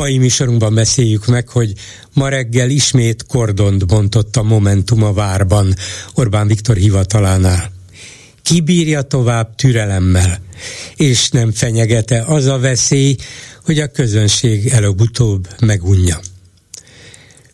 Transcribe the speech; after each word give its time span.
Mai 0.00 0.18
műsorunkban 0.18 0.74
beszéljük 0.74 1.26
meg, 1.26 1.48
hogy 1.48 1.72
ma 2.12 2.28
reggel 2.28 2.70
ismét 2.70 3.26
kordont 3.26 3.86
bontott 3.86 4.36
a 4.36 4.42
Momentum 4.42 5.02
a 5.02 5.12
várban, 5.12 5.74
Orbán 6.14 6.46
Viktor 6.46 6.76
hivatalánál. 6.76 7.72
Kibírja 8.42 9.02
tovább 9.02 9.54
türelemmel, 9.54 10.40
és 10.96 11.28
nem 11.30 11.52
fenyegete 11.52 12.22
az 12.26 12.46
a 12.46 12.58
veszély, 12.58 13.16
hogy 13.64 13.78
a 13.78 13.86
közönség 13.86 14.66
előbb-utóbb 14.66 15.48
megunja. 15.58 16.20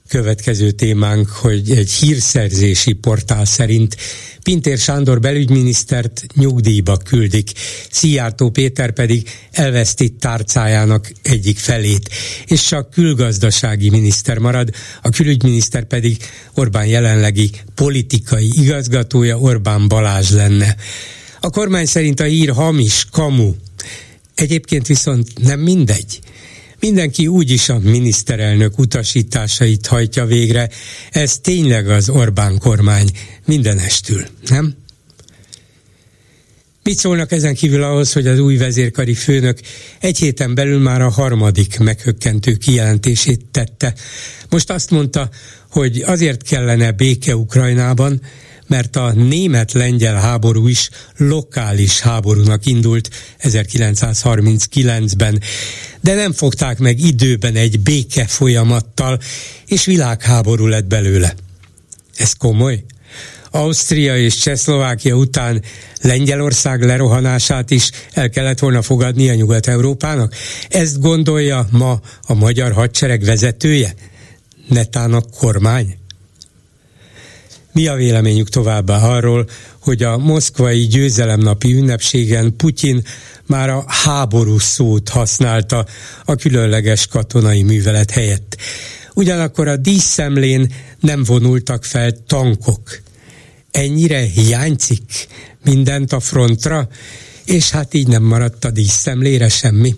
Következő 0.08 0.70
témánk, 0.70 1.28
hogy 1.28 1.70
egy 1.70 1.90
hírszerzési 1.90 2.92
portál 2.92 3.44
szerint 3.44 3.96
Pintér 4.42 4.78
Sándor 4.78 5.20
belügyminisztert 5.20 6.26
nyugdíjba 6.34 6.96
küldik, 6.96 7.50
Szijjártó 7.90 8.50
Péter 8.50 8.92
pedig 8.92 9.28
elveszti 9.52 10.08
tárcájának 10.08 11.12
egyik 11.22 11.58
felét, 11.58 12.08
és 12.46 12.62
csak 12.62 12.90
külgazdasági 12.90 13.90
miniszter 13.90 14.38
marad, 14.38 14.70
a 15.02 15.08
külügyminiszter 15.08 15.84
pedig 15.84 16.16
Orbán 16.54 16.86
jelenlegi 16.86 17.50
politikai 17.74 18.50
igazgatója 18.52 19.38
Orbán 19.38 19.88
Balázs 19.88 20.30
lenne. 20.30 20.76
A 21.40 21.50
kormány 21.50 21.86
szerint 21.86 22.20
a 22.20 22.24
hír 22.24 22.50
hamis, 22.50 23.06
kamu. 23.10 23.54
Egyébként 24.34 24.86
viszont 24.86 25.42
nem 25.42 25.60
mindegy. 25.60 26.20
Mindenki 26.80 27.26
úgyis 27.26 27.68
a 27.68 27.78
miniszterelnök 27.78 28.78
utasításait 28.78 29.86
hajtja 29.86 30.24
végre. 30.24 30.70
Ez 31.10 31.38
tényleg 31.38 31.88
az 31.88 32.08
Orbán 32.08 32.58
kormány 32.58 33.10
mindenestül, 33.44 34.26
nem? 34.48 34.74
Mit 36.82 36.98
szólnak 36.98 37.32
ezen 37.32 37.54
kívül 37.54 37.82
ahhoz, 37.82 38.12
hogy 38.12 38.26
az 38.26 38.38
új 38.38 38.56
vezérkari 38.56 39.14
főnök 39.14 39.58
egy 40.00 40.18
héten 40.18 40.54
belül 40.54 40.78
már 40.78 41.00
a 41.00 41.10
harmadik 41.10 41.78
meghökkentő 41.78 42.54
kijelentését 42.54 43.40
tette. 43.50 43.94
Most 44.50 44.70
azt 44.70 44.90
mondta, 44.90 45.30
hogy 45.70 46.02
azért 46.06 46.42
kellene 46.42 46.92
béke 46.92 47.36
Ukrajnában, 47.36 48.20
mert 48.66 48.96
a 48.96 49.12
német-lengyel 49.12 50.14
háború 50.14 50.68
is 50.68 50.90
lokális 51.16 52.00
háborúnak 52.00 52.66
indult 52.66 53.10
1939-ben, 53.42 55.40
de 56.00 56.14
nem 56.14 56.32
fogták 56.32 56.78
meg 56.78 57.00
időben 57.00 57.54
egy 57.54 57.80
béke 57.80 58.26
folyamattal, 58.26 59.20
és 59.66 59.84
világháború 59.84 60.66
lett 60.66 60.86
belőle. 60.86 61.34
Ez 62.16 62.32
komoly? 62.32 62.84
Ausztria 63.50 64.16
és 64.16 64.34
Csehszlovákia 64.34 65.14
után 65.14 65.62
Lengyelország 66.00 66.82
lerohanását 66.82 67.70
is 67.70 67.90
el 68.12 68.30
kellett 68.30 68.58
volna 68.58 68.82
fogadni 68.82 69.28
a 69.28 69.34
Nyugat-Európának? 69.34 70.34
Ezt 70.68 71.00
gondolja 71.00 71.66
ma 71.70 72.00
a 72.22 72.34
magyar 72.34 72.72
hadsereg 72.72 73.24
vezetője? 73.24 73.94
Netán 74.68 75.12
a 75.12 75.20
kormány? 75.20 75.96
Mi 77.76 77.86
a 77.86 77.94
véleményük 77.94 78.48
továbbá 78.48 78.98
arról, 78.98 79.48
hogy 79.78 80.02
a 80.02 80.18
moszkvai 80.18 80.86
győzelemnapi 80.86 81.72
ünnepségen 81.72 82.56
Putyin 82.56 83.02
már 83.46 83.68
a 83.68 83.84
háború 83.86 84.58
szót 84.58 85.08
használta 85.08 85.86
a 86.24 86.34
különleges 86.34 87.06
katonai 87.06 87.62
művelet 87.62 88.10
helyett. 88.10 88.56
Ugyanakkor 89.14 89.68
a 89.68 89.76
díszszemlén 89.76 90.72
nem 91.00 91.24
vonultak 91.24 91.84
fel 91.84 92.12
tankok. 92.26 93.00
Ennyire 93.70 94.20
hiányzik 94.20 95.26
mindent 95.64 96.12
a 96.12 96.20
frontra, 96.20 96.88
és 97.44 97.70
hát 97.70 97.94
így 97.94 98.08
nem 98.08 98.22
maradt 98.22 98.64
a 98.64 98.70
díszszemlére 98.70 99.48
semmi. 99.48 99.94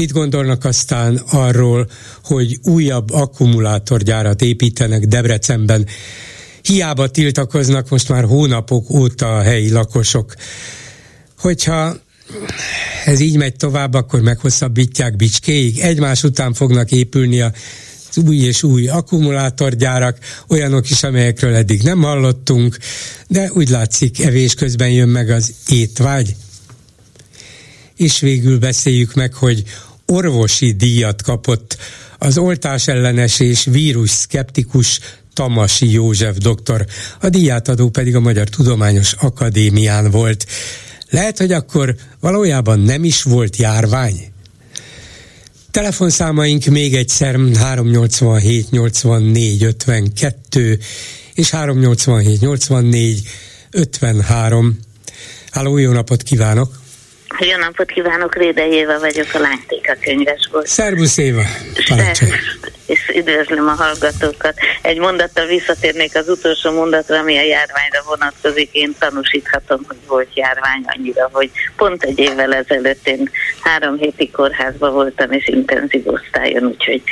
Mit 0.00 0.12
gondolnak 0.12 0.64
aztán 0.64 1.16
arról, 1.30 1.90
hogy 2.24 2.58
újabb 2.62 3.10
akkumulátorgyárat 3.10 4.42
építenek 4.42 5.04
Debrecenben? 5.04 5.86
Hiába 6.62 7.08
tiltakoznak 7.08 7.88
most 7.88 8.08
már 8.08 8.24
hónapok 8.24 8.90
óta 8.90 9.36
a 9.36 9.42
helyi 9.42 9.70
lakosok. 9.70 10.34
Hogyha 11.38 11.96
ez 13.04 13.20
így 13.20 13.36
megy 13.36 13.56
tovább, 13.56 13.94
akkor 13.94 14.20
meghosszabbítják 14.20 15.16
bicskéig. 15.16 15.78
Egymás 15.78 16.22
után 16.22 16.52
fognak 16.52 16.90
épülni 16.90 17.40
a 17.40 17.52
új 18.26 18.36
és 18.36 18.62
új 18.62 18.88
akkumulátorgyárak, 18.88 20.18
olyanok 20.48 20.90
is, 20.90 21.02
amelyekről 21.02 21.54
eddig 21.54 21.82
nem 21.82 22.02
hallottunk, 22.02 22.76
de 23.28 23.50
úgy 23.54 23.68
látszik, 23.68 24.24
evés 24.24 24.54
közben 24.54 24.90
jön 24.90 25.08
meg 25.08 25.30
az 25.30 25.54
étvágy. 25.68 26.36
És 27.96 28.20
végül 28.20 28.58
beszéljük 28.58 29.14
meg, 29.14 29.34
hogy 29.34 29.64
orvosi 30.10 30.72
díjat 30.72 31.22
kapott 31.22 31.76
az 32.18 32.38
oltás 32.38 32.88
ellenes 32.88 33.40
és 33.40 33.64
vírus 33.64 34.10
szkeptikus 34.10 35.00
Tamasi 35.34 35.92
József 35.92 36.36
doktor, 36.36 36.86
a 37.20 37.28
díjátadó 37.28 37.88
pedig 37.88 38.16
a 38.16 38.20
Magyar 38.20 38.48
Tudományos 38.48 39.12
Akadémián 39.12 40.10
volt. 40.10 40.46
Lehet, 41.10 41.38
hogy 41.38 41.52
akkor 41.52 41.96
valójában 42.20 42.80
nem 42.80 43.04
is 43.04 43.22
volt 43.22 43.56
járvány? 43.56 44.32
Telefonszámaink 45.70 46.64
még 46.64 46.94
egyszer 46.94 47.38
387 47.58 48.70
84 48.70 49.62
52 49.62 50.78
és 51.34 51.50
387 51.50 52.40
84 52.40 53.22
53. 53.70 54.78
Háló, 55.50 55.78
jó 55.78 55.92
napot 55.92 56.22
kívánok! 56.22 56.79
Jó 57.38 57.56
napot 57.56 57.90
kívánok, 57.90 58.34
Réde 58.34 58.68
Éva 58.68 58.98
vagyok, 58.98 59.26
a 59.32 59.38
Lánytéka 59.38 59.96
könyvesból. 60.00 60.66
Szervusz 60.66 61.18
Éva, 61.18 61.42
És 62.86 63.12
üdvözlöm 63.14 63.68
a 63.68 63.82
hallgatókat. 63.82 64.54
Egy 64.82 64.98
mondattal 64.98 65.46
visszatérnék 65.46 66.16
az 66.16 66.28
utolsó 66.28 66.72
mondatra, 66.72 67.18
ami 67.18 67.38
a 67.38 67.42
járványra 67.42 68.02
vonatkozik. 68.06 68.68
Én 68.72 68.94
tanúsíthatom, 68.98 69.80
hogy 69.88 69.96
volt 70.06 70.28
járvány 70.34 70.84
annyira, 70.86 71.28
hogy 71.32 71.50
pont 71.76 72.02
egy 72.02 72.18
évvel 72.18 72.54
ezelőtt 72.54 73.08
én 73.08 73.30
három 73.60 73.96
héti 73.96 74.30
kórházban 74.30 74.92
voltam, 74.92 75.32
és 75.32 75.48
intenzív 75.48 76.08
osztályon, 76.08 76.64
úgyhogy 76.64 77.02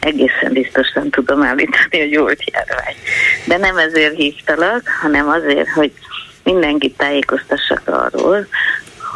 egészen 0.00 0.52
biztosan 0.52 1.10
tudom 1.10 1.42
állítani, 1.42 1.98
hogy 1.98 2.18
volt 2.18 2.50
járvány. 2.52 2.96
De 3.44 3.56
nem 3.56 3.76
ezért 3.78 4.16
hívtalak, 4.16 4.88
hanem 5.02 5.28
azért, 5.28 5.68
hogy 5.68 5.92
mindenkit 6.42 6.96
tájékoztassak 6.96 7.82
arról, 7.84 8.46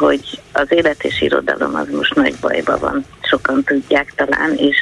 hogy 0.01 0.41
az 0.51 0.67
élet 0.69 1.03
és 1.03 1.21
irodalom 1.21 1.75
az 1.75 1.87
most 1.91 2.15
nagy 2.15 2.35
bajban 2.41 2.79
van. 2.79 3.05
Sokan 3.21 3.63
tudják 3.63 4.13
talán, 4.15 4.55
és 4.55 4.75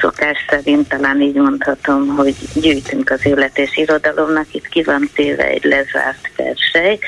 szokás 0.00 0.38
szerint 0.48 0.88
talán 0.88 1.20
így 1.20 1.34
mondhatom, 1.34 2.06
hogy 2.06 2.34
gyűjtünk 2.54 3.10
az 3.10 3.26
élet 3.26 3.58
és 3.58 3.76
irodalomnak. 3.76 4.46
Itt 4.50 4.68
ki 4.68 4.82
van 4.82 5.10
téve 5.14 5.44
egy 5.44 5.64
lezárt 5.64 6.30
verseny, 6.36 6.98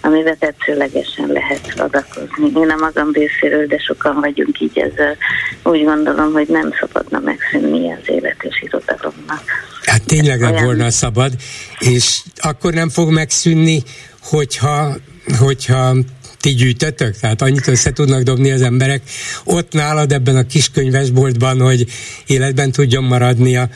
amivel 0.00 0.36
tetszőlegesen 0.38 1.26
lehet 1.26 1.72
adakozni. 1.76 2.60
Én 2.60 2.70
a 2.70 2.76
magam 2.76 3.12
részéről, 3.12 3.66
de 3.66 3.78
sokan 3.78 4.20
vagyunk 4.20 4.60
így 4.60 4.78
ezzel. 4.78 5.16
Úgy 5.62 5.84
gondolom, 5.84 6.32
hogy 6.32 6.48
nem 6.48 6.72
szabadna 6.80 7.18
megszűnni 7.18 7.92
az 7.92 8.08
élet 8.08 8.42
és 8.42 8.62
irodalomnak. 8.62 9.42
Hát 9.82 10.06
tényleg 10.06 10.40
Olyan... 10.40 10.64
volna 10.64 10.90
szabad, 10.90 11.32
és 11.78 12.20
akkor 12.36 12.72
nem 12.72 12.88
fog 12.88 13.10
megszűnni, 13.10 13.82
hogyha, 14.22 14.96
hogyha 15.38 15.94
ti 16.40 16.50
gyűjtötök? 16.50 17.16
Tehát 17.20 17.42
annyit 17.42 17.68
össze 17.68 17.92
tudnak 17.92 18.22
dobni 18.22 18.50
az 18.50 18.62
emberek 18.62 19.02
ott 19.44 19.72
nálad 19.72 20.12
ebben 20.12 20.36
a 20.36 20.46
kis 20.46 20.70
könyvesboltban, 20.70 21.60
hogy 21.60 21.84
életben 22.26 22.72
tudjon 22.72 23.04
maradni 23.04 23.56
a, 23.56 23.68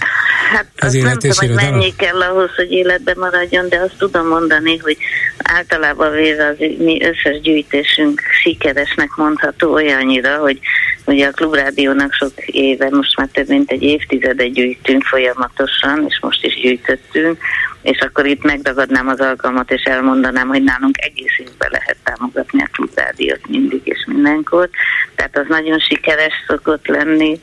hát 0.52 0.66
az 0.78 0.94
élet 0.94 1.24
és 1.24 1.36
tudom, 1.36 1.58
hogy 1.58 1.70
mennyi 1.70 1.94
kell 1.96 2.20
ahhoz, 2.20 2.50
hogy 2.56 2.72
életben 2.72 3.16
maradjon, 3.18 3.68
de 3.68 3.78
azt 3.78 3.94
tudom 3.98 4.26
mondani, 4.26 4.76
hogy 4.76 4.96
általában 5.38 6.10
véve 6.10 6.46
az 6.46 6.56
mi 6.78 7.02
összes 7.02 7.40
gyűjtésünk 7.40 8.20
sikeresnek 8.42 9.10
mondható 9.16 9.72
olyannyira, 9.72 10.36
hogy 10.36 10.58
ugye 11.04 11.26
a 11.26 11.30
Klubrádiónak 11.30 12.12
sok 12.12 12.32
éve, 12.46 12.88
most 12.90 13.16
már 13.16 13.28
több 13.32 13.48
mint 13.48 13.70
egy 13.70 13.82
évtizede 13.82 14.48
gyűjtünk 14.48 15.02
folyamatosan, 15.02 16.04
és 16.08 16.18
most 16.20 16.44
is 16.44 16.60
gyűjtöttünk, 16.60 17.38
és 17.84 18.00
akkor 18.00 18.26
itt 18.26 18.42
megragadnám 18.42 19.08
az 19.08 19.20
alkalmat, 19.20 19.70
és 19.70 19.82
elmondanám, 19.82 20.48
hogy 20.48 20.62
nálunk 20.62 20.94
egész 20.98 21.38
évben 21.38 21.68
lehet 21.70 21.96
támogatni 22.04 22.62
a 22.62 22.68
klubrádiót 22.72 23.48
mindig 23.48 23.80
és 23.84 24.04
mindenkor. 24.06 24.68
Tehát 25.14 25.38
az 25.38 25.44
nagyon 25.48 25.78
sikeres 25.78 26.32
szokott 26.46 26.86
lenni, 26.86 27.40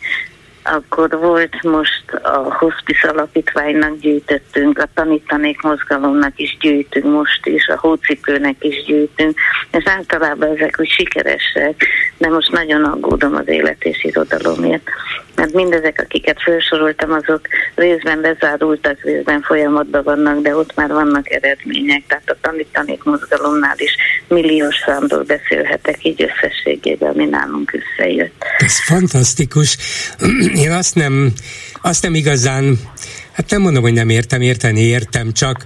akkor 0.64 1.10
volt 1.20 1.64
most 1.64 2.04
a 2.24 2.56
Hospice 2.58 3.08
Alapítványnak 3.08 4.00
gyűjtöttünk, 4.00 4.80
a 4.80 4.88
Tanítanék 4.94 5.62
Mozgalomnak 5.62 6.40
is 6.40 6.58
gyűjtünk 6.60 7.06
most 7.06 7.46
is, 7.46 7.68
a 7.68 7.80
Hócipőnek 7.80 8.56
is 8.60 8.84
gyűjtünk, 8.84 9.38
és 9.72 9.84
általában 9.86 10.56
ezek 10.56 10.76
úgy 10.80 10.90
sikeresek, 10.90 11.86
de 12.18 12.30
most 12.30 12.52
nagyon 12.52 12.84
aggódom 12.84 13.36
az 13.36 13.48
élet 13.48 13.84
és 13.84 14.04
irodalomért, 14.04 14.90
mert 15.36 15.54
mindezek, 15.54 16.02
akiket 16.04 16.42
felsoroltam, 16.42 17.12
azok 17.12 17.42
részben 17.76 18.20
lezárultak, 18.20 19.02
részben 19.04 19.42
folyamatban 19.42 20.04
vannak, 20.04 20.42
de 20.42 20.56
ott 20.56 20.76
már 20.76 20.90
vannak 20.90 21.30
eredmények, 21.30 22.04
tehát 22.08 22.30
a 22.30 22.38
Tanítanék 22.42 23.04
Mozgalomnál 23.04 23.76
is 23.78 23.96
milliós 24.28 24.76
számról 24.86 25.24
beszélhetek 25.24 26.06
így 26.06 26.24
összességében, 26.24 27.10
ami 27.10 27.26
nálunk 27.26 27.74
összejött. 27.74 28.44
Ez 28.58 28.84
fantasztikus 28.84 29.78
én 30.64 30.72
azt 30.72 30.96
nem, 30.96 31.34
azt 31.82 32.04
nem 32.04 32.16
igazán, 32.16 32.80
hát 33.32 33.50
nem 33.50 33.62
mondom, 33.62 33.82
hogy 33.82 33.94
nem 33.94 34.10
értem, 34.10 34.42
érteni 34.42 34.82
értem, 34.82 35.34
csak 35.34 35.66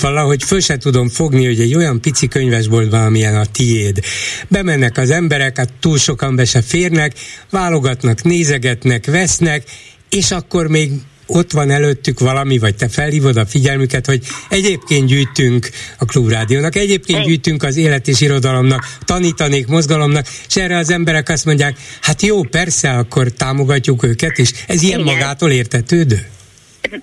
valahogy 0.00 0.42
föl 0.42 0.60
sem 0.60 0.78
tudom 0.78 1.08
fogni, 1.08 1.46
hogy 1.46 1.60
egy 1.60 1.74
olyan 1.74 2.00
pici 2.00 2.28
könyvesboltban, 2.28 3.04
amilyen 3.04 3.36
a 3.36 3.46
tiéd. 3.46 4.00
Bemennek 4.48 4.98
az 4.98 5.10
emberek, 5.10 5.56
hát 5.56 5.72
túl 5.80 5.98
sokan 5.98 6.36
be 6.36 6.44
se 6.44 6.62
férnek, 6.62 7.12
válogatnak, 7.50 8.22
nézegetnek, 8.22 9.06
vesznek, 9.06 9.62
és 10.10 10.30
akkor 10.30 10.68
még 10.68 10.90
ott 11.26 11.52
van 11.52 11.70
előttük 11.70 12.20
valami, 12.20 12.58
vagy 12.58 12.74
te 12.74 12.88
felhívod 12.88 13.36
a 13.36 13.46
figyelmüket, 13.46 14.06
hogy 14.06 14.22
egyébként 14.48 15.06
gyűjtünk 15.06 15.68
a 15.98 16.04
Klubrádiónak, 16.04 16.76
egyébként 16.76 17.24
gyűjtünk 17.24 17.62
az 17.62 17.76
élet 17.76 18.08
és 18.08 18.20
irodalomnak, 18.20 18.98
tanítanék 19.04 19.66
mozgalomnak, 19.66 20.26
és 20.48 20.56
erre 20.56 20.76
az 20.76 20.90
emberek 20.90 21.28
azt 21.28 21.44
mondják, 21.44 21.78
hát 22.00 22.22
jó, 22.22 22.42
persze, 22.42 22.90
akkor 22.90 23.30
támogatjuk 23.30 24.02
őket, 24.02 24.38
és 24.38 24.52
ez 24.66 24.82
ilyen 24.82 25.00
Igen. 25.00 25.14
magától 25.14 25.50
értetődő? 25.50 26.26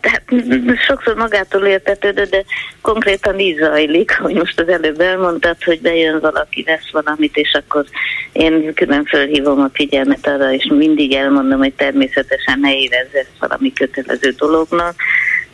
Hát 0.02 0.24
sokszor 0.88 1.16
magától 1.16 1.66
értetődő, 1.66 2.24
de 2.24 2.44
konkrétan 2.82 3.40
így 3.40 3.58
zajlik, 3.58 4.18
hogy 4.18 4.34
most 4.34 4.60
az 4.60 4.68
előbb 4.68 5.00
elmondtad, 5.00 5.64
hogy 5.64 5.82
bejön 5.82 6.20
valaki, 6.20 6.64
vesz 6.64 6.92
valamit, 6.92 7.36
és 7.38 7.54
akkor 7.54 7.86
én 8.32 8.74
külön 8.74 9.06
fölhívom 9.06 9.60
a 9.60 9.70
figyelmet 9.74 10.28
arra, 10.28 10.52
és 10.54 10.66
mindig 10.70 11.14
elmondom, 11.14 11.60
hogy 11.60 11.74
természetesen 11.74 12.60
ne 12.60 12.76
érezze 12.76 13.18
ezt 13.20 13.40
valami 13.40 13.74
kötelező 13.74 14.30
dolognak, 14.38 14.96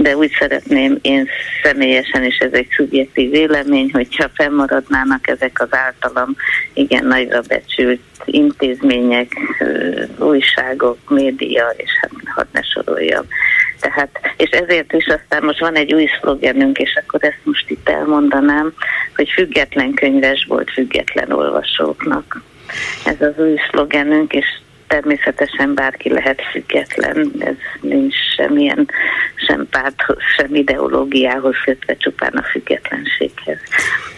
de 0.01 0.17
úgy 0.17 0.31
szeretném 0.39 0.97
én 1.01 1.27
személyesen, 1.63 2.23
és 2.23 2.37
ez 2.37 2.51
egy 2.51 2.67
szubjektív 2.75 3.29
vélemény, 3.29 3.89
hogyha 3.91 4.29
fennmaradnának 4.33 5.27
ezek 5.27 5.61
az 5.61 5.67
általam 5.71 6.35
igen 6.73 7.05
nagyra 7.05 7.41
becsült 7.47 8.01
intézmények, 8.25 9.31
újságok, 10.17 10.97
média, 11.09 11.73
és 11.77 11.91
hát 12.01 12.11
hadd 12.35 12.45
ne 12.51 12.61
soroljam. 12.61 13.25
Tehát, 13.79 14.09
és 14.37 14.49
ezért 14.49 14.93
is 14.93 15.05
aztán 15.05 15.43
most 15.43 15.59
van 15.59 15.75
egy 15.75 15.93
új 15.93 16.09
szlogenünk, 16.21 16.77
és 16.77 16.99
akkor 17.01 17.23
ezt 17.23 17.41
most 17.43 17.69
itt 17.69 17.89
elmondanám, 17.89 18.73
hogy 19.15 19.29
független 19.29 19.93
könyves 19.93 20.45
volt 20.47 20.71
független 20.71 21.31
olvasóknak. 21.31 22.41
Ez 23.05 23.21
az 23.21 23.33
új 23.37 23.55
szlogenünk, 23.69 24.33
és 24.33 24.45
természetesen 24.89 25.73
bárki 25.73 26.09
lehet 26.09 26.41
független, 26.51 27.31
ez 27.39 27.55
nincs 27.81 28.15
semmilyen 28.35 28.89
sem 29.47 29.67
párthoz, 29.71 30.17
sem 30.37 30.55
ideológiához 30.55 31.55
kötve, 31.65 31.95
csupán 31.97 32.33
a 32.33 32.43
függetlenséghez. 32.51 33.57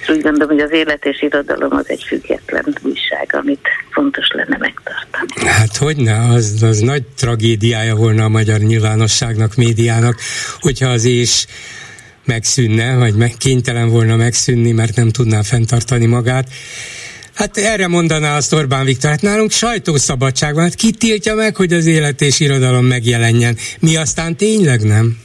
És 0.01 0.09
úgy 0.09 0.21
gondolom, 0.21 0.55
hogy 0.55 0.65
az 0.65 0.71
élet 0.71 1.05
és 1.05 1.21
irodalom 1.21 1.75
az 1.75 1.89
egy 1.89 2.03
független 2.07 2.65
újság, 2.81 3.27
amit 3.31 3.67
fontos 3.89 4.27
lenne 4.33 4.57
megtartani. 4.59 5.47
Hát 5.47 5.77
hogyne, 5.77 6.17
az, 6.33 6.63
az 6.63 6.79
nagy 6.79 7.03
tragédiája 7.17 7.95
volna 7.95 8.23
a 8.23 8.29
magyar 8.29 8.59
nyilvánosságnak, 8.59 9.55
médiának, 9.55 10.19
hogyha 10.59 10.89
az 10.89 11.05
és 11.05 11.45
megszűnne, 12.25 12.95
vagy 12.95 13.15
meg, 13.15 13.31
kénytelen 13.37 13.89
volna 13.89 14.15
megszűnni, 14.15 14.71
mert 14.71 14.95
nem 14.95 15.09
tudná 15.09 15.41
fenntartani 15.41 16.05
magát. 16.05 16.47
Hát 17.35 17.57
erre 17.57 17.87
mondaná 17.87 18.35
azt 18.35 18.53
Orbán 18.53 18.85
Viktor, 18.85 19.09
hát 19.09 19.21
nálunk 19.21 19.51
sajtószabadság 19.51 20.53
van, 20.53 20.63
hát 20.63 20.75
ki 20.75 20.91
tiltja 20.91 21.35
meg, 21.35 21.55
hogy 21.55 21.73
az 21.73 21.85
élet 21.85 22.21
és 22.21 22.39
irodalom 22.39 22.85
megjelenjen? 22.85 23.57
Mi 23.79 23.97
aztán 23.97 24.35
tényleg 24.35 24.81
nem? 24.81 25.17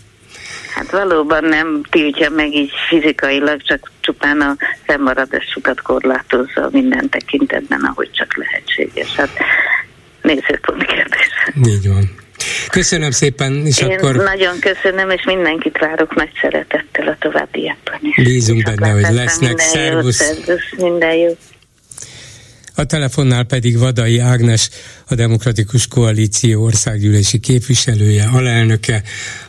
Hát 0.74 0.90
valóban 0.90 1.44
nem 1.44 1.82
tiltja 1.90 2.30
meg 2.30 2.54
így 2.54 2.70
fizikailag, 2.88 3.62
csak 3.62 3.90
csupán 4.00 4.40
a 4.40 4.56
fennmaradásukat 4.84 5.82
korlátozza 5.82 6.68
minden 6.72 7.08
tekintetben, 7.08 7.80
ahogy 7.80 8.10
csak 8.12 8.36
lehetséges. 8.36 9.14
Hát 9.14 9.30
nézőpont 10.22 10.84
kérdés. 10.86 11.28
Így 11.66 11.88
van. 11.88 12.10
Köszönöm 12.70 13.10
szépen, 13.10 13.66
és 13.66 13.80
Én 13.80 13.90
akkor... 13.90 14.16
nagyon 14.16 14.58
köszönöm, 14.58 15.10
és 15.10 15.24
mindenkit 15.24 15.78
várok 15.78 16.14
nagy 16.14 16.30
szeretettel 16.40 17.08
a 17.08 17.16
továbbiakban 17.20 17.98
is. 18.00 18.24
Bízunk 18.24 18.62
benne, 18.62 18.90
hogy 18.90 19.14
lesznek. 19.14 19.58
Szervusz. 19.58 20.16
Szervusz, 20.16 20.72
minden 20.76 21.14
jó. 21.14 21.36
A 22.78 22.84
telefonnál 22.84 23.44
pedig 23.44 23.78
Vadai 23.78 24.18
Ágnes, 24.18 24.70
a 25.08 25.14
Demokratikus 25.14 25.88
Koalíció 25.88 26.62
országgyűlési 26.62 27.38
képviselője, 27.38 28.24
alelnöke, 28.32 29.02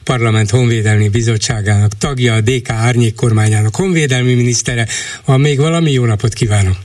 Parlament 0.04 0.50
Honvédelmi 0.50 1.10
Bizottságának 1.10 1.92
tagja, 2.00 2.34
a 2.34 2.42
DK 2.42 2.70
árnyék 2.70 3.16
kormányának 3.16 3.76
honvédelmi 3.76 4.34
minisztere. 4.34 4.86
Van 5.26 5.40
még 5.40 5.60
valami? 5.60 5.92
Jó 5.92 6.06
napot 6.06 6.34
kívánok! 6.34 6.76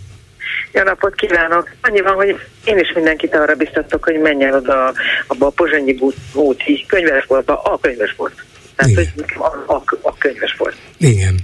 Jó 0.73 0.83
napot 0.83 1.15
kívánok! 1.15 1.71
Annyi 1.81 2.00
van, 2.00 2.15
hogy 2.15 2.37
én 2.65 2.79
is 2.79 2.93
mindenkit 2.95 3.35
arra 3.35 3.55
biztatok, 3.55 4.05
hogy 4.05 4.19
menjen 4.21 4.55
oda 4.55 4.93
abba 5.27 5.47
a 5.47 5.50
Pozsonyi 5.50 5.99
úti 6.33 6.85
könyvesboltba, 6.88 7.62
a 7.62 7.79
könyvesbolt. 7.81 8.35
Tehát, 8.77 8.93
Igen. 8.93 9.12
hogy 9.15 9.25
a, 9.38 9.73
a, 9.73 9.83
a 10.03 10.17
könyvesbolt. 10.19 10.77
Igen. 10.99 11.38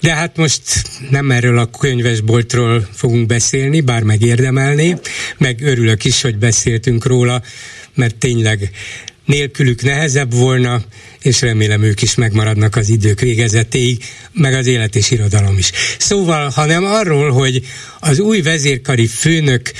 De 0.00 0.14
hát 0.14 0.36
most 0.36 0.62
nem 1.10 1.30
erről 1.30 1.58
a 1.58 1.70
könyvesboltról 1.70 2.88
fogunk 2.92 3.26
beszélni, 3.26 3.80
bár 3.80 4.02
megérdemelné, 4.02 4.96
meg 5.38 5.60
örülök 5.62 6.04
is, 6.04 6.20
hogy 6.20 6.36
beszéltünk 6.36 7.06
róla, 7.06 7.42
mert 7.94 8.16
tényleg 8.16 8.70
nélkülük 9.24 9.82
nehezebb 9.82 10.34
volna, 10.34 10.82
és 11.22 11.40
remélem 11.40 11.82
ők 11.82 12.02
is 12.02 12.14
megmaradnak 12.14 12.76
az 12.76 12.88
idők 12.88 13.20
végezetéig, 13.20 14.04
meg 14.32 14.54
az 14.54 14.66
élet 14.66 14.96
és 14.96 15.10
irodalom 15.10 15.58
is. 15.58 15.70
Szóval, 15.98 16.48
hanem 16.48 16.84
arról, 16.84 17.30
hogy 17.30 17.66
az 18.00 18.18
új 18.18 18.40
vezérkari 18.40 19.06
főnök 19.06 19.72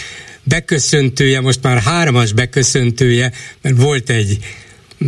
beköszöntője, 0.42 1.40
most 1.40 1.62
már 1.62 1.78
hármas 1.78 2.32
beköszöntője, 2.32 3.32
mert 3.62 3.76
volt 3.76 4.10
egy 4.10 4.38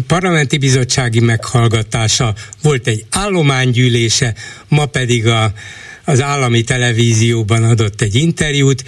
parlamenti 0.07 0.59
bizottsági 0.59 1.21
meghallgatása, 1.21 2.35
volt 2.63 2.87
egy 2.87 3.05
állománygyűlése, 3.11 4.35
ma 4.69 4.87
pedig 4.87 5.27
a, 5.27 5.53
az 6.05 6.23
állami 6.23 6.63
televízióban 6.63 7.65
adott 7.65 8.01
egy 8.01 8.15
interjút, 8.15 8.85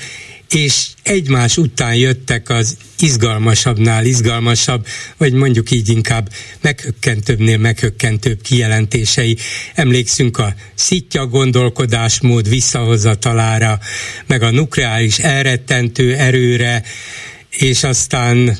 és 0.54 0.86
egymás 1.02 1.56
után 1.56 1.94
jöttek 1.94 2.48
az 2.48 2.76
izgalmasabbnál 2.98 4.04
izgalmasabb, 4.04 4.86
vagy 5.16 5.32
mondjuk 5.32 5.70
így 5.70 5.88
inkább 5.88 6.28
meghökkentőbbnél 6.60 7.58
meghökkentőbb 7.58 8.42
kijelentései. 8.42 9.36
Emlékszünk 9.74 10.38
a 10.38 10.54
szitja 10.74 11.26
gondolkodásmód 11.26 12.48
visszahozatalára, 12.48 13.78
meg 14.26 14.42
a 14.42 14.50
nukleáris 14.50 15.18
elrettentő 15.18 16.14
erőre, 16.14 16.82
és 17.50 17.84
aztán 17.84 18.58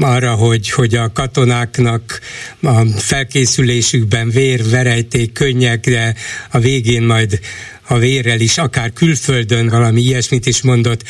arra, 0.00 0.34
hogy, 0.34 0.70
hogy 0.70 0.94
a 0.94 1.12
katonáknak 1.12 2.20
a 2.62 2.84
felkészülésükben 2.84 4.30
vér, 4.30 4.68
verejték, 4.68 5.32
könnyek, 5.32 5.88
de 5.88 6.14
a 6.50 6.58
végén 6.58 7.02
majd 7.02 7.40
a 7.86 7.98
vérrel 7.98 8.40
is, 8.40 8.58
akár 8.58 8.92
külföldön 8.92 9.68
valami 9.68 10.00
ilyesmit 10.00 10.46
is 10.46 10.62
mondott, 10.62 11.04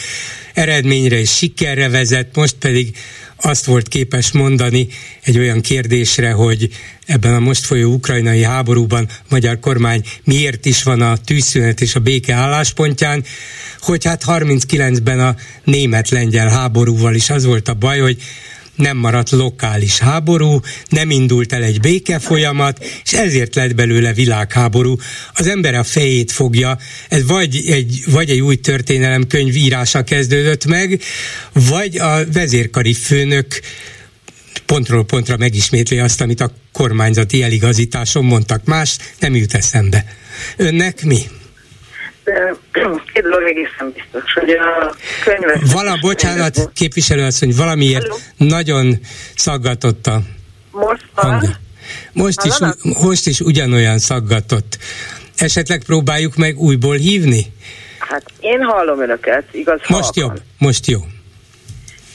eredményre 0.55 1.19
és 1.19 1.31
sikerre 1.31 1.89
vezet, 1.89 2.37
most 2.37 2.55
pedig 2.55 2.97
azt 3.37 3.65
volt 3.65 3.89
képes 3.89 4.33
mondani 4.33 4.89
egy 5.23 5.39
olyan 5.39 5.61
kérdésre, 5.61 6.31
hogy 6.31 6.69
ebben 7.07 7.35
a 7.35 7.39
most 7.39 7.65
folyó 7.65 7.93
ukrajnai 7.93 8.43
háborúban 8.43 9.09
a 9.11 9.25
magyar 9.29 9.61
kormány 9.61 10.05
miért 10.25 10.67
is 10.67 10.83
van 10.83 11.01
a 11.01 11.17
tűzszünet 11.17 11.81
és 11.81 11.95
a 11.95 12.01
béke 12.01 12.35
álláspontján, 12.35 13.25
hogy 13.81 14.05
hát 14.05 14.23
39-ben 14.27 15.21
a 15.21 15.37
német-lengyel 15.65 16.49
háborúval 16.49 17.15
is 17.15 17.31
az 17.31 17.45
volt 17.45 17.69
a 17.69 17.75
baj, 17.75 17.99
hogy 17.99 18.23
nem 18.83 18.97
maradt 18.97 19.31
lokális 19.31 19.99
háború, 19.99 20.61
nem 20.89 21.11
indult 21.11 21.53
el 21.53 21.63
egy 21.63 21.81
béke 21.81 22.19
folyamat, 22.19 22.85
és 23.05 23.13
ezért 23.13 23.55
lett 23.55 23.75
belőle 23.75 24.13
világháború. 24.13 24.97
Az 25.35 25.47
ember 25.47 25.75
a 25.75 25.85
fejét 25.85 26.33
fogja, 26.33 26.79
ez 27.09 27.27
vagy 27.27 27.65
egy, 27.67 28.03
vagy 28.07 28.31
egy 28.31 28.41
új 28.41 28.57
történelem 28.57 29.27
könyv 29.27 29.57
írása 29.57 30.03
kezdődött 30.03 30.65
meg, 30.65 31.01
vagy 31.53 31.99
a 31.99 32.25
vezérkari 32.33 32.95
főnök 32.95 33.61
pontról 34.67 35.05
pontra 35.05 35.37
megismétli 35.37 35.99
azt, 35.99 36.21
amit 36.21 36.41
a 36.41 36.53
kormányzati 36.73 37.43
eligazításon 37.43 38.25
mondtak. 38.25 38.65
Más 38.65 38.97
nem 39.19 39.35
jut 39.35 39.55
eszembe. 39.55 40.05
Önnek 40.57 41.05
mi? 41.05 41.19
Két 43.13 43.23
dolog 43.31 43.43
egészen 43.49 43.93
biztos, 43.95 44.33
hogy 44.33 44.51
a 44.51 44.95
könyves... 45.25 45.73
Vala, 45.73 45.99
bocsánat, 46.01 46.71
képviselő 46.75 47.29
hogy 47.39 47.57
valamiért 47.57 48.03
Hello? 48.03 48.17
nagyon 48.37 48.99
szaggatott 49.37 50.07
a 50.07 50.21
Most 50.71 51.05
hangja. 51.15 51.51
Most 52.13 52.45
is, 52.45 52.55
most 53.03 53.27
is 53.27 53.41
ugyanolyan 53.41 53.99
szaggatott. 53.99 54.79
Esetleg 55.37 55.83
próbáljuk 55.85 56.37
meg 56.37 56.59
újból 56.59 56.97
hívni? 56.97 57.47
Hát 57.99 58.23
én 58.41 58.63
hallom 58.63 59.01
önöket, 59.01 59.45
igaz? 59.51 59.81
Most 59.89 60.03
halkan. 60.03 60.23
jobb, 60.23 60.41
most 60.59 60.87
jó. 60.87 60.99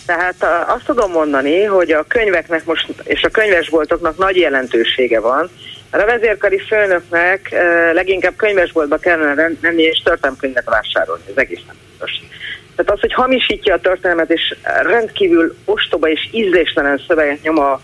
Tehát 0.05 0.43
azt 0.67 0.85
tudom 0.85 1.11
mondani, 1.11 1.63
hogy 1.63 1.91
a 1.91 2.05
könyveknek 2.07 2.65
most, 2.65 2.87
és 3.03 3.23
a 3.23 3.29
könyvesboltoknak 3.29 4.17
nagy 4.17 4.35
jelentősége 4.35 5.19
van, 5.19 5.49
a 5.89 6.05
vezérkari 6.05 6.59
főnöknek 6.59 7.55
leginkább 7.93 8.35
könyvesboltba 8.35 8.97
kellene 8.97 9.49
menni 9.61 9.81
és 9.81 10.01
történelmkönyvet 10.03 10.65
vásárolni, 10.65 11.23
ez 11.29 11.37
egész 11.37 11.61
nem 11.67 11.75
biztos. 11.89 12.11
Tehát 12.75 12.91
az, 12.91 12.99
hogy 12.99 13.13
hamisítja 13.13 13.73
a 13.73 13.79
történelmet, 13.79 14.31
és 14.31 14.55
rendkívül 14.81 15.55
ostoba 15.65 16.09
és 16.09 16.29
ízléstelen 16.31 17.01
szöveget 17.07 17.41
nyom 17.41 17.59
a, 17.59 17.81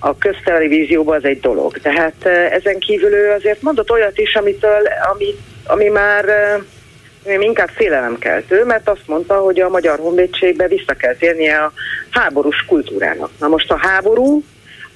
a 0.00 0.18
köztelevízióba, 0.18 1.14
az 1.14 1.24
egy 1.24 1.40
dolog. 1.40 1.78
Tehát 1.78 2.26
ezen 2.50 2.78
kívül 2.78 3.12
ő 3.12 3.30
azért 3.30 3.62
mondott 3.62 3.90
olyat 3.90 4.18
is, 4.18 4.34
amitől, 4.34 4.82
ami, 5.12 5.34
ami 5.64 5.88
már 5.88 6.24
ami 7.24 7.44
inkább 7.44 7.68
félelemkeltő, 7.68 8.64
mert 8.64 8.88
azt 8.88 9.06
mondta, 9.06 9.34
hogy 9.34 9.60
a 9.60 9.68
Magyar 9.68 9.98
Honvédségbe 9.98 10.66
vissza 10.66 10.94
kell 10.94 11.14
térnie 11.14 11.58
a 11.58 11.72
háborús 12.10 12.64
kultúrának. 12.66 13.30
Na 13.38 13.48
most 13.48 13.70
a 13.70 13.78
háború 13.78 14.44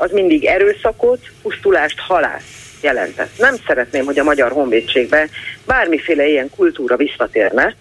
az 0.00 0.10
mindig 0.10 0.44
erőszakot, 0.44 1.20
pusztulást, 1.42 1.98
halást 1.98 2.46
jelentett. 2.82 3.38
Nem 3.38 3.54
szeretném, 3.66 4.04
hogy 4.04 4.18
a 4.18 4.24
Magyar 4.24 4.52
Honvédségbe 4.52 5.28
bármiféle 5.66 6.26
ilyen 6.26 6.50
kultúra 6.56 6.96
visszatérne. 6.96 7.74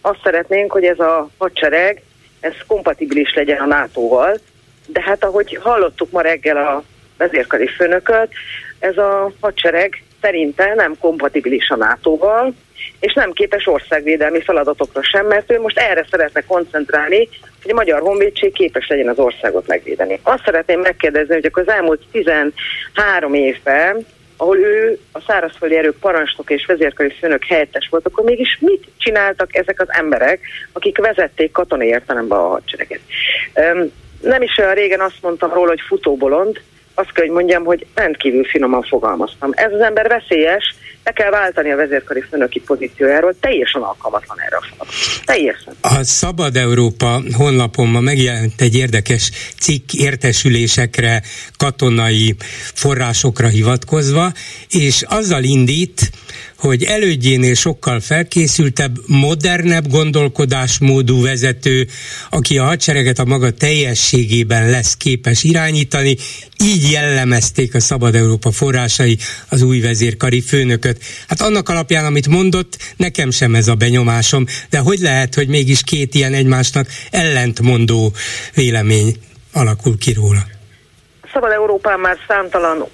Azt 0.00 0.20
szeretnénk, 0.22 0.72
hogy 0.72 0.84
ez 0.84 0.98
a 0.98 1.28
hadsereg, 1.38 2.02
ez 2.40 2.52
kompatibilis 2.66 3.34
legyen 3.34 3.58
a 3.58 3.66
NATO-val, 3.66 4.38
de 4.86 5.02
hát 5.02 5.24
ahogy 5.24 5.58
hallottuk 5.62 6.10
ma 6.10 6.20
reggel 6.20 6.56
a 6.56 6.82
vezérkari 7.16 7.66
főnököt, 7.66 8.32
ez 8.78 8.96
a 8.96 9.32
hadsereg 9.40 10.02
szerinte 10.20 10.74
nem 10.74 10.98
kompatibilis 10.98 11.68
a 11.68 11.76
NATO-val, 11.76 12.54
és 13.02 13.12
nem 13.12 13.32
képes 13.32 13.66
országvédelmi 13.66 14.42
feladatokra 14.42 15.02
sem, 15.02 15.26
mert 15.26 15.52
ő 15.52 15.60
most 15.60 15.78
erre 15.78 16.06
szeretne 16.10 16.40
koncentrálni, 16.40 17.28
hogy 17.62 17.70
a 17.70 17.74
Magyar 17.74 18.00
Honvédség 18.00 18.52
képes 18.52 18.88
legyen 18.88 19.08
az 19.08 19.18
országot 19.18 19.66
megvédeni. 19.66 20.20
Azt 20.22 20.44
szeretném 20.44 20.80
megkérdezni, 20.80 21.34
hogy 21.34 21.44
akkor 21.44 21.62
az 21.66 21.74
elmúlt 21.74 22.00
13 22.12 23.34
évben 23.34 24.06
ahol 24.36 24.58
ő 24.58 24.98
a 25.12 25.20
szárazföldi 25.26 25.76
erők 25.76 25.98
parancsnok 25.98 26.50
és 26.50 26.66
vezérkari 26.66 27.10
főnök 27.10 27.44
helyettes 27.44 27.88
volt, 27.90 28.06
akkor 28.06 28.24
mégis 28.24 28.58
mit 28.60 28.84
csináltak 28.98 29.56
ezek 29.56 29.80
az 29.80 29.86
emberek, 29.90 30.40
akik 30.72 30.98
vezették 30.98 31.52
katonai 31.52 31.86
értelemben 31.86 32.38
a 32.38 32.48
hadsereget. 32.48 33.00
Nem 34.20 34.42
is 34.42 34.58
olyan 34.58 34.74
régen 34.74 35.00
azt 35.00 35.22
mondtam 35.22 35.52
róla, 35.52 35.68
hogy 35.68 35.80
futóbolond, 35.80 36.60
azt 36.94 37.12
kell, 37.12 37.24
hogy 37.24 37.34
mondjam, 37.34 37.64
hogy 37.64 37.86
rendkívül 37.94 38.44
finoman 38.44 38.82
fogalmaztam. 38.82 39.50
Ez 39.54 39.72
az 39.72 39.80
ember 39.80 40.08
veszélyes, 40.08 40.74
le 41.04 41.12
kell 41.12 41.30
váltani 41.30 41.70
a 41.70 41.76
vezérkari 41.76 42.24
főnöki 42.30 42.60
pozíciójáról, 42.60 43.34
teljesen 43.40 43.82
alkalmatlan 43.82 44.40
erre 44.40 44.56
a 44.56 44.62
feladat. 44.70 44.94
Teljesen. 45.24 45.74
A 45.80 46.02
Szabad 46.02 46.56
Európa 46.56 47.22
honlapon 47.32 47.88
ma 47.88 48.00
megjelent 48.00 48.60
egy 48.60 48.76
érdekes 48.76 49.30
cikk 49.60 49.92
értesülésekre, 49.92 51.22
katonai 51.56 52.34
forrásokra 52.74 53.48
hivatkozva, 53.48 54.32
és 54.68 55.02
azzal 55.02 55.42
indít, 55.42 56.10
hogy 56.62 56.82
elődjénél 56.82 57.54
sokkal 57.54 58.00
felkészültebb, 58.00 58.98
modernebb 59.06 59.88
gondolkodásmódú 59.88 61.22
vezető, 61.22 61.86
aki 62.30 62.58
a 62.58 62.64
hadsereget 62.64 63.18
a 63.18 63.24
maga 63.24 63.50
teljességében 63.50 64.70
lesz 64.70 64.96
képes 64.96 65.42
irányítani, 65.42 66.16
így 66.64 66.90
jellemezték 66.90 67.74
a 67.74 67.80
Szabad 67.80 68.14
Európa 68.14 68.50
forrásai 68.50 69.18
az 69.48 69.62
új 69.62 69.80
vezérkari 69.80 70.40
főnököt. 70.40 70.91
Hát 71.28 71.40
annak 71.40 71.68
alapján, 71.68 72.04
amit 72.04 72.28
mondott, 72.28 72.76
nekem 72.96 73.30
sem 73.30 73.54
ez 73.54 73.68
a 73.68 73.74
benyomásom, 73.74 74.44
de 74.70 74.78
hogy 74.78 74.98
lehet, 74.98 75.34
hogy 75.34 75.48
mégis 75.48 75.82
két 75.82 76.14
ilyen 76.14 76.34
egymásnak 76.34 76.86
ellentmondó 77.10 78.12
vélemény 78.54 79.16
alakul 79.52 79.98
ki 79.98 80.12
róla? 80.12 80.40
Szabad 81.32 81.50
Európán 81.50 82.00
már 82.00 82.16
számtalan 82.28 82.88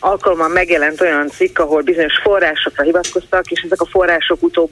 alkalommal 0.00 0.48
megjelent 0.48 1.00
olyan 1.00 1.28
cikk, 1.28 1.58
ahol 1.58 1.82
bizonyos 1.82 2.18
forrásokra 2.22 2.82
hivatkoztak, 2.82 3.50
és 3.50 3.60
ezek 3.60 3.80
a 3.80 3.86
források 3.86 4.42
utóbb 4.42 4.70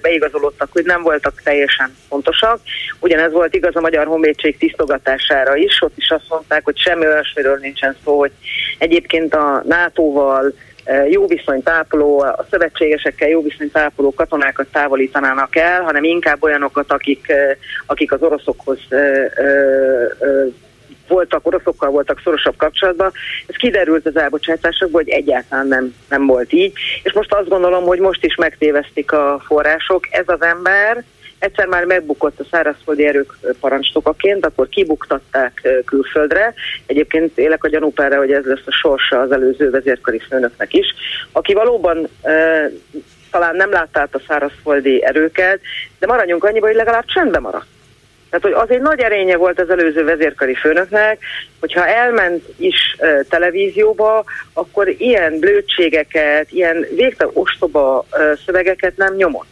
beigazolódtak, 0.00 0.68
hogy 0.72 0.84
nem 0.84 1.02
voltak 1.02 1.40
teljesen 1.44 1.96
pontosak. 2.08 2.60
Ugyanez 3.00 3.32
volt 3.32 3.54
igaz 3.54 3.76
a 3.76 3.80
Magyar 3.80 4.06
Honvédség 4.06 4.56
tisztogatására 4.58 5.56
is, 5.56 5.78
ott 5.80 5.96
is 5.96 6.10
azt 6.10 6.28
mondták, 6.28 6.64
hogy 6.64 6.78
semmi 6.78 7.06
olyasmiről 7.06 7.58
nincsen 7.62 7.96
szó, 8.04 8.18
hogy 8.18 8.32
egyébként 8.78 9.34
a 9.34 9.62
NATO-val 9.66 10.54
jó 11.08 11.26
viszonyt 11.26 11.68
ápoló, 11.68 12.20
a 12.20 12.46
szövetségesekkel 12.50 13.28
jó 13.28 13.42
viszonyt 13.42 13.76
ápoló 13.76 14.14
katonákat 14.14 14.66
távolítanának 14.72 15.56
el, 15.56 15.82
hanem 15.82 16.04
inkább 16.04 16.42
olyanokat, 16.42 16.92
akik, 16.92 17.32
akik 17.86 18.12
az 18.12 18.22
oroszokhoz 18.22 18.78
voltak, 21.08 21.46
oroszokkal 21.46 21.90
voltak 21.90 22.20
szorosabb 22.24 22.56
kapcsolatban. 22.56 23.12
Ez 23.46 23.54
kiderült 23.54 24.06
az 24.06 24.16
elbocsátásokból, 24.16 25.02
hogy 25.02 25.12
egyáltalán 25.12 25.66
nem, 25.66 25.94
nem 26.08 26.26
volt 26.26 26.52
így. 26.52 26.72
És 27.02 27.12
most 27.12 27.34
azt 27.34 27.48
gondolom, 27.48 27.84
hogy 27.84 27.98
most 27.98 28.24
is 28.24 28.34
megtévesztik 28.34 29.12
a 29.12 29.42
források. 29.46 30.06
Ez 30.10 30.24
az 30.26 30.42
ember, 30.42 31.04
egyszer 31.40 31.66
már 31.66 31.84
megbukott 31.84 32.40
a 32.40 32.46
szárazföldi 32.50 33.06
erők 33.06 33.32
parancsnokaként, 33.60 34.46
akkor 34.46 34.68
kibuktatták 34.68 35.68
külföldre. 35.84 36.54
Egyébként 36.86 37.38
élek 37.38 37.64
a 37.64 37.68
gyanúpára, 37.68 38.16
hogy 38.16 38.32
ez 38.32 38.44
lesz 38.44 38.66
a 38.66 38.72
sorsa 38.72 39.20
az 39.20 39.32
előző 39.32 39.70
vezérkari 39.70 40.18
főnöknek 40.18 40.74
is, 40.74 40.86
aki 41.32 41.52
valóban 41.52 42.08
talán 43.30 43.56
nem 43.56 43.70
látta 43.70 44.00
át 44.00 44.14
a 44.14 44.20
szárazföldi 44.28 45.04
erőket, 45.04 45.60
de 45.98 46.06
maradjunk 46.06 46.44
annyiba, 46.44 46.66
hogy 46.66 46.76
legalább 46.76 47.04
csendben 47.04 47.42
maradt. 47.42 47.66
Tehát, 48.30 48.44
hogy 48.44 48.68
az 48.68 48.76
egy 48.76 48.82
nagy 48.82 49.00
erénye 49.00 49.36
volt 49.36 49.60
az 49.60 49.70
előző 49.70 50.04
vezérkari 50.04 50.54
főnöknek, 50.54 51.18
hogyha 51.60 51.86
elment 51.86 52.44
is 52.56 52.96
televízióba, 53.28 54.24
akkor 54.52 54.88
ilyen 54.88 55.38
blödségeket, 55.38 56.52
ilyen 56.52 56.86
végtelen 56.94 57.32
ostoba 57.36 58.06
szövegeket 58.46 58.96
nem 58.96 59.14
nyomott. 59.14 59.48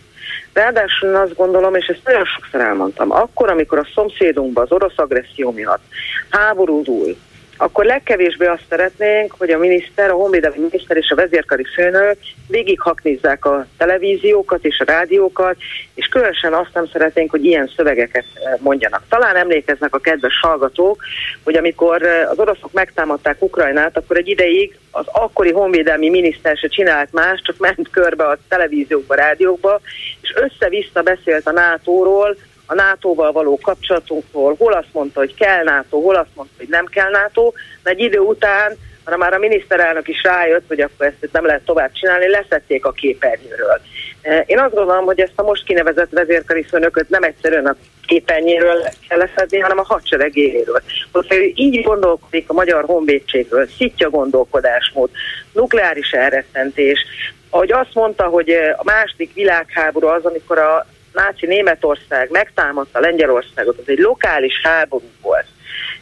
Ráadásul 0.58 1.14
azt 1.14 1.34
gondolom, 1.34 1.74
és 1.74 1.86
ezt 1.86 2.04
nagyon 2.04 2.24
sokszor 2.24 2.60
elmondtam, 2.60 3.10
akkor, 3.12 3.50
amikor 3.50 3.78
a 3.78 3.88
szomszédunkban 3.94 4.64
az 4.64 4.72
orosz 4.72 4.98
agresszió 4.98 5.50
miatt 5.50 5.82
háborúdul, 6.28 7.16
akkor 7.58 7.84
legkevésbé 7.84 8.46
azt 8.46 8.64
szeretnénk, 8.68 9.34
hogy 9.38 9.50
a 9.50 9.58
miniszter, 9.58 10.10
a 10.10 10.14
honvédelmi 10.14 10.58
miniszter 10.58 10.96
és 10.96 11.10
a 11.10 11.14
vezérkari 11.14 11.64
főnök 11.74 12.16
végighaknizzák 12.48 13.44
a 13.44 13.66
televíziókat 13.76 14.64
és 14.64 14.80
a 14.80 14.84
rádiókat, 14.84 15.56
és 15.94 16.06
különösen 16.06 16.52
azt 16.52 16.74
nem 16.74 16.86
szeretnénk, 16.86 17.30
hogy 17.30 17.44
ilyen 17.44 17.70
szövegeket 17.76 18.24
eh, 18.34 18.52
mondjanak. 18.60 19.02
Talán 19.08 19.36
emlékeznek 19.36 19.94
a 19.94 19.98
kedves 19.98 20.40
hallgatók, 20.40 21.02
hogy 21.44 21.56
amikor 21.56 22.02
eh, 22.02 22.30
az 22.30 22.38
oroszok 22.38 22.72
megtámadták 22.72 23.42
Ukrajnát, 23.42 23.96
akkor 23.96 24.16
egy 24.16 24.28
ideig 24.28 24.78
az 24.90 25.06
akkori 25.12 25.52
honvédelmi 25.52 26.08
miniszter 26.08 26.56
se 26.56 26.68
csinált 26.68 27.12
más, 27.12 27.40
csak 27.44 27.58
ment 27.58 27.90
körbe 27.90 28.24
a 28.24 28.38
televíziókba, 28.48 29.14
rádiókba, 29.14 29.80
és 30.20 30.34
össze-vissza 30.34 31.02
beszélt 31.02 31.46
a 31.46 31.52
NATO-ról, 31.52 32.36
a 32.70 32.75
NATO-val 32.75 33.32
való 33.32 33.58
kapcsolatunkról, 33.62 34.54
hol 34.58 34.72
azt 34.72 34.92
mondta, 34.92 35.18
hogy 35.18 35.34
kell 35.34 35.64
NATO, 35.64 36.00
hol 36.00 36.14
azt 36.14 36.34
mondta, 36.34 36.54
hogy 36.58 36.68
nem 36.68 36.87
kell 36.87 37.10
NATO, 37.10 37.52
de 37.82 37.90
egy 37.90 38.00
idő 38.00 38.18
után, 38.18 38.76
hanem 39.04 39.18
már 39.18 39.32
a 39.32 39.38
miniszterelnök 39.38 40.08
is 40.08 40.22
rájött, 40.22 40.64
hogy 40.68 40.80
akkor 40.80 41.06
ezt 41.06 41.32
nem 41.32 41.46
lehet 41.46 41.64
tovább 41.64 41.92
csinálni, 41.92 42.28
leszették 42.28 42.84
a 42.84 42.92
képernyőről. 42.92 43.80
E, 44.22 44.44
én 44.46 44.58
azt 44.58 44.75
gondolom, 44.75 45.04
hogy 45.04 45.20
ezt 45.20 45.32
a 45.34 45.42
most 45.42 45.64
kinevezett 45.64 46.10
vezérkari 46.10 46.62
főnököt 46.62 47.08
nem 47.08 47.22
egyszerűen 47.22 47.66
a 47.66 47.76
képernyőről 48.06 48.82
kell 49.08 49.18
leszedni, 49.18 49.58
hanem 49.58 49.78
a 49.78 49.84
hadsereg 49.84 50.37
éléről. 50.37 50.82
Hogyha 51.12 51.34
ő 51.34 51.52
így 51.54 51.82
gondolkodik 51.82 52.50
a 52.50 52.52
magyar 52.52 52.84
honvédségről, 52.84 53.66
szitja 53.76 54.10
gondolkodásmód, 54.10 55.10
nukleáris 55.52 56.10
elrettentés, 56.10 57.04
ahogy 57.50 57.72
azt 57.72 57.94
mondta, 57.94 58.25
hogy 58.25 58.50
a 58.76 58.84
második 58.84 59.34
világháború 59.34 60.06
az, 60.06 60.25
amikor 60.25 60.58
a 60.58 60.87
náci 61.12 61.46
Németország 61.46 62.30
megtámadta 62.30 63.00
Lengyelországot, 63.00 63.78
az 63.78 63.88
egy 63.88 63.98
lokális 63.98 64.60
háború 64.62 65.10
volt. 65.20 65.46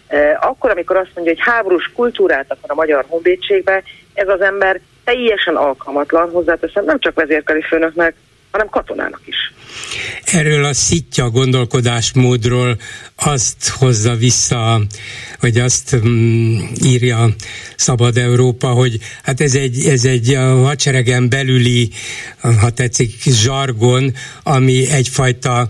E, 0.06 0.38
akkor, 0.40 0.70
amikor 0.70 0.96
azt 0.96 1.10
mondja, 1.14 1.34
hogy 1.34 1.44
háborús 1.44 1.90
kultúrát 1.94 2.50
akar 2.50 2.70
a 2.70 2.74
magyar 2.74 3.04
honvédségbe, 3.08 3.82
ez 4.14 4.28
az 4.28 4.40
ember 4.40 4.80
teljesen 5.04 5.56
alkalmatlan, 5.56 6.30
hozzáteszem 6.30 6.84
nem 6.84 6.98
csak 6.98 7.14
vezérkari 7.14 7.62
főnöknek, 7.62 8.14
hanem 8.56 8.70
katonának 8.70 9.20
is. 9.24 9.36
Erről 10.24 10.64
a 10.64 10.72
szitja 10.72 11.30
gondolkodásmódról 11.30 12.78
azt 13.14 13.68
hozza 13.68 14.14
vissza, 14.14 14.82
vagy 15.40 15.58
azt 15.58 15.96
mm, 15.96 16.58
írja 16.84 17.28
Szabad 17.76 18.16
Európa, 18.16 18.68
hogy 18.68 18.98
hát 19.22 19.40
ez 19.40 19.54
egy, 19.54 19.86
ez 19.86 20.04
egy 20.04 20.34
hadseregen 20.38 21.28
belüli, 21.28 21.90
ha 22.40 22.70
tetszik, 22.70 23.22
zsargon, 23.22 24.14
ami 24.42 24.90
egyfajta 24.90 25.68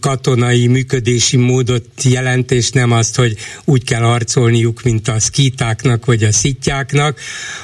katonai 0.00 0.66
működési 0.66 1.36
módot 1.36 1.86
jelent, 2.02 2.50
és 2.50 2.70
nem 2.70 2.90
azt, 2.90 3.16
hogy 3.16 3.36
úgy 3.64 3.84
kell 3.84 4.00
harcolniuk, 4.02 4.82
mint 4.82 5.08
a 5.08 5.20
szkítáknak 5.20 6.04
vagy 6.04 6.22
a 6.22 6.32
szitjáknak, 6.32 7.20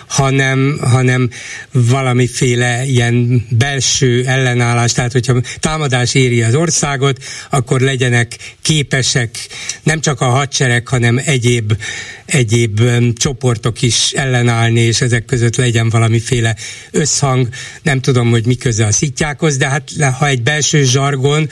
hanem, 0.07 0.79
hanem 0.81 1.31
valamiféle 1.73 2.85
ilyen 2.85 3.47
belső 3.51 4.25
ellenállás, 4.27 4.93
tehát 4.93 5.13
hogyha 5.13 5.41
támadás 5.61 6.15
éri 6.15 6.43
az 6.43 6.55
országot, 6.55 7.25
akkor 7.51 7.81
legyenek 7.81 8.37
képesek 8.63 9.37
nem 9.83 10.01
csak 10.01 10.21
a 10.21 10.29
hadsereg, 10.29 10.89
hanem 10.89 11.21
egyéb, 11.25 11.77
egyéb 12.25 12.81
csoportok 13.15 13.83
is 13.83 14.11
ellenállni, 14.11 14.81
és 14.81 15.01
ezek 15.01 15.25
között 15.25 15.57
legyen 15.57 15.89
valamiféle 15.89 16.57
összhang. 16.91 17.49
Nem 17.83 18.01
tudom, 18.01 18.31
hogy 18.31 18.47
mi 18.47 18.55
köze 18.55 18.87
a 18.87 18.93
szitjákhoz, 18.93 19.57
de 19.57 19.69
hát 19.69 19.91
ha 20.19 20.27
egy 20.27 20.43
belső 20.43 20.85
zsargon, 20.85 21.49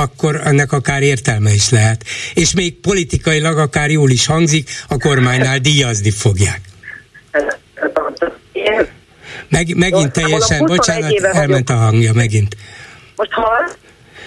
akkor 0.00 0.40
ennek 0.44 0.72
akár 0.72 1.02
értelme 1.02 1.50
is 1.50 1.70
lehet. 1.70 2.04
És 2.34 2.54
még 2.54 2.80
politikailag 2.80 3.58
akár 3.58 3.90
jól 3.90 4.10
is 4.10 4.26
hangzik, 4.26 4.70
a 4.88 4.96
kormánynál 4.96 5.58
díjazni 5.58 6.10
fogják. 6.10 6.60
Meg, 9.48 9.76
megint 9.76 10.12
teljesen, 10.12 10.64
bocsánat, 10.64 11.12
elment 11.20 11.70
a 11.70 11.74
hangja 11.74 12.12
megint. 12.12 12.56
Most 13.16 13.32
hall? 13.32 13.68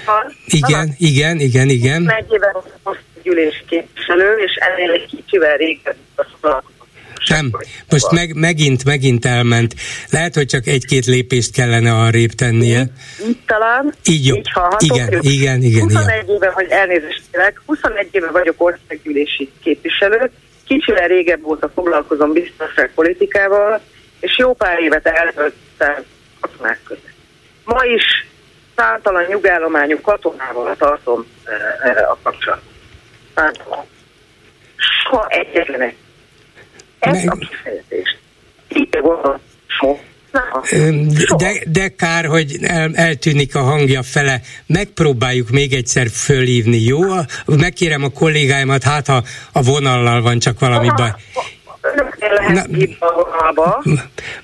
hall? 0.06 0.32
Igen, 0.46 0.96
igen, 0.98 1.40
igen, 1.40 1.70
igen. 1.70 2.12
Egy 2.12 2.32
éve 2.32 2.52
gyűlés 3.24 3.64
képviselő, 3.70 4.36
és 4.38 4.52
ennél 4.56 4.92
egy 4.92 5.06
kicsivel 5.06 5.58
régebben 5.58 6.28
nem, 7.30 7.52
most 7.90 8.12
meg, 8.12 8.34
megint, 8.36 8.86
megint 8.86 9.26
elment. 9.26 9.74
Lehet, 10.10 10.36
hogy 10.36 10.46
csak 10.46 10.68
egy-két 10.68 11.06
lépést 11.06 11.52
kellene 11.52 11.94
arrébb 11.94 12.32
tennie. 12.32 12.86
Így 13.28 13.40
talán. 13.46 13.94
Így 14.06 14.26
jó. 14.26 14.36
Így 14.36 14.50
igen, 14.80 15.20
igen, 15.22 15.62
igen. 15.62 15.84
21 15.84 16.30
éve, 16.30 16.48
hogy 16.48 16.68
elnézést 16.70 17.22
kérek, 17.32 17.62
21 17.66 18.08
éve 18.12 18.32
vagyok 18.32 18.56
országgyűlési 18.58 19.52
képviselő, 19.64 20.32
kicsivel 20.68 21.08
régebb 21.08 21.46
óta 21.46 21.70
foglalkozom 21.74 22.34
biztonságpolitikával, 22.34 23.82
és 24.20 24.38
jó 24.38 24.54
pár 24.54 24.80
évet 24.80 25.06
eltöltöttem 25.08 26.04
katonák 26.40 26.80
között. 26.84 27.14
Ma 27.66 27.84
is 27.84 28.28
számtalan 28.76 29.24
nyugállományú 29.28 30.02
katonával 30.02 30.76
tartom 30.78 31.20
uh, 31.20 32.12
a 32.12 32.18
kapcsolatot. 32.24 32.72
Számtalan. 33.36 33.86
Soha 34.76 35.28
egyetlen 35.28 35.82
egy 35.82 35.96
ezt 37.06 37.26
a 37.28 37.36
kifejezést. 37.36 38.18
de, 41.38 41.64
de 41.68 41.88
kár, 41.88 42.26
hogy 42.26 42.58
el, 42.62 42.96
eltűnik 42.96 43.56
a 43.56 43.62
hangja 43.62 44.04
fele. 44.04 44.42
Megpróbáljuk 44.66 45.50
még 45.50 45.74
egyszer 45.74 46.08
fölhívni, 46.10 46.82
jó? 46.82 47.00
Megkérem 47.46 48.04
a 48.04 48.10
kollégáimat, 48.10 48.84
hát 48.84 49.08
ha 49.08 49.24
a 49.52 49.62
vonallal 49.62 50.22
van 50.22 50.40
csak 50.40 50.60
valami 50.60 50.90
baj. 50.96 51.12
Na, 52.54 52.64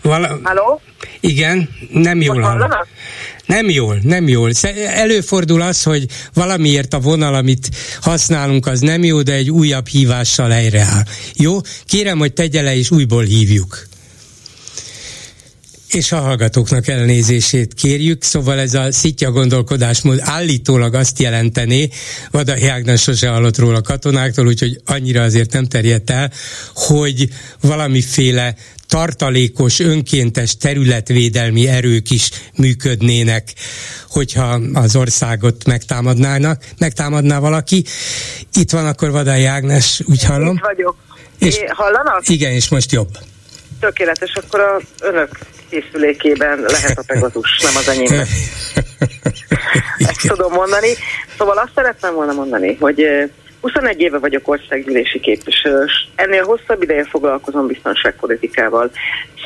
vala, 0.01 0.39
Halló? 0.43 0.81
Igen, 1.19 1.69
nem 1.93 2.21
jól 2.21 2.41
hallom. 2.41 2.69
Nem 3.49 3.69
jól, 3.69 3.99
nem 4.03 4.27
jól. 4.27 4.51
Előfordul 4.87 5.61
az, 5.61 5.83
hogy 5.83 6.05
valamiért 6.33 6.93
a 6.93 6.99
vonal, 6.99 7.35
amit 7.35 7.69
használunk, 8.01 8.67
az 8.67 8.79
nem 8.79 9.03
jó, 9.03 9.21
de 9.21 9.33
egy 9.33 9.51
újabb 9.51 9.87
hívással 9.87 10.49
helyreáll. 10.49 11.03
Jó? 11.33 11.59
Kérem, 11.85 12.17
hogy 12.17 12.33
tegye 12.33 12.61
le, 12.61 12.75
és 12.75 12.91
újból 12.91 13.23
hívjuk 13.23 13.87
és 15.89 16.11
a 16.11 16.19
hallgatóknak 16.19 16.87
elnézését 16.87 17.73
kérjük, 17.73 18.23
szóval 18.23 18.59
ez 18.59 18.73
a 18.73 18.91
szitja 18.91 19.31
gondolkodásmód 19.31 20.19
állítólag 20.21 20.93
azt 20.93 21.19
jelentené, 21.19 21.89
Vada 22.31 22.57
Jágnas 22.57 23.01
sose 23.01 23.29
hallott 23.29 23.57
róla 23.57 23.81
katonáktól, 23.81 24.47
úgyhogy 24.47 24.81
annyira 24.85 25.23
azért 25.23 25.53
nem 25.53 25.65
terjedt 25.65 26.09
el, 26.09 26.31
hogy 26.73 27.29
valamiféle 27.61 28.55
tartalékos, 28.89 29.79
önkéntes 29.79 30.57
területvédelmi 30.57 31.67
erők 31.67 32.09
is 32.09 32.29
működnének, 32.57 33.53
hogyha 34.09 34.59
az 34.73 34.95
országot 34.95 35.65
megtámadnának, 35.65 36.63
megtámadná 36.77 37.39
valaki. 37.39 37.83
Itt 38.53 38.71
van 38.71 38.85
akkor 38.85 39.11
Vadai 39.11 39.45
Ágnes, 39.45 40.01
úgy 40.05 40.23
hallom. 40.23 40.55
Itt 40.55 40.61
vagyok. 40.61 40.95
És, 41.39 41.57
é, 41.57 41.65
hallanak? 41.69 42.29
Igen, 42.29 42.51
és 42.51 42.69
most 42.69 42.91
jobb. 42.91 43.09
Tökéletes, 43.79 44.33
akkor 44.33 44.59
a 44.59 44.81
önök 45.01 45.29
készülékében 45.69 46.59
lehet 46.59 46.97
a 46.97 47.03
Pegasus, 47.07 47.59
nem 47.61 47.75
az 47.75 47.87
enyémben. 47.87 48.27
Ezt 49.97 50.27
tudom 50.27 50.51
mondani. 50.51 50.87
Szóval 51.37 51.57
azt 51.57 51.71
szeretném 51.75 52.13
volna 52.13 52.33
mondani, 52.33 52.77
hogy 52.79 53.01
21 53.61 54.01
éve 54.01 54.17
vagyok 54.17 54.47
országgyűlési 54.47 55.19
képviselős. 55.19 56.09
Ennél 56.15 56.43
hosszabb 56.43 56.81
ideje 56.81 57.03
foglalkozom 57.03 57.67
biztonságpolitikával. 57.67 58.91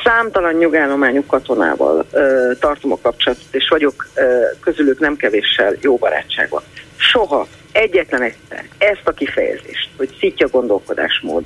Számtalan 0.03 0.53
nyugállományú 0.53 1.25
katonával 1.25 2.05
ö, 2.11 2.51
tartom 2.59 2.91
a 2.91 2.97
kapcsolatot, 3.01 3.43
és 3.51 3.67
vagyok 3.69 4.07
ö, 4.13 4.41
közülük 4.59 4.99
nem 4.99 5.15
kevéssel 5.15 5.75
jó 5.81 5.95
barátságban. 5.95 6.61
Soha 6.95 7.47
egyetlen 7.71 8.21
egyszer 8.21 8.65
ezt 8.77 9.01
a 9.03 9.11
kifejezést, 9.11 9.89
hogy 9.97 10.15
szitja 10.19 10.47
gondolkodásmód, 10.47 11.43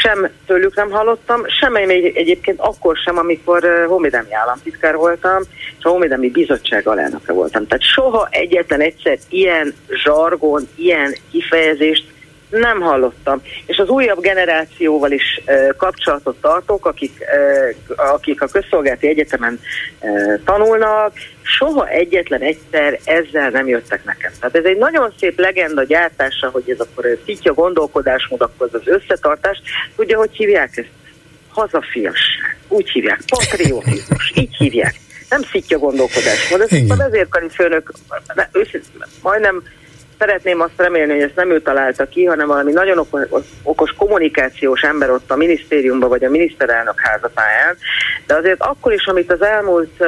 sem 0.00 0.30
tőlük 0.46 0.76
nem 0.76 0.90
hallottam, 0.90 1.42
sem 1.46 1.72
még 1.72 2.16
egyébként 2.16 2.60
akkor 2.60 2.96
sem, 2.96 3.18
amikor 3.18 3.86
honvédelmi 3.88 4.34
államtitkár 4.34 4.96
voltam, 4.96 5.42
és 5.78 5.84
a 5.84 5.88
honvédelmi 5.88 6.30
bizottság 6.30 6.86
alelnöke 6.86 7.32
voltam. 7.32 7.66
Tehát 7.66 7.82
soha 7.82 8.28
egyetlen 8.30 8.80
egyszer 8.80 9.18
ilyen 9.28 9.74
zsargon, 9.88 10.68
ilyen 10.74 11.14
kifejezést 11.30 12.04
nem 12.50 12.80
hallottam. 12.80 13.42
És 13.66 13.78
az 13.78 13.88
újabb 13.88 14.20
generációval 14.20 15.10
is 15.10 15.40
e, 15.44 15.74
kapcsolatot 15.76 16.36
tartok, 16.40 16.86
akik, 16.86 17.20
e, 17.20 17.74
akik 17.96 18.42
a 18.42 18.46
közszolgálati 18.46 19.08
egyetemen 19.08 19.60
e, 19.98 20.08
tanulnak, 20.44 21.12
soha 21.42 21.88
egyetlen 21.88 22.40
egyszer 22.40 22.98
ezzel 23.04 23.50
nem 23.50 23.68
jöttek 23.68 24.04
nekem. 24.04 24.32
Tehát 24.40 24.56
ez 24.56 24.64
egy 24.64 24.78
nagyon 24.78 25.12
szép 25.18 25.38
legenda 25.38 25.82
gyártása, 25.82 26.48
hogy 26.52 26.70
ez 26.70 26.80
akkor 26.80 27.18
szitja 27.24 27.52
gondolkodásmód, 27.52 28.40
akkor 28.40 28.68
az 28.72 28.82
összetartás. 28.84 29.62
Tudja, 29.96 30.18
hogy 30.18 30.30
hívják 30.32 30.76
ezt? 30.76 30.88
Hazafiasság. 31.48 32.56
Úgy 32.68 32.90
hívják. 32.90 33.20
Patriotizmus. 33.26 34.32
Így 34.34 34.56
hívják. 34.56 34.94
Nem 35.28 35.42
szitja 35.42 35.78
gondolkodásmód. 35.78 36.60
Ez 36.60 36.68
a 36.88 36.96
vezérkari 36.96 37.48
főnök, 37.48 37.92
majdnem 39.22 39.62
szeretném 40.20 40.60
azt 40.60 40.72
remélni, 40.76 41.12
hogy 41.12 41.22
ezt 41.22 41.36
nem 41.36 41.50
ő 41.50 41.60
találta 41.60 42.06
ki, 42.06 42.24
hanem 42.24 42.46
valami 42.46 42.72
nagyon 42.72 42.98
okos, 42.98 43.22
okos 43.62 43.90
kommunikációs 43.96 44.80
ember 44.80 45.10
ott 45.10 45.30
a 45.30 45.36
minisztériumban 45.36 46.08
vagy 46.08 46.24
a 46.24 46.30
miniszterelnök 46.30 47.00
házatáján, 47.00 47.76
de 48.26 48.34
azért 48.34 48.62
akkor 48.62 48.92
is, 48.92 49.06
amit 49.06 49.32
az 49.32 49.42
elmúlt 49.42 50.04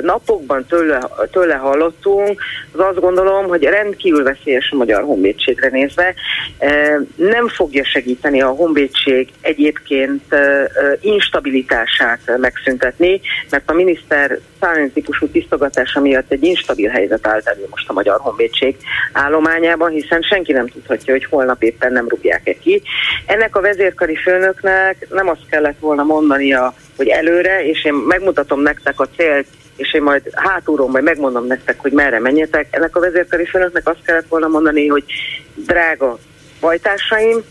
napokban 0.00 0.64
tőle, 0.66 0.98
tőle 1.30 1.54
hallottunk, 1.54 2.42
az 2.72 2.80
azt 2.80 3.00
gondolom, 3.00 3.48
hogy 3.48 3.62
rendkívül 3.62 4.22
veszélyes 4.22 4.70
a 4.70 4.76
Magyar 4.76 5.02
Honvédségre 5.02 5.68
nézve. 5.68 6.14
Nem 7.16 7.48
fogja 7.48 7.84
segíteni 7.84 8.42
a 8.42 8.48
Honvédség 8.48 9.28
egyébként 9.40 10.34
instabilitását 11.00 12.20
megszüntetni, 12.36 13.20
mert 13.50 13.70
a 13.70 13.72
miniszter 13.72 14.38
szállni 14.60 14.90
típusú 14.90 15.26
tisztogatása 15.26 16.00
miatt 16.00 16.32
egy 16.32 16.42
instabil 16.42 16.90
helyzet 16.90 17.26
állt 17.26 17.46
elő 17.46 17.66
most 17.70 17.88
a 17.88 17.92
Magyar 17.92 18.20
Honvédség 18.20 18.76
állományában, 19.12 19.90
hiszen 19.90 20.22
senki 20.22 20.52
nem 20.52 20.66
tudhatja, 20.66 21.12
hogy 21.12 21.24
holnap 21.24 21.62
éppen 21.62 21.92
nem 21.92 22.08
rúgják-e 22.08 22.52
ki. 22.52 22.82
Ennek 23.26 23.56
a 23.56 23.60
vezérkari 23.60 24.16
főnöknek 24.16 25.06
nem 25.10 25.28
azt 25.28 25.46
kellett 25.50 25.78
volna 25.78 26.02
mondania, 26.02 26.74
hogy 26.96 27.08
előre, 27.08 27.64
és 27.66 27.84
én 27.84 27.94
megmutatom 27.94 28.60
nektek 28.60 29.00
a 29.00 29.08
célt, 29.16 29.46
és 29.76 29.94
én 29.94 30.02
majd 30.02 30.22
hátulról 30.32 30.88
majd 30.88 31.04
megmondom 31.04 31.46
nektek, 31.46 31.80
hogy 31.80 31.92
merre 31.92 32.20
menjetek. 32.20 32.66
Ennek 32.70 32.96
a 32.96 33.00
vezérkari 33.00 33.46
főnöknek 33.46 33.88
azt 33.88 34.02
kellett 34.04 34.28
volna 34.28 34.48
mondani, 34.48 34.86
hogy 34.86 35.04
drága 35.54 36.18
bajtársaim, 36.60 37.42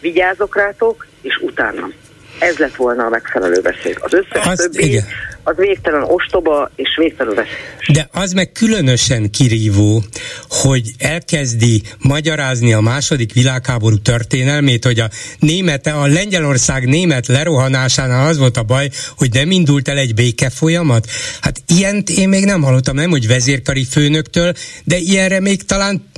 vigyázok 0.00 0.56
rátok, 0.56 1.06
és 1.20 1.36
utána. 1.42 1.90
Ez 2.38 2.56
lett 2.56 2.74
volna 2.74 3.04
a 3.04 3.08
megfelelő 3.08 3.60
beszéd. 3.60 3.96
Az 4.00 4.12
összes 4.12 4.46
az, 4.46 4.58
többi, 4.58 4.84
igen 4.84 5.04
az 5.42 5.56
végtelen 5.56 6.02
ostoba 6.02 6.70
és 6.76 6.88
végtelen 6.96 7.34
veszélyes. 7.34 7.88
De 7.92 8.08
az 8.12 8.32
meg 8.32 8.52
különösen 8.52 9.30
kirívó, 9.30 10.02
hogy 10.48 10.90
elkezdi 10.98 11.82
magyarázni 11.98 12.72
a 12.72 12.80
második 12.80 13.32
világháború 13.32 13.98
történelmét, 13.98 14.84
hogy 14.84 15.00
a 15.00 15.08
német, 15.38 15.86
a 15.86 16.06
Lengyelország 16.06 16.88
német 16.88 17.26
lerohanásánál 17.26 18.26
az 18.26 18.38
volt 18.38 18.56
a 18.56 18.62
baj, 18.62 18.88
hogy 19.16 19.32
nem 19.32 19.50
indult 19.50 19.88
el 19.88 19.98
egy 19.98 20.14
béke 20.14 20.50
folyamat. 20.50 21.06
Hát 21.40 21.62
ilyent 21.66 22.10
én 22.10 22.28
még 22.28 22.44
nem 22.44 22.62
hallottam, 22.62 22.94
nem 22.94 23.10
hogy 23.10 23.26
vezérkari 23.26 23.84
főnöktől, 23.84 24.52
de 24.84 24.96
ilyenre 24.96 25.40
még 25.40 25.64
talán 25.64 26.10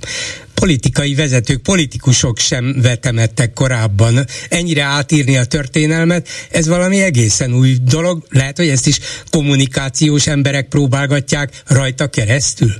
politikai 0.54 1.14
vezetők, 1.14 1.62
politikusok 1.62 2.38
sem 2.38 2.74
vetemettek 2.82 3.52
korábban. 3.52 4.14
Ennyire 4.48 4.82
átírni 4.82 5.36
a 5.36 5.44
történelmet, 5.44 6.28
ez 6.50 6.68
valami 6.68 7.02
egészen 7.02 7.54
új 7.54 7.76
dolog. 7.90 8.22
Lehet, 8.30 8.56
hogy 8.56 8.68
ezt 8.68 8.86
is 8.86 8.98
kommunikációs 9.30 10.26
emberek 10.26 10.68
próbálgatják 10.68 11.62
rajta 11.68 12.06
keresztül? 12.06 12.70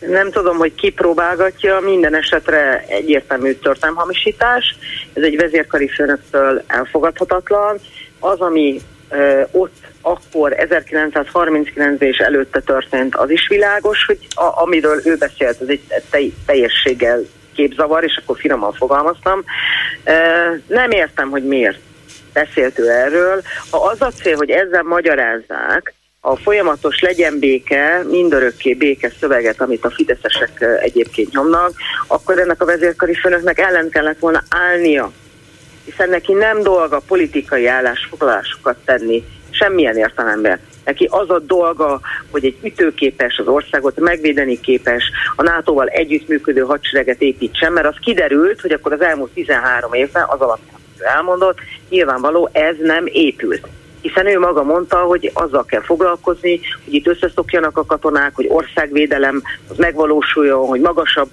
Nem 0.00 0.30
tudom, 0.30 0.56
hogy 0.56 0.74
ki 0.74 0.90
próbálgatja, 0.90 1.80
minden 1.80 2.14
esetre 2.14 2.84
egyértelmű 2.88 3.52
történelmhamisítás. 3.52 4.76
Ez 5.12 5.22
egy 5.22 5.36
vezérkari 5.36 5.88
főnöktől 5.88 6.62
elfogadhatatlan. 6.66 7.78
Az, 8.18 8.40
ami 8.40 8.80
ö, 9.08 9.42
ott 9.50 9.89
akkor 10.02 10.52
1939 10.52 12.00
és 12.00 12.16
előtte 12.16 12.60
történt, 12.60 13.16
az 13.16 13.30
is 13.30 13.48
világos, 13.48 14.04
hogy 14.04 14.18
a, 14.34 14.62
amiről 14.62 15.00
ő 15.04 15.16
beszélt, 15.16 15.60
az 15.60 15.68
egy 16.10 16.32
teljességgel 16.46 17.20
képzavar, 17.54 18.04
és 18.04 18.20
akkor 18.22 18.38
finoman 18.38 18.72
fogalmaztam. 18.72 19.44
Nem 20.66 20.90
értem, 20.90 21.30
hogy 21.30 21.44
miért 21.44 21.78
beszélt 22.32 22.78
ő 22.78 22.88
erről. 22.90 23.42
Ha 23.70 23.78
az 23.78 24.02
a 24.02 24.10
cél, 24.10 24.36
hogy 24.36 24.50
ezzel 24.50 24.82
magyarázzák, 24.82 25.94
a 26.20 26.36
folyamatos 26.36 27.00
legyen 27.00 27.38
béke, 27.38 28.02
mindörökké 28.10 28.74
béke 28.74 29.10
szöveget, 29.20 29.60
amit 29.60 29.84
a 29.84 29.90
fideszesek 29.90 30.64
egyébként 30.80 31.32
nyomnak, 31.32 31.72
akkor 32.06 32.38
ennek 32.38 32.62
a 32.62 32.64
vezérkari 32.64 33.14
főnöknek 33.14 33.58
ellen 33.58 33.88
kellett 33.90 34.18
volna 34.18 34.42
állnia. 34.48 35.12
Hiszen 35.84 36.08
neki 36.08 36.32
nem 36.32 36.62
dolga 36.62 37.02
politikai 37.06 37.66
állásfoglalásokat 37.66 38.76
tenni, 38.84 39.24
semmilyen 39.50 39.96
értelemben. 39.96 40.58
Neki 40.84 41.08
az 41.10 41.30
a 41.30 41.38
dolga, 41.38 42.00
hogy 42.30 42.44
egy 42.44 42.56
ütőképes 42.62 43.38
az 43.38 43.46
országot 43.46 44.00
megvédeni 44.00 44.60
képes, 44.60 45.04
a 45.36 45.42
NATO-val 45.42 45.86
együttműködő 45.86 46.60
hadsereget 46.60 47.22
építsen, 47.22 47.72
mert 47.72 47.86
az 47.86 47.96
kiderült, 48.00 48.60
hogy 48.60 48.72
akkor 48.72 48.92
az 48.92 49.00
elmúlt 49.00 49.30
13 49.30 49.92
évben 49.92 50.24
az 50.28 50.40
alapján, 50.40 50.78
elmondott, 50.98 51.58
nyilvánvaló 51.88 52.48
ez 52.52 52.76
nem 52.78 53.06
épült 53.06 53.66
hiszen 54.00 54.26
ő 54.26 54.38
maga 54.38 54.62
mondta, 54.62 54.96
hogy 54.96 55.30
azzal 55.34 55.64
kell 55.64 55.80
foglalkozni, 55.80 56.60
hogy 56.84 56.94
itt 56.94 57.06
összeszokjanak 57.06 57.76
a 57.76 57.84
katonák, 57.84 58.34
hogy 58.34 58.46
országvédelem 58.48 59.42
az 59.68 59.76
megvalósuljon, 59.76 60.66
hogy 60.66 60.80
magasabb, 60.80 61.30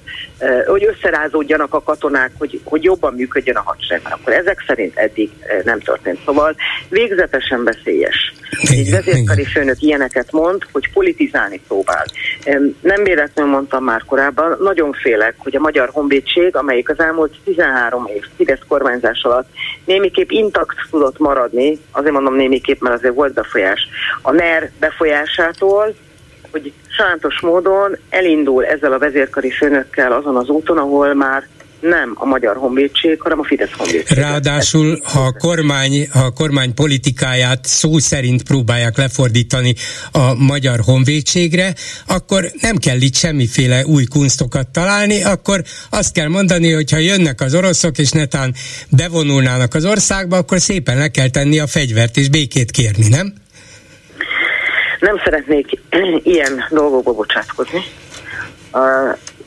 hogy 0.65 0.85
összerázódjanak 0.85 1.73
a 1.73 1.81
katonák, 1.81 2.31
hogy, 2.37 2.59
hogy 2.63 2.83
jobban 2.83 3.13
működjön 3.13 3.55
a 3.55 3.61
hadsereg. 3.65 4.01
Akkor 4.09 4.33
ezek 4.33 4.63
szerint 4.67 4.97
eddig 4.97 5.29
nem 5.63 5.79
történt. 5.79 6.19
Szóval 6.25 6.55
végzetesen 6.89 7.63
veszélyes. 7.63 8.33
Egy 8.61 8.91
vezérkari 8.91 9.45
főnök 9.45 9.81
ilyeneket 9.81 10.31
mond, 10.31 10.61
hogy 10.71 10.91
politizálni 10.93 11.61
próbál. 11.67 12.05
Nem 12.81 13.03
véletlenül 13.03 13.51
mondtam 13.51 13.83
már 13.83 14.03
korábban, 14.05 14.57
nagyon 14.59 14.93
félek, 14.93 15.35
hogy 15.37 15.55
a 15.55 15.59
Magyar 15.59 15.89
Honvédség, 15.91 16.55
amelyik 16.55 16.89
az 16.89 16.99
elmúlt 16.99 17.35
13 17.43 18.07
év 18.15 18.23
Fidesz 18.35 18.59
kormányzás 18.67 19.21
alatt 19.21 19.49
némiképp 19.85 20.29
intakt 20.29 20.75
tudott 20.89 21.19
maradni, 21.19 21.79
azért 21.91 22.13
mondom 22.13 22.35
némiképp, 22.35 22.81
mert 22.81 22.95
azért 22.95 23.13
volt 23.13 23.33
befolyás, 23.33 23.87
a 24.21 24.31
NER 24.31 24.71
befolyásától, 24.79 25.95
hogy 26.51 26.73
sajátos 26.97 27.39
módon 27.41 27.97
elindul 28.09 28.65
ezzel 28.65 28.93
a 28.93 28.99
vezérkari 28.99 29.51
főnökkel 29.51 30.11
azon 30.11 30.35
az 30.35 30.49
úton, 30.49 30.77
ahol 30.77 31.13
már 31.13 31.47
nem 31.79 32.11
a 32.13 32.25
Magyar 32.25 32.55
Honvédség, 32.55 33.21
hanem 33.21 33.39
a 33.39 33.43
Fidesz 33.43 33.71
Honvédség. 33.77 34.17
Ráadásul, 34.17 35.01
ha 35.03 35.19
a 35.19 35.31
kormány, 35.31 36.07
ha 36.11 36.19
a 36.19 36.31
kormány 36.31 36.73
politikáját 36.73 37.65
szó 37.65 37.97
szerint 37.97 38.43
próbálják 38.43 38.97
lefordítani 38.97 39.75
a 40.11 40.33
Magyar 40.33 40.79
Honvédségre, 40.79 41.73
akkor 42.07 42.51
nem 42.61 42.75
kell 42.75 43.01
itt 43.01 43.15
semmiféle 43.15 43.85
új 43.85 44.03
kunstokat 44.03 44.67
találni, 44.67 45.23
akkor 45.23 45.61
azt 45.89 46.13
kell 46.13 46.27
mondani, 46.27 46.71
hogy 46.71 46.91
ha 46.91 46.97
jönnek 46.97 47.41
az 47.41 47.55
oroszok, 47.55 47.97
és 47.97 48.11
netán 48.11 48.53
bevonulnának 48.89 49.73
az 49.73 49.85
országba, 49.85 50.37
akkor 50.37 50.59
szépen 50.59 50.97
le 50.97 51.07
kell 51.07 51.29
tenni 51.29 51.59
a 51.59 51.67
fegyvert 51.67 52.17
és 52.17 52.29
békét 52.29 52.71
kérni, 52.71 53.07
nem? 53.07 53.33
Nem 54.99 55.17
szeretnék 55.23 55.79
ilyen 56.23 56.65
dolgokba 56.69 57.13
bocsátkozni 57.13 57.81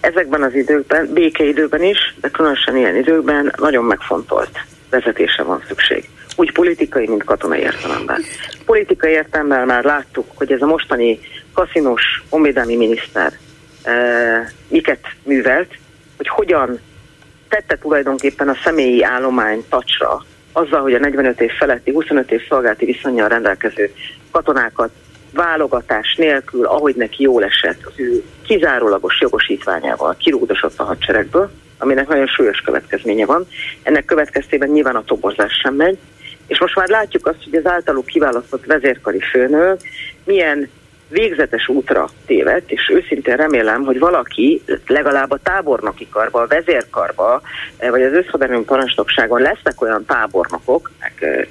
ezekben 0.00 0.42
az 0.42 0.54
időkben, 0.54 1.12
békeidőben 1.12 1.82
is, 1.82 2.14
de 2.20 2.28
különösen 2.28 2.76
ilyen 2.76 2.96
időkben 2.96 3.52
nagyon 3.56 3.84
megfontolt 3.84 4.58
vezetése 4.90 5.42
van 5.42 5.62
szükség. 5.68 6.08
Úgy 6.36 6.52
politikai, 6.52 7.08
mint 7.08 7.24
katonai 7.24 7.60
értelemben. 7.60 8.22
Politikai 8.64 9.12
értelemben 9.12 9.66
már 9.66 9.84
láttuk, 9.84 10.26
hogy 10.34 10.52
ez 10.52 10.62
a 10.62 10.66
mostani 10.66 11.20
kaszinos 11.52 12.22
honvédelmi 12.28 12.76
miniszter 12.76 13.32
e, 13.82 13.92
miket 14.68 15.06
művelt, 15.22 15.78
hogy 16.16 16.28
hogyan 16.28 16.80
tette 17.48 17.78
tulajdonképpen 17.78 18.48
a 18.48 18.56
személyi 18.64 19.04
állomány 19.04 19.64
tacsra 19.68 20.24
azzal, 20.52 20.80
hogy 20.80 20.94
a 20.94 20.98
45 20.98 21.40
év 21.40 21.50
feletti, 21.50 21.92
25 21.92 22.30
év 22.30 22.40
szolgálati 22.48 22.84
viszonyjal 22.84 23.28
rendelkező 23.28 23.92
katonákat 24.30 24.90
válogatás 25.32 26.14
nélkül, 26.18 26.66
ahogy 26.66 26.94
neki 26.94 27.22
jól 27.22 27.44
esett, 27.44 27.80
az 27.84 27.92
ő 27.96 28.22
kizárólagos 28.42 29.20
jogosítványával 29.20 30.16
kirúgdosott 30.18 30.78
a 30.78 30.84
hadseregből, 30.84 31.50
aminek 31.78 32.08
nagyon 32.08 32.26
súlyos 32.26 32.58
következménye 32.58 33.26
van. 33.26 33.46
Ennek 33.82 34.04
következtében 34.04 34.68
nyilván 34.68 34.96
a 34.96 35.04
toborzás 35.04 35.52
sem 35.62 35.74
megy, 35.74 35.98
és 36.46 36.60
most 36.60 36.76
már 36.76 36.88
látjuk 36.88 37.26
azt, 37.26 37.44
hogy 37.44 37.54
az 37.54 37.66
általuk 37.66 38.06
kiválasztott 38.06 38.66
vezérkari 38.66 39.20
főnök 39.20 39.80
milyen 40.24 40.68
végzetes 41.08 41.68
útra 41.68 42.08
tévedt, 42.26 42.70
és 42.70 42.90
őszintén 42.92 43.36
remélem, 43.36 43.84
hogy 43.84 43.98
valaki 43.98 44.62
legalább 44.86 45.30
a 45.30 45.38
tábornoki 45.42 46.08
karba, 46.10 46.40
a 46.40 46.46
vezérkarba, 46.46 47.42
vagy 47.78 48.02
az 48.02 48.12
összhaderőm 48.12 48.64
parancsnokságon 48.64 49.40
lesznek 49.40 49.82
olyan 49.82 50.04
tábornokok, 50.04 50.90
meg 51.00 51.46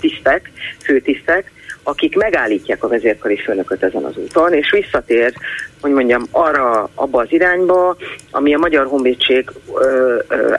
tisztek, 0.00 0.50
főtisztek, 0.84 1.52
akik 1.88 2.16
megállítják 2.16 2.84
a 2.84 2.88
vezérkari 2.88 3.36
főnököt 3.36 3.82
ezen 3.82 4.04
az 4.04 4.16
úton, 4.16 4.52
és 4.52 4.70
visszatér, 4.70 5.32
hogy 5.80 5.90
mondjam, 5.90 6.22
arra, 6.30 6.88
abba 6.94 7.20
az 7.20 7.32
irányba, 7.32 7.96
ami 8.30 8.54
a 8.54 8.58
Magyar 8.58 8.86
Honvédség 8.86 9.50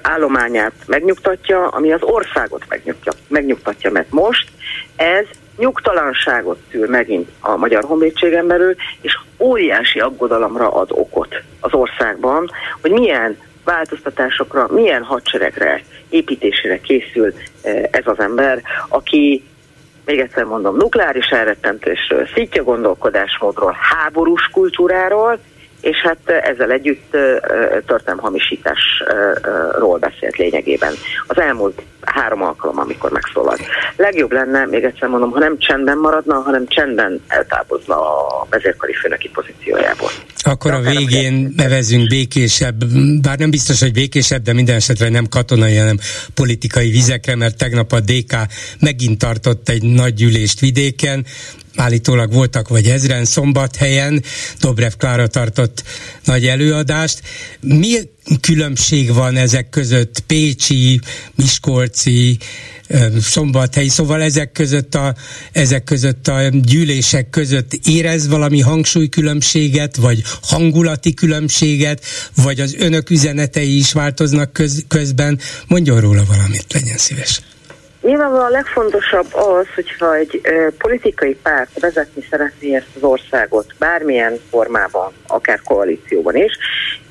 állományát 0.02 0.74
megnyugtatja, 0.86 1.68
ami 1.68 1.92
az 1.92 2.04
országot 2.04 2.64
megnyugtatja, 2.70 3.22
megnyugtatja, 3.28 3.92
mert 3.92 4.12
most 4.12 4.50
ez 4.96 5.26
nyugtalanságot 5.58 6.58
szül 6.72 6.88
megint 6.88 7.30
a 7.40 7.56
Magyar 7.56 7.84
Honvédségen 7.84 8.48
belül, 8.48 8.76
és 9.02 9.20
óriási 9.40 10.00
aggodalomra 10.00 10.74
ad 10.74 10.90
okot 10.92 11.36
az 11.60 11.74
országban, 11.74 12.50
hogy 12.82 12.92
milyen 12.92 13.38
változtatásokra, 13.64 14.68
milyen 14.72 15.04
hadseregre, 15.04 15.84
építésére 16.10 16.80
készül 16.80 17.34
ez 17.92 18.04
az 18.06 18.20
ember, 18.20 18.62
aki 18.88 19.44
még 20.10 20.20
egyszer 20.20 20.44
mondom, 20.44 20.76
nukleáris 20.76 21.26
elrettentésről, 21.26 22.28
szitja 22.34 22.64
gondolkodásmódról, 22.64 23.78
háborús 23.80 24.50
kultúráról, 24.52 25.40
és 25.82 25.98
hát 25.98 26.30
ezzel 26.44 26.72
együtt 26.72 27.18
hamisításról 28.18 29.98
beszélt 30.00 30.38
lényegében. 30.38 30.94
Az 31.28 31.40
elmúlt 31.40 31.82
három 32.02 32.42
alkalom, 32.42 32.80
amikor 32.80 33.12
megszólalt. 33.12 33.62
Legjobb 33.96 34.32
lenne, 34.32 34.66
még 34.66 34.84
egyszer 34.84 35.10
mondom, 35.10 35.32
ha 35.32 35.40
nem 35.40 35.58
csendben 35.58 35.98
maradna, 35.98 36.36
hanem 36.36 36.68
csendben 36.68 37.22
eltávozna 37.28 37.96
a 37.96 38.48
vezérkari 38.50 38.94
főnöki 38.94 39.30
pozíciójából. 39.30 40.10
Akkor 40.42 40.72
a 40.72 40.80
végén 40.80 41.54
nevezünk 41.56 42.08
békésebb, 42.08 42.86
bár 43.22 43.38
nem 43.38 43.50
biztos, 43.50 43.80
hogy 43.80 43.94
békésebb, 43.94 44.42
de 44.42 44.54
minden 44.54 44.76
esetre 44.76 45.10
nem 45.10 45.28
katonai, 45.28 45.76
hanem 45.76 45.98
politikai 46.34 46.90
vizekre, 46.90 47.36
mert 47.36 47.58
tegnap 47.58 47.92
a 47.92 48.00
DK 48.00 48.36
megint 48.80 49.18
tartott 49.18 49.70
egy 49.70 49.84
nagy 49.84 50.14
gyűlést 50.14 50.60
vidéken, 50.60 51.26
állítólag 51.76 52.34
voltak 52.34 52.68
vagy 52.68 52.86
ezren 52.86 53.26
szombathelyen, 53.26 54.24
Dobrev 54.60 54.92
Klára 54.98 55.28
tartott 55.28 55.84
nagy 56.24 56.48
előadást. 56.48 57.22
Mi 57.60 57.98
különbség 58.42 59.14
van 59.14 59.36
ezek 59.36 59.70
között 59.70 60.20
Pécsi, 60.20 61.00
Miskolci, 61.36 62.38
szombathelyi, 63.22 63.90
szóval 63.90 64.22
ezek 64.22 64.52
között, 64.52 64.96
a, 64.96 65.16
ezek 65.52 65.84
között 65.84 66.28
a 66.28 66.50
gyűlések 66.50 67.30
között 67.30 67.74
érez 67.74 68.28
valami 68.28 68.60
hangsúlykülönbséget, 68.60 69.96
vagy 69.96 70.24
hangulati 70.42 71.14
különbséget, 71.14 72.04
vagy 72.36 72.60
az 72.60 72.76
önök 72.78 73.10
üzenetei 73.10 73.78
is 73.78 73.92
változnak 73.92 74.54
köz, 74.54 74.84
közben. 74.88 75.40
Mondjon 75.68 76.00
róla 76.00 76.26
valamit, 76.26 76.74
legyen 76.74 76.98
szíves 76.98 77.42
Nyilvánvalóan 78.10 78.46
a 78.46 78.50
legfontosabb 78.50 79.34
az, 79.34 79.66
hogyha 79.76 80.16
egy 80.16 80.42
politikai 80.78 81.36
párt 81.36 81.80
vezetni 81.80 82.26
szeretné 82.30 82.76
ezt 82.76 82.96
az 82.96 83.04
országot 83.04 83.74
bármilyen 83.80 84.40
formában, 84.50 85.12
akár 85.28 85.62
koalícióban 85.62 86.36
is, 86.36 86.58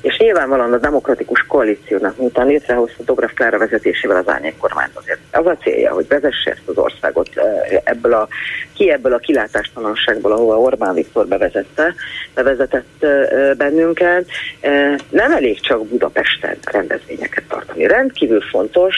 és 0.01 0.17
nyilvánvalóan 0.17 0.73
a 0.73 0.77
demokratikus 0.77 1.45
koalíciónak, 1.47 2.17
miután 2.17 2.47
létrehozta 2.47 3.03
Dobrev 3.03 3.29
Klára 3.29 3.57
vezetésével 3.57 4.17
az 4.17 4.27
árnyék 4.27 4.57
kormányt 4.57 4.95
azért. 4.95 5.19
Az 5.31 5.45
a 5.45 5.57
célja, 5.57 5.93
hogy 5.93 6.07
vezesse 6.07 6.51
ezt 6.51 6.61
az 6.65 6.77
országot 6.77 7.29
ebből 7.83 8.13
a, 8.13 8.27
ki 8.73 8.91
ebből 8.91 9.13
a 9.13 9.17
kilátástalanságból, 9.17 10.31
ahova 10.31 10.59
Orbán 10.59 10.93
Viktor 10.93 11.27
bevezette, 11.27 11.93
bevezetett 12.33 13.05
bennünket. 13.57 14.25
Nem 15.09 15.31
elég 15.31 15.59
csak 15.59 15.85
Budapesten 15.85 16.57
rendezvényeket 16.71 17.43
tartani. 17.47 17.87
Rendkívül 17.87 18.41
fontos, 18.41 18.95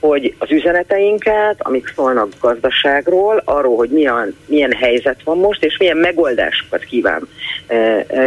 hogy 0.00 0.34
az 0.38 0.50
üzeneteinket, 1.42 1.66
amik 1.66 1.92
szólnak 1.94 2.28
gazdaságról, 2.40 3.42
arról, 3.44 3.76
hogy 3.76 3.90
milyen, 3.90 4.36
milyen 4.46 4.72
helyzet 4.72 5.22
van 5.24 5.38
most, 5.38 5.64
és 5.64 5.76
milyen 5.78 5.96
megoldásokat 5.96 6.84
kíván, 6.84 7.28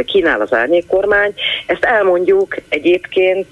kínál 0.05 0.41
az 0.41 0.53
árnyék 0.53 0.87
kormány, 0.87 1.33
ezt 1.65 1.83
elmondjuk 1.83 2.55
egyébként 2.69 3.47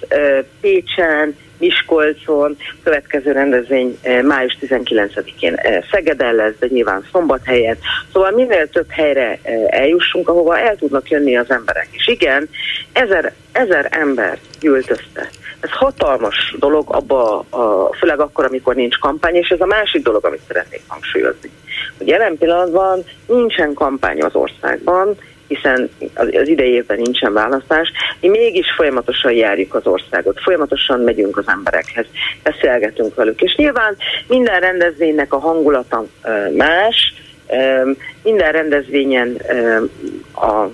Pécsen, 0.61 1.35
Miskolcon, 1.57 2.57
következő 2.83 3.31
rendezvény 3.31 3.97
május 4.23 4.57
19-én 4.61 5.59
Szegeden 5.91 6.35
lesz, 6.35 6.53
de 6.59 6.67
nyilván 6.69 7.05
Szombathelyen. 7.11 7.77
Szóval 8.13 8.31
minél 8.31 8.67
több 8.69 8.89
helyre 8.89 9.39
eljussunk, 9.67 10.29
ahova 10.29 10.59
el 10.59 10.75
tudnak 10.75 11.09
jönni 11.09 11.37
az 11.37 11.49
emberek. 11.49 11.87
És 11.91 12.07
igen, 12.07 12.49
ezer, 12.93 13.33
ezer 13.51 13.87
ember 13.91 14.37
gyűlt 14.59 14.89
össze. 14.89 15.29
Ez 15.63 15.69
hatalmas 15.69 16.55
dolog, 16.59 16.85
abba, 16.87 17.45
a, 17.49 17.93
főleg 17.99 18.19
akkor, 18.19 18.45
amikor 18.45 18.75
nincs 18.75 18.97
kampány, 18.97 19.35
és 19.35 19.49
ez 19.49 19.61
a 19.61 19.65
másik 19.65 20.03
dolog, 20.03 20.25
amit 20.25 20.41
szeretnék 20.47 20.81
hangsúlyozni. 20.87 21.49
Hogy 21.97 22.07
jelen 22.07 22.37
pillanatban 22.37 23.03
nincsen 23.27 23.73
kampány 23.73 24.21
az 24.21 24.35
országban, 24.35 25.15
hiszen 25.47 25.89
az 26.13 26.47
idei 26.47 26.71
évben 26.71 26.97
nincsen 26.97 27.33
választás, 27.33 27.91
mi 28.19 28.27
mégis 28.27 28.65
folyamatosan 28.75 29.31
járjuk 29.31 29.75
az 29.75 29.87
országot, 29.87 30.39
folyamatosan 30.41 30.99
megyünk 30.99 31.37
az 31.37 31.47
emberekhez, 31.47 32.05
beszélgetünk 32.43 33.15
velük, 33.15 33.41
és 33.41 33.55
nyilván 33.55 33.97
minden 34.27 34.59
rendezvénynek 34.59 35.33
a 35.33 35.39
hangulata 35.39 36.05
más, 36.55 37.13
minden 38.23 38.51
rendezvényen 38.51 39.37
a, 40.35 40.65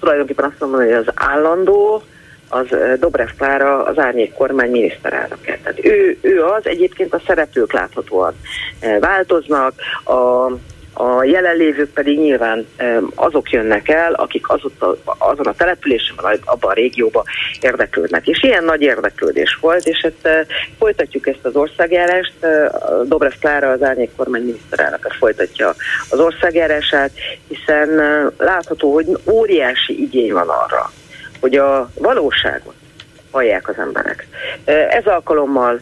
tulajdonképpen 0.00 0.44
azt 0.44 0.60
mondom, 0.60 0.80
hogy 0.80 0.92
az 0.92 1.12
állandó, 1.14 2.02
az 2.50 2.66
Dobrev 2.98 3.28
Klára 3.36 3.84
az 3.84 3.98
árnyék 3.98 4.32
kormány 4.32 4.70
miniszterelnöke. 4.70 5.58
Tehát 5.62 5.84
ő, 5.84 6.18
ő 6.20 6.44
az, 6.44 6.66
egyébként 6.66 7.14
a 7.14 7.22
szereplők 7.26 7.72
láthatóan 7.72 8.34
változnak, 9.00 9.74
a 10.04 10.50
a 10.92 11.24
jelenlévők 11.24 11.90
pedig 11.92 12.18
nyilván 12.18 12.66
azok 13.14 13.50
jönnek 13.50 13.88
el, 13.88 14.12
akik 14.12 14.48
azott 14.48 14.82
a, 14.82 14.96
azon 15.18 15.46
a 15.46 15.54
településen, 15.54 16.16
vagy 16.20 16.40
abban 16.44 16.70
a 16.70 16.74
régióban 16.74 17.24
érdeklődnek. 17.60 18.26
És 18.26 18.42
ilyen 18.42 18.64
nagy 18.64 18.80
érdeklődés 18.80 19.58
volt, 19.60 19.86
és 19.86 19.98
ezt 19.98 20.48
folytatjuk 20.78 21.26
ezt 21.26 21.44
az 21.44 21.56
országjárást. 21.56 22.32
Dobrev 23.04 23.32
Klára, 23.40 23.70
az 23.70 23.82
árnyék 23.82 24.10
kormány 24.16 24.42
miniszterelnöke 24.42 25.14
folytatja 25.18 25.74
az 26.10 26.18
országjárását, 26.18 27.10
hiszen 27.48 27.88
látható, 28.38 28.92
hogy 28.92 29.06
óriási 29.30 30.02
igény 30.02 30.32
van 30.32 30.48
arra, 30.48 30.90
hogy 31.40 31.54
a 31.54 31.90
valóságot 31.94 32.74
hallják 33.30 33.68
az 33.68 33.78
emberek. 33.78 34.26
Ez 34.90 35.06
alkalommal 35.06 35.80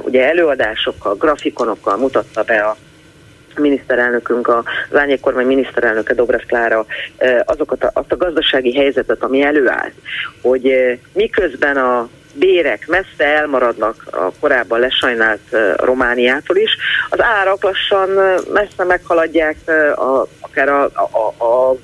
ugye 0.00 0.28
előadásokkal, 0.28 1.14
grafikonokkal 1.14 1.96
mutatta 1.96 2.42
be 2.42 2.60
a 2.60 2.76
miniszterelnökünk, 3.56 4.48
a 4.48 4.64
Lányék 4.88 5.24
miniszterelnöke 5.24 6.14
Dobrev 6.14 6.40
Klára 6.46 6.86
azokat 7.44 7.84
a, 7.84 7.90
azt 7.92 8.12
a 8.12 8.16
gazdasági 8.16 8.74
helyzetet, 8.76 9.22
ami 9.22 9.42
előállt, 9.42 9.94
hogy 10.42 10.98
miközben 11.12 11.76
a 11.76 12.08
bérek 12.34 12.86
messze 12.86 13.24
elmaradnak 13.24 14.06
a 14.10 14.30
korábban 14.40 14.80
lesajnált 14.80 15.40
Romániától 15.76 16.56
is, 16.56 16.76
az 17.08 17.20
árak 17.22 17.62
lassan 17.62 18.08
messze 18.52 18.84
meghaladják 18.84 19.56
a, 19.96 20.26
akár 20.40 20.68
a, 20.68 20.84
a, 20.84 21.44
a 21.44 21.50
a 21.50 21.76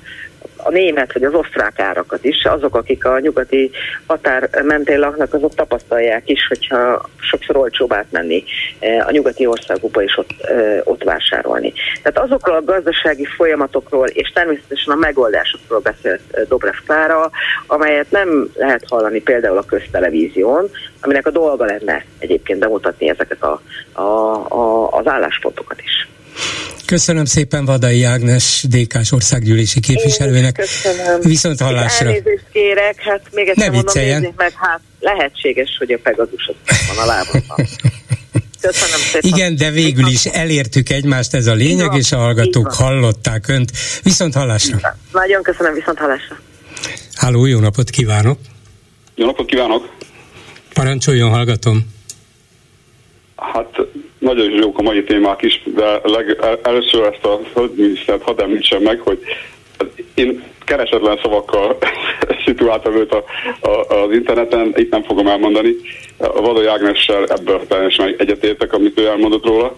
német 0.69 1.13
vagy 1.13 1.23
az 1.23 1.33
osztrák 1.33 1.79
árakat 1.79 2.23
is. 2.23 2.45
Azok, 2.45 2.75
akik 2.75 3.05
a 3.05 3.19
nyugati 3.19 3.71
határ 4.05 4.49
mentén 4.63 4.99
laknak, 4.99 5.33
azok 5.33 5.55
tapasztalják 5.55 6.29
is, 6.29 6.47
hogyha 6.47 7.01
sokszor 7.17 7.57
olcsóbb 7.57 7.93
átmenni 7.93 8.43
eh, 8.79 9.07
a 9.07 9.11
nyugati 9.11 9.45
országokba 9.45 10.03
is 10.03 10.17
ott, 10.17 10.41
eh, 10.41 10.79
ott 10.83 11.03
vásárolni. 11.03 11.73
Tehát 12.01 12.29
azokról 12.29 12.55
a 12.55 12.63
gazdasági 12.63 13.25
folyamatokról 13.25 14.07
és 14.07 14.31
természetesen 14.33 14.93
a 14.93 14.97
megoldásokról 14.97 15.79
beszélt 15.79 16.21
eh, 16.31 16.43
Dobrev 16.47 16.77
Klára, 16.85 17.29
amelyet 17.67 18.11
nem 18.11 18.49
lehet 18.55 18.83
hallani 18.89 19.21
például 19.21 19.57
a 19.57 19.65
köztelevízión, 19.65 20.69
aminek 21.01 21.27
a 21.27 21.31
dolga 21.31 21.65
lenne 21.65 22.05
egyébként 22.19 22.59
bemutatni 22.59 23.09
ezeket 23.09 23.43
a, 23.43 23.61
a, 23.91 24.01
a, 24.47 24.91
az 24.91 25.07
álláspontokat 25.07 25.81
is. 25.81 26.07
Köszönöm 26.87 27.25
szépen 27.25 27.65
Vadai 27.65 28.03
Ágnes, 28.03 28.65
DK-s 28.69 29.11
országgyűlési 29.11 29.79
képviselőnek. 29.79 30.53
Köszönöm. 30.55 31.19
Viszont 31.21 31.59
hallásra. 31.59 32.07
Elnézést 32.07 32.43
kérek, 32.51 33.01
hát 33.01 33.21
még 33.31 33.47
egyszer 33.47 33.69
ne 33.69 33.75
mondom, 33.75 33.93
nézzék 34.03 34.35
meg, 34.35 34.53
hát 34.55 34.79
lehetséges, 34.99 35.75
hogy 35.77 35.91
a 35.91 35.97
Pegasus 36.03 36.51
van 36.87 36.97
a 36.97 37.05
lábamban. 37.05 37.57
Köszönöm 38.61 38.99
szépen. 38.99 39.29
Igen, 39.33 39.55
de 39.55 39.71
végül 39.71 40.07
is 40.07 40.25
elértük 40.25 40.89
egymást, 40.89 41.33
ez 41.33 41.47
a 41.47 41.53
lényeg, 41.53 41.93
és 41.95 42.11
a 42.11 42.17
hallgatók 42.17 42.73
hallották 42.73 43.47
önt. 43.47 43.71
Viszont 44.03 44.33
hallásra. 44.33 44.97
Nagyon 45.11 45.43
köszönöm, 45.43 45.73
viszont 45.73 45.97
hallásra. 45.97 46.39
Háló, 47.13 47.45
jó 47.45 47.59
napot 47.59 47.89
kívánok! 47.89 48.39
Jó 49.15 49.25
napot 49.25 49.45
kívánok! 49.45 49.95
Parancsoljon, 50.73 51.29
hallgatom! 51.29 51.95
Hát 53.35 53.77
nagyon 54.19 54.51
jók 54.51 54.77
a 54.77 54.81
mai 54.81 55.03
témák 55.03 55.41
is, 55.41 55.61
de 55.75 55.99
leg, 56.03 56.37
először 56.63 57.03
ezt 57.03 57.25
a 57.25 57.39
földminisztert 57.53 58.21
hadd 58.21 58.41
említsem 58.41 58.81
meg, 58.81 58.99
hogy 58.99 59.19
én 60.13 60.43
keresetlen 60.65 61.19
szavakkal 61.21 61.77
szituáltam 62.45 62.95
őt 62.95 63.13
a, 63.13 63.23
a, 63.61 63.95
az 63.95 64.11
interneten, 64.11 64.73
itt 64.75 64.91
nem 64.91 65.03
fogom 65.03 65.27
elmondani. 65.27 65.75
A 66.17 66.41
Vadai 66.41 66.65
Ágnessel 66.65 67.25
ebből 67.25 67.67
teljesen 67.67 68.15
egyetértek, 68.17 68.73
amit 68.73 68.99
ő 68.99 69.07
elmondott 69.07 69.45
róla. 69.45 69.77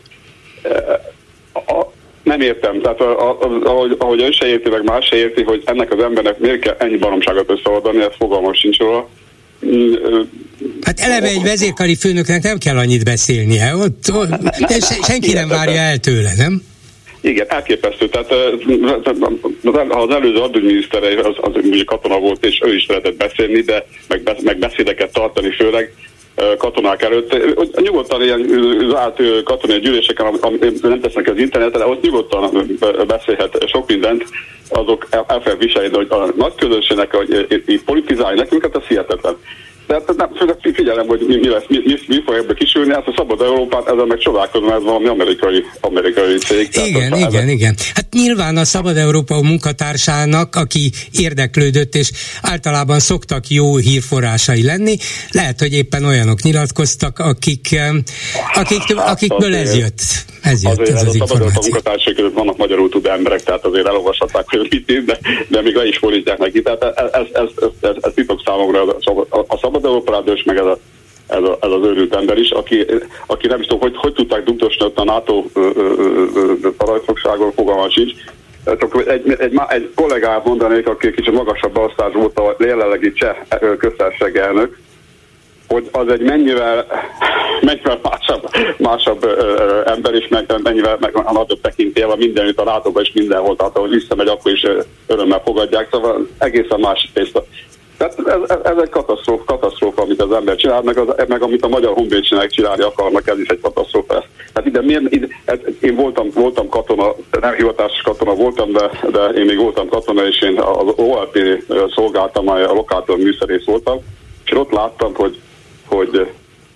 A, 1.54 1.86
nem 2.23 2.41
értem, 2.41 2.82
tehát 2.82 3.02
a, 3.02 3.30
a, 3.30 3.38
ahogy, 3.63 3.95
ahogy 3.97 4.21
ő 4.21 4.32
se 4.32 4.47
érti, 4.47 4.69
meg 4.69 4.84
más 4.84 5.06
se 5.06 5.15
érti, 5.15 5.43
hogy 5.43 5.62
ennek 5.65 5.91
az 5.91 6.04
embernek 6.04 6.39
miért 6.39 6.60
kell 6.60 6.75
ennyi 6.78 6.97
baromságot 6.97 7.52
összeadani, 7.52 8.02
ez 8.02 8.15
fogalmas 8.17 8.60
sincs 8.60 8.78
róla. 8.78 9.08
Hát 10.82 11.00
eleve 11.00 11.28
egy 11.28 11.43
vezérkari 11.43 11.95
főnöknek 11.95 12.43
nem 12.43 12.58
kell 12.58 12.78
annyit 12.78 13.04
beszélnie, 13.04 13.76
ott, 13.76 14.12
ott 14.13 14.30
nem, 14.30 14.80
senki 15.08 15.34
nem 15.34 15.48
várja 15.48 15.80
el 15.80 15.98
tőle, 15.98 16.34
nem? 16.38 16.62
Igen, 17.22 17.45
elképesztő. 17.50 18.10
Tehát 18.10 18.32
az 19.89 20.10
előző 20.10 20.38
adóminisztere 20.38 21.28
az, 21.28 21.36
az 21.41 21.52
ugye 21.63 21.84
katona 21.84 22.19
volt, 22.19 22.45
és 22.45 22.60
ő 22.65 22.76
is 22.76 22.86
lehetett 22.88 23.17
beszélni, 23.17 23.62
de 23.62 23.86
meg, 24.08 24.22
meg 24.43 24.58
beszédeket 24.58 25.12
tartani 25.13 25.52
főleg 25.52 25.93
katonák 26.58 27.02
előtt. 27.02 27.82
Nyugodtan 27.82 28.21
ilyen 28.21 28.47
zárt 28.89 29.43
katonai 29.43 29.80
gyűléseken, 29.80 30.25
amit 30.25 30.82
nem 30.82 30.99
tesznek 30.99 31.28
az 31.28 31.38
internetre, 31.38 31.86
ott 31.88 32.02
nyugodtan 32.02 32.67
beszélhet 33.08 33.65
sok 33.67 33.88
mindent, 33.88 34.23
azok 34.69 35.08
el, 35.10 35.25
el 35.28 35.56
viselni, 35.56 35.95
hogy 35.95 36.08
a 36.10 36.25
nagy 36.36 36.56
közönségnek, 36.56 37.15
hogy 37.15 37.82
politizálni 37.86 38.39
nekünk, 38.39 38.62
hát 38.62 38.75
ez 38.75 38.88
hihetetlen. 38.88 39.38
De 39.89 39.95
hát 39.95 40.15
nem, 40.15 40.54
figyelem, 40.73 41.08
hogy 41.08 41.25
mi, 41.28 41.36
mi, 41.36 41.47
lesz, 41.49 41.63
mi, 41.67 41.78
mi, 41.86 41.93
mi 42.08 42.21
fog 42.25 42.36
ebből 42.36 42.56
kisülni, 42.56 42.93
hát 42.93 43.08
a 43.08 43.13
Szabad 43.15 43.41
Európát 43.41 43.88
ezzel 43.88 44.06
meg 44.06 44.17
csodálkozom, 44.17 44.69
ez 44.69 44.84
valami 44.84 45.08
amerikai, 45.08 45.63
amerikai 45.82 46.38
cég. 46.38 46.69
Igen, 46.88 47.13
igen, 47.15 47.28
ezzel... 47.28 47.47
igen. 47.47 47.75
Hát 47.93 48.06
nyilván 48.13 48.58
a 48.58 48.65
Szabad 48.65 48.97
Európa 48.97 49.41
munkatársának, 49.41 50.56
aki 50.56 50.91
érdeklődött, 51.12 51.95
és 51.95 52.12
általában 52.41 52.99
szoktak 52.99 53.47
jó 53.47 53.78
hírforrásai 53.78 54.63
lenni, 54.63 54.97
lehet, 55.32 55.60
hogy 55.60 55.73
éppen 55.73 56.04
olyanok 56.06 56.41
nyilatkoztak, 56.41 57.19
akik, 57.19 57.80
akik, 58.54 58.97
hát, 58.97 59.10
akikből 59.10 59.56
ez 59.56 59.78
jött. 59.78 60.02
Ez 60.41 60.63
jött 60.63 60.71
azért 60.71 60.89
ez 60.89 61.04
az 61.04 61.08
a 61.08 61.12
Szabad 61.12 61.41
Európa 61.41 61.60
munkatársai 61.62 62.13
között 62.13 62.34
vannak 62.34 62.58
magyarul 62.58 62.89
tud 62.89 63.06
emberek, 63.06 63.43
tehát 63.43 63.65
azért 63.65 63.88
elolvashatták, 63.88 64.45
hogy 64.49 64.67
mit 64.69 65.06
de, 65.06 65.17
de 65.47 65.62
még 65.62 65.75
le 65.75 65.88
is 65.88 65.97
fordítják 65.97 66.38
neki. 66.38 66.62
Tehát 66.62 66.84
ez, 66.84 67.10
ez, 67.12 67.25
ez, 67.34 67.49
ez, 67.56 67.89
ez, 67.89 67.95
ez 68.02 68.12
titok 68.15 68.41
számomra 68.45 68.84
a, 68.84 69.25
a, 69.30 69.45
a 69.47 69.58
Szabad 69.58 70.28
és 70.36 70.43
meg 70.43 70.58
ez, 70.58 70.65
a, 70.65 70.78
ez, 71.28 71.43
a, 71.43 71.58
ez 71.62 71.71
az 71.71 71.86
őrült 71.86 72.15
ember 72.15 72.38
is, 72.38 72.49
aki, 72.49 72.86
aki 73.25 73.47
nem 73.47 73.60
is 73.60 73.65
tudom, 73.65 73.82
hogy, 73.82 73.95
hogy 73.97 74.13
tudták 74.13 74.43
dugdosni 74.43 74.86
ott 74.86 74.99
a 74.99 75.04
NATO 75.04 75.43
parajtfogságon, 76.78 77.52
fogalma 77.52 77.89
sincs. 77.89 78.12
Csak 78.65 79.04
egy, 79.08 79.36
egy, 79.39 79.62
egy 79.67 79.89
kollégát 79.95 80.45
mondanék, 80.45 80.88
aki 80.88 81.12
kicsit 81.12 81.34
magasabb 81.34 81.73
beosztás 81.73 82.13
volt 82.13 82.39
a 82.39 82.56
jelenlegi 82.60 83.13
cseh 83.13 83.38
köztársaság 83.78 84.38
elnök, 84.38 84.78
hogy 85.69 85.89
az 85.91 86.08
egy 86.08 86.21
mennyivel, 86.21 86.86
mennyivel 87.62 87.99
másabb, 88.03 88.49
másabb 88.77 89.23
ö, 89.23 89.82
ember, 89.86 90.13
és 90.13 90.27
meg, 90.27 90.53
mennyivel 90.63 90.97
meg 90.99 91.15
a 91.15 91.32
nagyobb 91.32 91.62
tekintélye 91.62 92.15
mindenütt 92.15 92.60
a 92.60 92.63
látóban, 92.63 93.03
és 93.03 93.12
mindenhol, 93.13 93.55
tehát 93.55 93.77
ahogy 93.77 93.89
visszamegy, 93.89 94.27
akkor 94.27 94.51
is 94.51 94.65
örömmel 95.08 95.41
fogadják, 95.45 95.88
szóval 95.91 96.27
egészen 96.38 96.79
más 96.79 97.10
tészta. 97.13 97.45
Tehát 97.97 98.19
ez, 98.19 98.49
ez, 98.49 98.60
ez 98.63 98.77
egy 98.82 98.89
katasztrófa, 98.89 99.43
katasztrófa, 99.43 100.01
amit 100.01 100.21
az 100.21 100.32
ember 100.32 100.55
csinál, 100.55 100.82
meg, 100.82 100.97
az, 100.97 101.08
meg 101.27 101.41
amit 101.41 101.63
a 101.63 101.67
magyar 101.67 101.93
honvédségnek 101.93 102.49
csinálni 102.49 102.84
akarnak, 102.84 103.27
ez 103.27 103.39
is 103.39 103.47
egy 103.47 103.60
katasztrófa. 103.62 104.23
Tehát 104.53 104.69
ide, 104.69 104.82
miért, 104.82 105.13
ide, 105.13 105.27
én 105.82 105.95
voltam, 105.95 106.29
voltam 106.34 106.69
katona, 106.69 107.15
nem 107.41 107.53
hivatásos 107.53 108.01
katona 108.01 108.34
voltam, 108.34 108.71
de, 108.71 108.89
de 109.12 109.19
én 109.19 109.45
még 109.45 109.58
voltam 109.58 109.88
katona, 109.88 110.27
és 110.27 110.41
én 110.41 110.60
az 110.60 110.93
OLP 110.95 111.38
szolgáltam, 111.95 112.47
a 112.47 112.73
lokátor 112.73 113.17
műszerész 113.17 113.65
voltam, 113.65 113.99
és 114.45 114.51
ott 114.51 114.71
láttam, 114.71 115.13
hogy, 115.15 115.39
hogy 115.89 116.32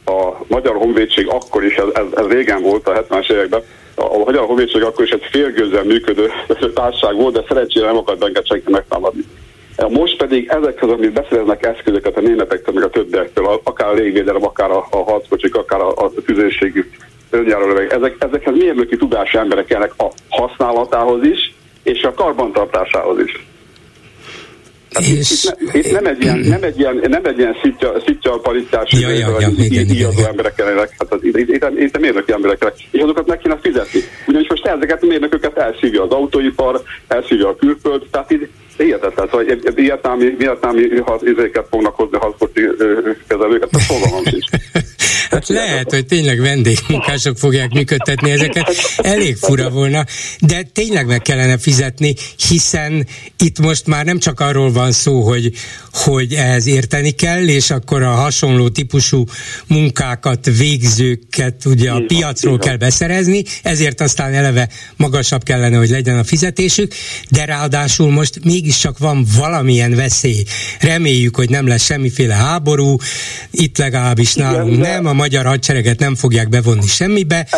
a 0.06 0.44
Magyar 0.48 0.76
Honvédség 0.76 1.28
akkor 1.28 1.64
is, 1.64 1.76
ez, 1.76 1.88
ez, 1.94 2.06
ez 2.16 2.26
régen 2.26 2.62
volt 2.62 2.88
a 2.88 3.04
70-es 3.04 3.32
években, 3.32 3.64
a 3.96 4.18
Magyar 4.18 4.46
Honvédség 4.46 4.84
akkor 4.84 5.06
is 5.06 5.12
egy 5.12 5.28
félgőzzel 5.32 5.84
működő 5.84 6.32
társaság 6.74 7.16
volt, 7.16 7.34
de 7.34 7.44
szerencsére 7.48 7.86
nem 7.86 7.98
akart 7.98 8.20
bennünket 8.20 8.48
senki 8.48 8.72
megtámadni. 8.72 9.24
Most 9.90 10.18
pedig 10.18 10.48
ezekhez, 10.48 10.90
amit 10.90 11.14
beszereznek 11.14 11.66
eszközöket 11.66 12.18
a 12.18 12.22
németektől, 12.22 12.74
meg 12.74 12.84
a 12.84 12.90
többiektől, 12.90 13.62
akár 13.64 13.88
a 13.90 13.94
légvédelem, 13.94 14.46
akár 14.46 14.72
a, 14.72 14.88
a 14.90 14.98
harckocsik, 14.98 15.56
akár 15.56 15.82
a, 15.82 15.90
a 15.90 16.12
önjárólöveg, 17.30 17.94
ezek, 17.94 18.16
ezekhez 18.20 18.56
mérnöki 18.58 18.98
tudású 18.98 19.38
emberek 19.38 19.66
kellnek 19.66 19.94
a 19.98 20.08
használatához 20.30 21.24
is, 21.24 21.54
és 21.84 22.04
a 22.04 22.14
karbantartásához 22.14 23.20
is. 23.20 23.48
Hát 24.94 25.04
és... 25.04 25.44
itt, 25.44 25.72
ne, 25.72 25.80
itt, 25.80 25.92
nem 25.92 26.06
egy 26.06 26.24
ilyen, 26.24 26.38
nem 26.38 26.64
egy 26.64 26.80
ilyen, 26.80 27.00
nem 27.08 27.26
egy 27.26 27.38
ilyen 27.38 27.56
szitja, 27.64 27.94
szitja 28.06 28.32
paritás, 28.38 28.92
ja, 28.92 29.10
ja, 29.10 29.40
ja, 29.40 29.50
igen, 29.58 29.90
igen, 29.90 30.12
emberek 30.28 30.56
kellenek, 30.56 30.96
hát 30.98 31.14
az, 31.14 31.20
itt, 31.24 31.38
itt, 31.38 31.50
itt, 31.50 31.80
itt 31.80 32.00
mérnöki 32.00 32.32
emberek 32.32 32.58
kellenek, 32.58 32.82
és 32.92 33.02
azokat 33.02 33.28
meg 33.28 33.38
kéne 33.38 33.58
fizetni. 33.62 34.00
Ugyanis 34.28 34.50
most 34.50 34.66
ezeket 34.66 35.04
a 35.04 35.06
mérnököket 35.06 35.58
elszívja 35.58 36.04
az 36.04 36.12
autóipar, 36.12 36.82
elszívja 37.08 37.48
a 37.48 37.56
külföld, 37.56 38.04
tehát 38.12 38.32
itt 38.32 38.50
hihetetlen, 38.78 39.28
szóval 39.32 39.46
vietnámi, 39.76 40.36
vietnámi 40.38 40.82
izéket 41.22 41.68
fognak 41.70 41.96
hozni 41.96 42.18
harckocsi 42.18 42.62
kezelőket, 43.28 43.70
a 43.72 43.80
fogalmam 43.80 44.24
sincs. 44.26 44.46
Hát 45.34 45.48
lehet, 45.48 45.92
hogy 45.92 46.06
tényleg 46.06 46.40
vendégmunkások 46.40 47.38
fogják 47.38 47.72
működtetni 47.72 48.32
ezeket. 48.32 48.76
Elég 48.98 49.36
fura 49.36 49.70
volna, 49.70 50.06
de 50.40 50.62
tényleg 50.74 51.06
meg 51.06 51.22
kellene 51.22 51.58
fizetni, 51.58 52.16
hiszen 52.48 53.08
itt 53.38 53.60
most 53.60 53.86
már 53.86 54.06
nem 54.06 54.20
csak 54.20 54.40
arról 54.40 54.72
van 54.72 54.92
szó, 54.92 55.22
hogy, 55.22 55.52
hogy 55.92 56.34
ehhez 56.34 56.68
érteni 56.68 57.12
kell, 57.12 57.48
és 57.48 57.70
akkor 57.70 58.02
a 58.02 58.12
hasonló 58.12 58.70
típusú 58.70 59.24
munkákat, 59.68 60.46
végzőket 60.58 61.66
ugye 61.66 61.92
a 61.92 62.04
piacról 62.08 62.58
kell 62.58 62.78
beszerezni, 62.78 63.44
ezért 63.64 64.02
aztán 64.02 64.34
eleve 64.34 64.70
magasabb 64.96 65.44
kellene, 65.44 65.78
hogy 65.78 65.90
legyen 65.90 66.18
a 66.18 66.24
fizetésük, 66.24 66.94
de 67.30 67.46
ráadásul 67.46 68.12
most 68.12 68.44
mégiscsak 68.44 68.98
van 68.98 69.26
valamilyen 69.38 69.96
veszély. 69.96 70.44
Reméljük, 70.80 71.36
hogy 71.36 71.50
nem 71.50 71.68
lesz 71.68 71.84
semmiféle 71.84 72.34
háború, 72.34 72.96
itt 73.52 73.78
legalábbis 73.78 74.34
nálunk 74.34 74.78
nem, 74.78 75.06
a 75.06 75.14
magyar 75.24 75.46
hadsereget 75.46 76.00
nem 76.00 76.16
fogják 76.16 76.50
bevonni 76.50 76.88
semmibe, 76.88 77.48
a, 77.52 77.58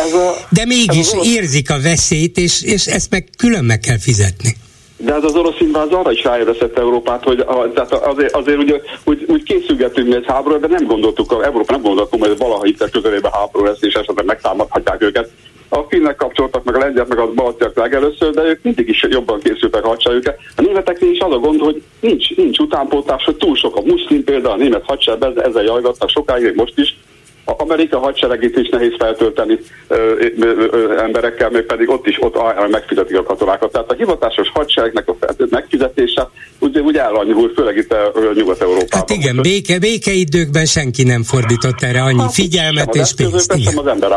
de 0.50 0.64
mégis 0.64 1.08
érzik 1.22 1.70
a 1.70 1.80
veszélyt, 1.82 2.36
és, 2.38 2.62
és 2.62 2.86
ezt 2.86 3.10
meg 3.10 3.28
külön 3.38 3.64
meg 3.64 3.78
kell 3.78 3.98
fizetni. 3.98 4.56
De 4.96 5.14
ez 5.14 5.24
az 5.24 5.34
orosz 5.34 5.60
inváz 5.60 5.88
arra 5.90 6.12
is 6.12 6.24
ráébresztett 6.24 6.78
Európát, 6.78 7.24
hogy 7.24 7.38
a, 7.40 7.72
tehát 7.74 7.92
azért, 7.92 8.34
azért 8.34 8.58
ugye, 8.58 8.80
úgy, 9.04 9.24
úgy 9.28 9.42
készülgetünk 9.42 10.14
egy 10.14 10.24
háborúra, 10.26 10.66
de 10.66 10.66
nem 10.66 10.86
gondoltuk, 10.86 11.32
a 11.32 11.44
Európa 11.44 11.72
nem 11.72 11.82
gondoltuk, 11.82 12.24
hogy 12.24 12.38
valaha 12.38 12.66
itt 12.66 12.90
közelében 12.90 13.32
háború 13.32 13.64
lesz, 13.64 13.82
és 13.82 13.94
esetleg 13.94 14.24
megtámadhatják 14.24 15.02
őket. 15.02 15.30
A 15.68 15.80
finnek 15.88 16.16
kapcsoltak 16.16 16.64
meg 16.64 16.74
a 16.74 16.78
lengyelek, 16.78 17.08
meg 17.08 17.18
a 17.18 17.32
baltiak 17.32 17.76
legelőször, 17.76 18.30
de 18.30 18.42
ők 18.42 18.62
mindig 18.62 18.88
is 18.88 19.06
jobban 19.10 19.40
készültek 19.40 19.84
a 19.84 19.88
hadseregüket. 19.88 20.38
A 20.56 20.62
németeknél 20.62 21.10
is 21.10 21.18
az 21.18 21.32
a 21.32 21.38
gond, 21.38 21.60
hogy 21.60 21.82
nincs, 22.00 22.36
nincs 22.36 22.58
utánpótlás, 22.58 23.24
hogy 23.24 23.36
túl 23.36 23.56
sok 23.56 23.76
a 23.76 23.80
muszlim 23.80 24.24
például, 24.24 24.54
a 24.54 24.62
német 24.62 24.84
hadsereg 24.84 25.38
ezzel 25.38 25.62
jajgattak 25.62 26.08
sokáig, 26.08 26.54
most 26.54 26.78
is, 26.78 26.96
a 27.02 27.05
Amerika 27.46 27.98
hadseregét 27.98 28.56
is 28.56 28.68
nehéz 28.68 28.92
feltölteni 28.98 29.58
ö, 29.88 29.96
ö, 30.40 30.66
ö, 30.70 30.98
emberekkel, 30.98 31.50
még 31.50 31.62
pedig 31.62 31.88
ott 31.88 32.06
is 32.06 32.16
ott 32.20 32.36
megfizetik 32.70 33.18
a 33.18 33.22
katonákat. 33.22 33.72
Tehát 33.72 33.90
a 33.90 33.94
hivatásos 33.94 34.50
hadseregnek 34.54 35.08
a 35.08 35.16
megfizetése 35.50 36.28
ugye, 36.58 36.80
ugye 36.80 37.02
elanyul, 37.02 37.52
főleg 37.54 37.76
itt 37.76 37.92
a 37.92 38.12
Nyugat-Európában. 38.34 38.88
Hát 38.90 39.10
igen, 39.10 39.42
béke, 39.42 39.78
békeidőkben 39.78 40.64
senki 40.64 41.02
nem 41.02 41.22
fordított 41.22 41.82
erre 41.82 42.02
annyi 42.02 42.20
hát, 42.20 42.32
figyelmet 42.32 42.94
és 42.94 43.12
pénzt. 43.16 43.54
Igen. 43.54 43.78
az 43.78 43.86
ember 43.86 44.10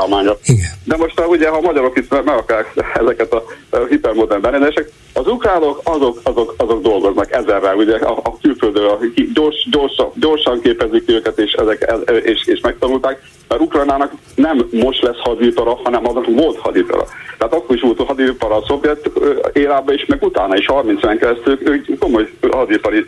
Igen. 0.46 0.70
De 0.84 0.98
most 0.98 1.22
ugye, 1.28 1.50
ha 1.50 1.58
a 1.58 1.62
magyarok 1.62 1.98
itt 1.98 2.10
meg 2.10 2.28
akarják 2.28 2.74
ezeket 3.02 3.34
a 3.34 3.44
hipermodern 3.90 4.42
berendezések, 4.42 4.92
az 5.14 5.28
ukránok 5.28 5.82
azok, 5.84 6.20
azok, 6.24 6.54
azok 6.58 6.82
dolgoznak 6.82 7.32
ezerrel, 7.32 7.76
ugye 7.76 7.96
a, 7.96 8.20
a 8.24 8.38
külföldről 8.42 9.00
gyors, 9.34 9.68
gyorsan, 9.72 10.12
gyorsan 10.16 10.62
képezik 10.62 11.10
őket, 11.10 11.40
és, 11.40 11.52
ezek, 11.52 11.94
és, 12.24 12.46
és 12.46 12.60
megtanulták, 12.62 13.19
mert 13.48 13.62
Ukrajnának 13.62 14.12
nem 14.36 14.68
most 14.72 15.02
lesz 15.02 15.20
hadipara, 15.20 15.76
hanem 15.84 16.08
azok 16.08 16.26
volt 16.26 16.58
hadipara. 16.58 17.06
Tehát 17.38 17.54
akkor 17.54 17.76
is 17.76 17.82
volt 17.82 18.00
a 18.00 18.04
hadipara 18.04 18.56
a 18.56 18.64
szovjet 18.68 19.10
érában 19.54 19.96
is, 19.96 20.06
meg 20.06 20.24
utána 20.24 20.58
is 20.58 20.66
30 20.66 21.04
en 21.04 21.18
keresztül 21.18 21.60
ők 21.64 22.00
komoly 22.00 22.30
hadipari 22.52 23.06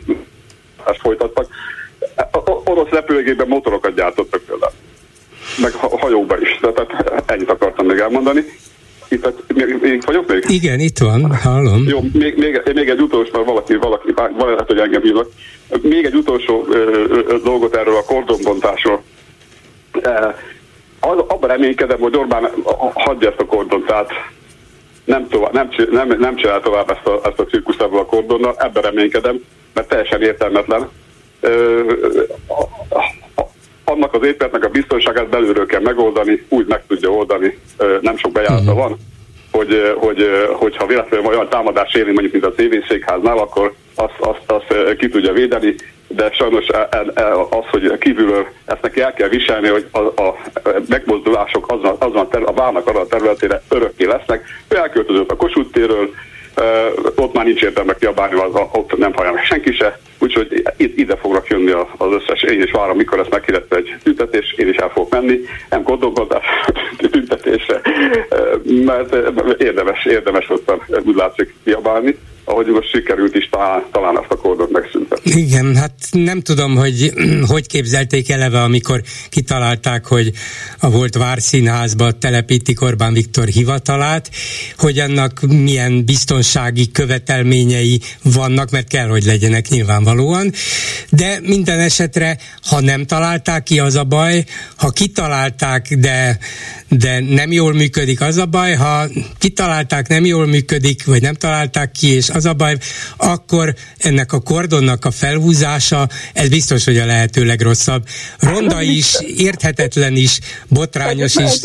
folytattak. 1.02 1.46
Orosz 2.64 2.88
repülőgépben 2.88 3.48
motorokat 3.48 3.94
gyártottak 3.94 4.42
például. 4.46 4.72
Meg 5.62 5.72
hajókban 5.72 6.42
is. 6.42 6.60
Tehát 6.60 7.22
ennyit 7.26 7.50
akartam 7.50 7.86
még 7.86 7.98
elmondani. 7.98 8.44
Itt, 9.08 9.54
még, 9.54 9.78
még 9.80 10.02
vagyok 10.04 10.28
még? 10.28 10.44
Igen, 10.48 10.80
itt 10.80 10.98
van, 10.98 11.36
hallom. 11.36 11.84
Jó, 11.88 12.00
még, 12.12 12.36
még, 12.36 12.62
még 12.74 12.88
egy 12.88 13.00
utolsó, 13.00 13.30
mert 13.32 13.46
valaki, 13.46 13.76
valaki, 13.76 14.12
lehet, 14.38 14.66
hogy 14.66 14.78
engem 14.78 15.02
hívnak. 15.02 15.28
Még 15.82 16.04
egy 16.04 16.14
utolsó 16.14 16.66
ö, 16.70 17.04
ö, 17.08 17.38
dolgot 17.44 17.76
erről 17.76 17.96
a 17.96 18.04
kordonbontásról. 18.04 19.02
E, 20.02 20.36
az, 21.00 21.18
abban 21.26 21.48
reménykedem, 21.48 21.98
hogy 21.98 22.16
Orbán 22.16 22.48
hagyja 22.94 23.28
ezt 23.28 23.40
a 23.40 23.44
kordont, 23.44 23.86
tehát 23.86 24.10
nem, 25.04 25.28
tovább, 25.28 25.52
nem, 25.52 25.68
nem, 25.90 26.18
nem 26.18 26.36
csinál 26.36 26.60
tovább 26.60 26.90
ezt 26.90 27.06
a, 27.06 27.20
ezt 27.24 27.38
a 27.38 27.44
cirkuszt 27.44 27.80
ebből 27.80 27.98
a 27.98 28.06
kordonnal, 28.06 28.54
ebben 28.58 28.82
reménykedem, 28.82 29.44
mert 29.74 29.88
teljesen 29.88 30.22
értelmetlen. 30.22 30.88
Ö, 31.40 31.80
a, 32.48 33.42
annak 33.84 34.14
az 34.14 34.26
épületnek 34.26 34.64
a 34.64 34.68
biztonságát 34.68 35.28
belülről 35.28 35.66
kell 35.66 35.80
megoldani, 35.80 36.46
úgy 36.48 36.66
meg 36.66 36.82
tudja 36.86 37.10
oldani, 37.10 37.58
ö, 37.76 37.98
nem 38.00 38.16
sok 38.16 38.32
bejárata 38.32 38.60
uh-huh. 38.60 38.78
van, 38.78 38.96
hogy, 39.50 39.94
hogy, 39.96 40.26
hogyha 40.52 40.86
véletlenül 40.86 41.26
olyan 41.26 41.48
támadás 41.48 41.94
éri, 41.94 42.12
mondjuk 42.12 42.32
mint 42.32 42.44
a 42.44 42.52
TV 42.52 42.88
székháznál, 42.88 43.38
akkor 43.38 43.74
azt, 43.94 44.18
azt, 44.18 44.42
azt 44.46 44.96
ki 44.96 45.08
tudja 45.08 45.32
védeni, 45.32 45.74
de 46.14 46.30
sajnos 46.32 46.66
e, 46.68 46.88
e, 46.90 47.04
e, 47.14 47.32
az, 47.34 47.64
hogy 47.70 47.98
kívülről 47.98 48.46
ezt 48.64 48.82
neki 48.82 49.00
el 49.00 49.12
kell 49.12 49.28
viselni, 49.28 49.68
hogy 49.68 49.86
a, 49.90 49.98
a 49.98 50.36
megmozdulások 50.88 51.72
azon, 51.72 51.96
azon 51.98 52.26
a, 52.30 52.48
a 52.48 52.52
várnak 52.52 52.88
arra 52.88 53.00
a 53.00 53.06
területére 53.06 53.62
örökké 53.68 54.04
lesznek. 54.04 54.44
Ő 54.68 54.76
elköltözött 54.76 55.30
a 55.30 55.36
Kossuth 55.36 55.72
térről, 55.72 56.10
ott 57.16 57.34
már 57.34 57.44
nincs 57.44 57.62
értelme 57.62 57.94
kiabálni, 57.94 58.34
az, 58.34 58.60
ott 58.72 58.96
nem 58.96 59.12
hallja 59.12 59.32
meg 59.32 59.44
senki 59.44 59.72
se, 59.72 59.98
úgyhogy 60.18 60.62
ide 60.76 61.16
fognak 61.16 61.48
jönni 61.48 61.70
az 61.96 62.12
összes, 62.12 62.42
én 62.42 62.62
is 62.62 62.70
várom, 62.70 62.96
mikor 62.96 63.18
ezt 63.18 63.30
meghirdette 63.30 63.76
egy 63.76 63.96
tüntetés, 64.02 64.54
én 64.56 64.68
is 64.68 64.76
el 64.76 64.88
fogok 64.88 65.10
menni, 65.10 65.40
nem 65.70 65.82
gondolkodás 65.82 66.44
tüntetésre, 67.10 67.80
mert 68.64 69.14
érdemes, 69.58 70.04
érdemes 70.04 70.50
ott 70.50 70.72
úgy 71.04 71.16
látszik 71.16 71.54
kiabálni 71.64 72.18
ahogy 72.44 72.66
most 72.66 72.88
sikerült 72.88 73.34
is 73.34 73.48
talán, 73.50 73.82
talán 73.92 74.16
azt 74.16 74.30
a 74.30 74.36
kódot 74.36 74.70
megszüntetni. 74.70 75.40
Igen, 75.40 75.76
hát 75.76 75.92
nem 76.10 76.40
tudom, 76.40 76.76
hogy 76.76 77.12
hogy 77.52 77.66
képzelték 77.66 78.30
eleve, 78.30 78.62
amikor 78.62 79.02
kitalálták, 79.28 80.06
hogy 80.06 80.32
a 80.78 80.90
volt 80.90 81.16
Várszínházba 81.16 82.12
telepítik 82.12 82.80
Orbán 82.80 83.12
Viktor 83.12 83.46
hivatalát, 83.46 84.30
hogy 84.78 84.98
annak 84.98 85.40
milyen 85.40 86.04
biztonsági 86.04 86.90
követelményei 86.90 88.00
vannak, 88.22 88.70
mert 88.70 88.88
kell, 88.88 89.08
hogy 89.08 89.24
legyenek 89.24 89.68
nyilvánvalóan, 89.68 90.52
de 91.10 91.38
minden 91.42 91.78
esetre, 91.78 92.36
ha 92.68 92.80
nem 92.80 93.06
találták 93.06 93.62
ki, 93.62 93.78
az 93.78 93.96
a 93.96 94.04
baj, 94.04 94.44
ha 94.76 94.90
kitalálták, 94.90 95.94
de, 95.94 96.38
de 96.88 97.20
nem 97.20 97.52
jól 97.52 97.72
működik, 97.72 98.20
az 98.20 98.36
a 98.36 98.46
baj, 98.46 98.74
ha 98.74 99.04
kitalálták, 99.38 100.08
nem 100.08 100.24
jól 100.24 100.46
működik, 100.46 101.04
vagy 101.04 101.22
nem 101.22 101.34
találták 101.34 101.90
ki, 101.90 102.06
és 102.06 102.28
az 102.34 102.46
a 102.46 102.52
baj, 102.52 102.76
akkor 103.16 103.74
ennek 103.98 104.32
a 104.32 104.40
kordonnak 104.40 105.04
a 105.04 105.10
felhúzása, 105.10 106.08
ez 106.32 106.48
biztos, 106.48 106.84
hogy 106.84 106.98
a 106.98 107.06
lehető 107.06 107.44
legrosszabb. 107.44 108.02
Ronda 108.38 108.82
is, 108.82 109.16
érthetetlen 109.36 110.16
is, 110.16 110.38
botrányos 110.68 111.34
is. 111.34 111.60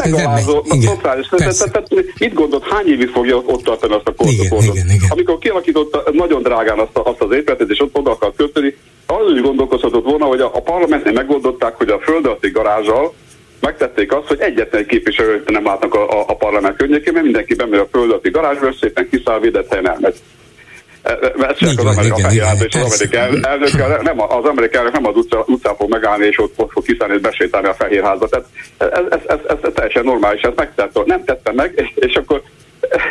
Botrányos. 0.86 1.28
Tehát, 1.30 1.88
mit 2.20 2.34
gondolt, 2.34 2.64
hány 2.70 2.88
évig 2.88 3.10
fogja 3.10 3.36
ott 3.36 3.64
tartani 3.64 3.94
azt 3.94 4.08
a 4.08 4.14
kordot? 4.14 4.46
Igen, 4.46 4.64
igen, 4.64 4.86
igen. 4.86 5.10
Amikor 5.10 5.38
kialakította 5.38 6.04
nagyon 6.12 6.42
drágán 6.42 6.80
azt, 6.80 6.98
azt 7.08 7.22
az 7.22 7.32
épületet, 7.32 7.70
és 7.70 7.80
ott 7.80 7.98
oda 7.98 8.12
akart 8.12 8.36
kötni, 8.36 8.76
az 9.06 9.34
is 9.36 9.42
gondolkozhatott 9.42 10.04
volna, 10.04 10.26
hogy 10.26 10.42
a, 10.42 10.56
a 10.56 10.62
parlamentnél 10.62 11.14
megoldották, 11.14 11.76
hogy 11.76 11.90
a 11.90 12.00
földalatti 12.00 12.50
garázsal 12.50 13.14
megtették 13.60 14.14
azt, 14.14 14.28
hogy 14.28 14.40
egyetlen 14.40 14.82
egy 14.82 14.88
képviselő 14.88 15.44
nem 15.46 15.66
látnak 15.66 15.94
a, 15.94 16.10
a, 16.10 16.26
a 16.28 16.36
parlament 16.36 16.78
környékén, 16.78 17.14
mert 17.14 17.26
mindenki 17.26 17.56
bemegy 17.56 17.80
a 17.80 17.88
földalatti 17.92 18.30
garázsba, 18.30 18.74
szépen 18.82 19.10
kiszáll, 19.10 19.40
védett 19.40 19.70
helyen 19.70 19.90
elmegy. 19.90 20.16
Vesznek 21.36 21.78
az 21.78 21.98
Amerika 21.98 22.32
igen, 22.32 22.58
és 22.68 22.76
az 22.76 23.02
amerikai 23.02 23.42
elnök, 23.42 24.04
nem, 24.04 24.22
az 24.22 24.46
amerikai 24.46 24.80
elnök 24.80 24.94
nem 24.94 25.08
az 25.08 25.16
utca, 25.16 25.44
utcán 25.48 25.76
fog 25.76 25.90
megállni, 25.90 26.26
és 26.26 26.40
ott, 26.40 26.54
ott 26.56 26.72
fog 26.72 26.84
kiszállni 26.86 27.16
és 27.16 27.22
besétálni 27.22 27.68
a 27.68 27.74
fehérházba. 27.74 28.28
Tehát 28.28 28.46
ez, 28.78 28.90
ez, 29.10 29.20
ez, 29.28 29.40
ez, 29.48 29.58
ez 29.62 29.72
teljesen 29.74 30.04
normális, 30.04 30.42
ezt 30.42 30.56
megtette, 30.56 31.02
nem 31.06 31.24
tette 31.24 31.52
meg, 31.54 31.74
és, 31.76 31.92
és 31.96 32.16
akkor 32.16 32.42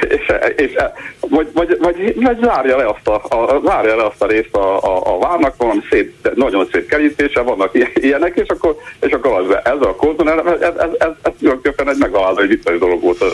és, 0.09 0.33
és, 0.57 0.73
vagy, 1.21 1.47
vagy, 1.53 1.77
vagy, 1.81 2.15
vagy 2.23 2.39
zárja 2.43 2.77
le 2.77 2.89
azt 2.89 3.09
a, 3.09 3.15
a, 3.15 3.61
zárja 3.65 3.97
le 3.97 4.05
azt 4.05 4.23
a 4.23 4.27
részt 4.27 4.55
a, 4.55 4.83
a, 4.83 5.15
a 5.15 5.19
várnak, 5.19 5.57
valami 5.57 5.81
szép, 5.91 6.31
nagyon 6.35 6.69
szép 6.73 6.89
kerítése, 6.89 7.41
vannak 7.41 7.71
ilyenek, 7.95 8.37
és 8.37 8.49
akkor, 8.49 8.77
és 9.01 9.13
akkor 9.13 9.33
az, 9.33 9.57
ez 9.65 9.81
a 9.81 9.95
kódon, 9.95 10.29
ez, 10.29 10.47
ez, 10.47 10.61
ez, 10.61 10.91
ez, 10.99 11.11
ez 11.23 11.33
tulajdonképpen 11.39 11.89
egy 11.89 11.99
megalázó, 11.99 12.41
egy 12.41 12.49
vicces 12.49 12.79
dolog 12.79 13.03
volt. 13.03 13.25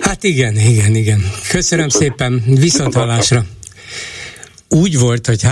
Hát 0.00 0.24
igen, 0.24 0.56
igen, 0.56 0.94
igen. 0.94 1.30
Köszönöm 1.50 1.88
szépen, 1.88 2.42
viszont. 2.46 2.94
Úgy 4.68 4.98
volt, 4.98 5.26
hogy 5.26 5.42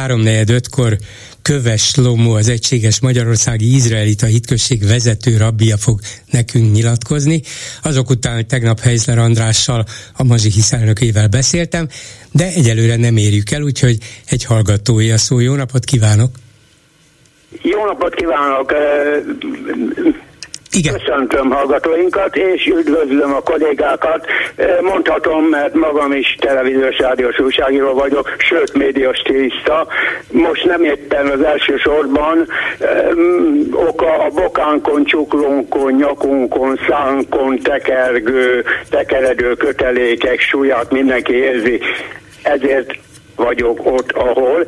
ötkor 0.50 0.98
Köves 1.42 1.94
Lomó, 1.94 2.32
az 2.32 2.48
Egységes 2.48 3.00
Magyarországi 3.00 3.74
Izraelita 3.74 4.26
Hitközség 4.26 4.86
vezető 4.86 5.36
rabbia 5.36 5.76
fog 5.76 6.00
nekünk 6.30 6.72
nyilatkozni. 6.72 7.42
Azok 7.82 8.10
után, 8.10 8.34
hogy 8.34 8.46
tegnap 8.46 8.80
Heizler 8.80 9.18
Andrással, 9.18 9.84
a 10.16 10.24
Mazsi 10.24 10.50
elnökével 10.70 11.28
beszéltem, 11.28 11.88
de 12.32 12.46
egyelőre 12.46 12.96
nem 12.96 13.16
érjük 13.16 13.50
el, 13.50 13.62
úgyhogy 13.62 13.98
egy 14.26 14.44
hallgatói 14.44 15.10
a 15.10 15.18
szó. 15.18 15.38
Jó 15.38 15.54
napot 15.54 15.84
kívánok! 15.84 16.30
Jó 17.62 17.84
napot 17.84 18.14
kívánok! 18.14 18.72
Igen. 20.72 20.92
Köszöntöm 20.98 21.50
hallgatóinkat, 21.50 22.36
és 22.36 22.66
üdvözlöm 22.66 23.34
a 23.34 23.40
kollégákat. 23.40 24.26
Mondhatom, 24.80 25.44
mert 25.44 25.74
magam 25.74 26.12
is 26.12 26.36
televíziós 26.40 26.98
rádiós 26.98 27.38
újságíró 27.38 27.92
vagyok, 27.92 28.34
sőt 28.38 28.74
médias 28.74 29.18
tiszta. 29.18 29.86
Most 30.30 30.64
nem 30.64 30.84
éppen 30.84 31.26
az 31.26 31.42
első 31.42 31.76
sorban 31.76 32.48
oka 33.72 34.18
a 34.18 34.28
bokánkon, 34.28 35.04
csuklónkon, 35.04 35.92
nyakunkon, 35.92 36.80
szánkon 36.88 37.58
tekergő, 37.58 38.64
tekeredő 38.90 39.54
kötelékek 39.54 40.40
súlyát 40.40 40.90
mindenki 40.90 41.34
érzi. 41.34 41.80
Ezért 42.42 42.98
vagyok 43.38 43.86
ott, 43.86 44.12
ahol. 44.12 44.66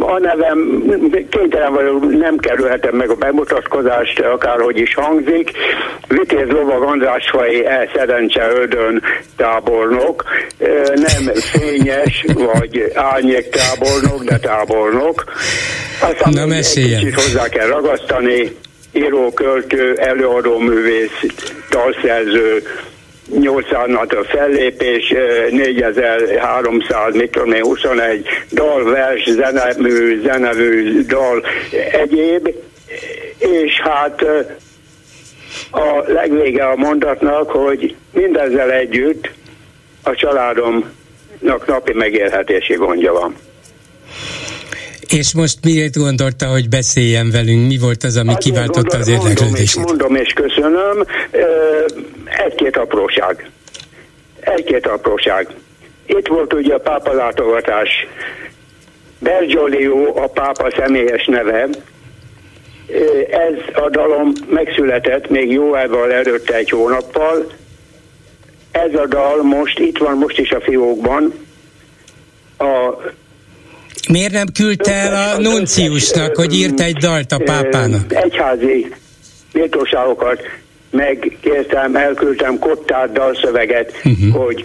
A 0.00 0.18
nevem 0.18 0.82
kénytelen 1.30 1.72
vagyok, 1.72 2.18
nem 2.18 2.36
kerülhetem 2.36 2.96
meg 2.96 3.10
a 3.10 3.14
bemutatkozást, 3.14 4.20
akárhogy 4.20 4.78
is 4.78 4.94
hangzik. 4.94 5.50
Vitéz 6.08 6.48
Lovag 6.48 6.82
András 6.82 7.30
Fai 7.30 7.64
E. 7.66 7.90
Szerencse 7.94 8.48
Ödön 8.60 9.02
tábornok, 9.36 10.24
nem 10.94 11.34
fényes 11.34 12.24
vagy 12.34 12.92
árnyék 12.94 13.48
tábornok, 13.48 14.24
de 14.24 14.38
tábornok. 14.38 15.24
Aztán 16.00 16.32
Na, 16.32 16.46
meséljen. 16.46 16.98
kicsit 16.98 17.14
hozzá 17.14 17.48
kell 17.48 17.66
ragasztani, 17.66 18.56
író, 18.92 19.32
költő, 19.32 19.94
előadó 19.96 20.58
művész, 20.58 21.20
dalszerző, 21.70 22.62
800 23.30 23.90
a 23.94 24.24
fellépés, 24.24 25.14
4300, 25.50 27.14
mit 27.14 27.30
tudom 27.30 27.52
én, 27.52 27.62
21 27.62 28.26
dal, 28.50 28.84
vers, 28.84 29.30
zenemű, 29.30 30.20
zenevű, 30.22 31.04
dal, 31.04 31.44
egyéb, 31.90 32.54
és 33.38 33.80
hát 33.80 34.22
a 35.70 36.02
legvége 36.06 36.64
a 36.64 36.76
mondatnak, 36.76 37.50
hogy 37.50 37.96
mindezzel 38.12 38.70
együtt 38.70 39.30
a 40.02 40.14
családomnak 40.14 41.66
napi 41.66 41.92
megélhetési 41.92 42.74
gondja 42.74 43.12
van. 43.12 43.34
És 45.18 45.34
most 45.34 45.58
miért 45.64 45.96
gondolta, 45.96 46.46
hogy 46.46 46.68
beszéljen 46.68 47.30
velünk? 47.30 47.66
Mi 47.66 47.78
volt 47.78 48.02
az, 48.02 48.16
ami 48.16 48.28
Azért 48.28 48.42
kiváltotta 48.42 48.96
az 48.96 49.08
érdeklődését? 49.08 49.84
Mondom, 49.84 49.96
mondom 49.96 50.22
és 50.24 50.32
köszönöm. 50.32 51.04
Egy-két 52.46 52.76
apróság. 52.76 53.50
Egy-két 54.40 54.86
apróság. 54.86 55.48
Itt 56.06 56.26
volt 56.26 56.52
ugye 56.52 56.74
a 56.74 56.78
pápa 56.78 57.12
látogatás. 57.12 57.88
Bergiolio 59.18 60.22
a 60.22 60.26
pápa 60.26 60.72
személyes 60.76 61.26
neve. 61.26 61.68
Ez 63.30 63.82
a 63.84 63.88
dalom 63.90 64.32
megszületett 64.48 65.28
még 65.28 65.50
jó 65.50 65.74
elval 65.74 66.12
előtte 66.12 66.54
egy 66.54 66.70
hónappal. 66.70 67.52
Ez 68.70 68.94
a 68.94 69.06
dal 69.06 69.42
most 69.42 69.78
itt 69.78 69.98
van 69.98 70.16
most 70.16 70.38
is 70.38 70.50
a 70.50 70.60
fiókban. 70.60 71.34
A 72.58 72.94
Miért 74.08 74.32
nem 74.32 74.46
küldte 74.54 74.92
el 74.92 75.34
a 75.34 75.40
nunciusnak, 75.40 76.36
hogy 76.36 76.54
írt 76.54 76.80
egy 76.80 76.96
dalt 76.96 77.32
a 77.32 77.38
pápának? 77.44 78.14
Egyházi 78.14 78.92
méltóságokat 79.52 80.40
megkértem, 80.90 81.96
elküldtem 81.96 82.58
kottát 82.58 83.12
dalszöveget, 83.12 83.92
uh-huh. 84.04 84.44
hogy 84.44 84.64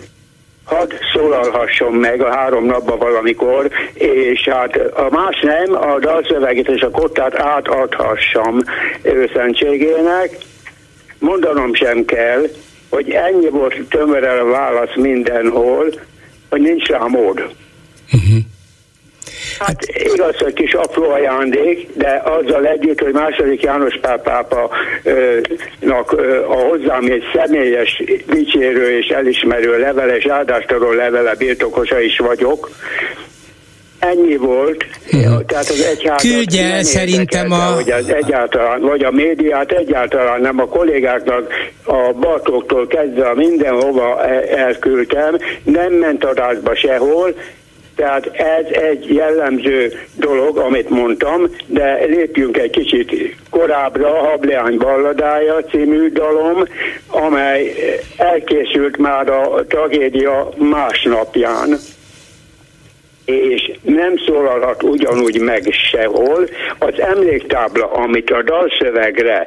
hadd 0.63 0.91
szólalhasson 1.13 1.93
meg 1.93 2.21
a 2.21 2.35
három 2.35 2.65
napban 2.65 2.97
valamikor, 2.97 3.69
és 3.93 4.47
hát 4.51 4.75
a 4.77 5.07
más 5.11 5.39
nem, 5.41 5.73
a 5.73 5.99
dalszöveget 5.99 6.67
és 6.67 6.81
a 6.81 6.89
kottát 6.89 7.35
átadhassam 7.35 8.61
őszentségének. 9.01 10.37
Mondanom 11.19 11.73
sem 11.73 12.05
kell, 12.05 12.41
hogy 12.89 13.09
ennyi 13.09 13.49
volt 13.49 13.75
tömöre 13.89 14.31
a 14.31 14.45
válasz 14.45 14.95
mindenhol, 14.95 15.85
hogy 16.49 16.61
nincs 16.61 16.87
rá 16.87 17.05
mód. 17.07 17.39
Uh-huh. 18.13 18.37
Hát 19.60 19.86
igaz, 20.14 20.38
hogy 20.38 20.53
kis 20.53 20.74
apró 20.74 21.12
ajándék, 21.12 21.88
de 21.93 22.22
azzal 22.26 22.66
együtt, 22.66 23.01
hogy 23.01 23.14
második 23.14 23.62
János 23.62 23.97
Pál 24.01 24.20
pápának 24.20 24.72
a 26.47 26.53
hozzám 26.53 27.05
egy 27.05 27.24
személyes, 27.34 28.03
dicsérő 28.28 28.97
és 28.97 29.07
elismerő 29.07 29.80
levele, 29.80 30.16
és 30.18 30.26
áldástadó 30.26 30.91
levele 30.91 31.36
birtokosa 31.36 31.99
is 32.01 32.18
vagyok, 32.18 32.70
Ennyi 33.99 34.36
volt, 34.36 34.86
uh-huh. 35.14 35.45
tehát 35.45 35.70
az 35.70 35.82
egyház 35.82 36.22
Küldje 36.22 36.74
el 36.74 36.84
szerintem 36.84 37.51
a... 37.51 37.55
Hogy 37.55 37.91
az 37.91 38.10
egyáltalán, 38.10 38.82
vagy 38.82 39.03
a 39.03 39.12
médiát 39.12 39.72
egyáltalán 39.72 40.41
nem 40.41 40.60
a 40.60 40.66
kollégáknak 40.66 41.53
a 41.84 42.14
Bartóktól 42.20 42.88
kezdve 42.88 43.34
mindenhova 43.36 44.26
elküldtem, 44.47 45.38
nem 45.64 45.93
ment 45.93 46.24
adásba 46.24 46.76
sehol, 46.76 47.36
tehát 47.99 48.25
ez 48.33 48.65
egy 48.71 49.13
jellemző 49.13 49.91
dolog, 50.15 50.57
amit 50.57 50.89
mondtam, 50.89 51.55
de 51.65 52.05
lépjünk 52.05 52.57
egy 52.57 52.69
kicsit 52.69 53.35
korábbra, 53.49 54.09
Hableány 54.09 54.77
balladája 54.77 55.63
című 55.63 56.11
dalom, 56.11 56.63
amely 57.07 57.73
elkészült 58.17 58.97
már 58.97 59.29
a 59.29 59.65
tragédia 59.67 60.49
másnapján 60.57 61.79
és 63.25 63.71
nem 63.81 64.13
szólalhat 64.25 64.83
ugyanúgy 64.83 65.39
meg 65.39 65.63
sehol. 65.91 66.49
Az 66.79 67.01
emléktábla, 67.01 67.91
amit 67.91 68.29
a 68.29 68.41
dalszövegre 68.41 69.45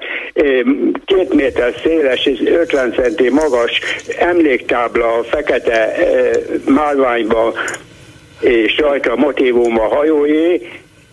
két 1.05 1.35
méter 1.35 1.75
széles 1.83 2.27
és 2.27 2.41
50 2.47 2.93
centi 2.93 3.31
magas 3.31 3.81
emléktábla 4.19 5.13
a 5.15 5.23
fekete 5.23 5.97
márványba 6.67 7.53
és 8.43 8.79
rajta 8.79 9.13
a 9.13 9.17
motívum 9.17 9.79
a 9.79 9.95
hajóé, 9.95 10.71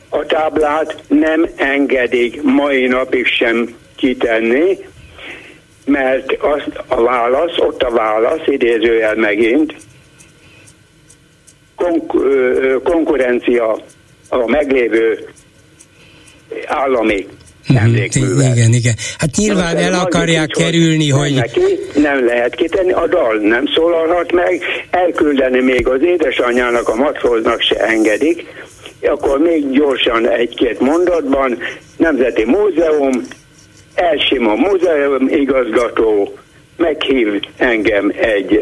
a 0.09 0.25
táblát 0.25 1.03
nem 1.07 1.49
engedik 1.55 2.41
mai 2.41 2.87
napig 2.87 3.25
sem 3.25 3.75
kitenni, 3.95 4.77
mert 5.85 6.31
az 6.31 6.61
a 6.87 7.01
válasz, 7.01 7.57
ott 7.57 7.83
a 7.83 7.89
válasz, 7.89 8.47
idézőjel 8.47 9.15
megint, 9.15 9.75
konk- 11.75 12.83
konkurencia 12.83 13.77
a 14.29 14.47
meglévő 14.47 15.29
állami 16.65 17.27
Mhm, 17.69 17.77
emlékművel. 17.77 18.55
Igen, 18.55 18.73
igen. 18.73 18.93
Hát 19.17 19.35
nyilván 19.35 19.77
el 19.77 19.93
akarják 19.93 20.47
kerülni, 20.47 21.09
hogy... 21.09 21.33
Neki 21.33 21.79
nem 21.95 22.25
lehet 22.25 22.55
kitenni, 22.55 22.91
a 22.91 23.07
dal 23.07 23.35
nem 23.35 23.65
szólalhat 23.75 24.31
meg, 24.31 24.61
elküldeni 24.89 25.59
még 25.59 25.87
az 25.87 26.01
édesanyjának, 26.01 26.89
a 26.89 26.95
matróznak 26.95 27.61
se 27.61 27.75
engedik, 27.75 28.45
akkor 29.01 29.39
még 29.39 29.71
gyorsan 29.71 30.29
egy-két 30.29 30.79
mondatban, 30.79 31.57
Nemzeti 31.97 32.45
Múzeum, 32.45 33.27
Elsimon 33.93 34.57
Múzeum 34.57 35.27
igazgató, 35.27 36.37
meghív 36.77 37.27
engem 37.57 38.13
egy 38.17 38.59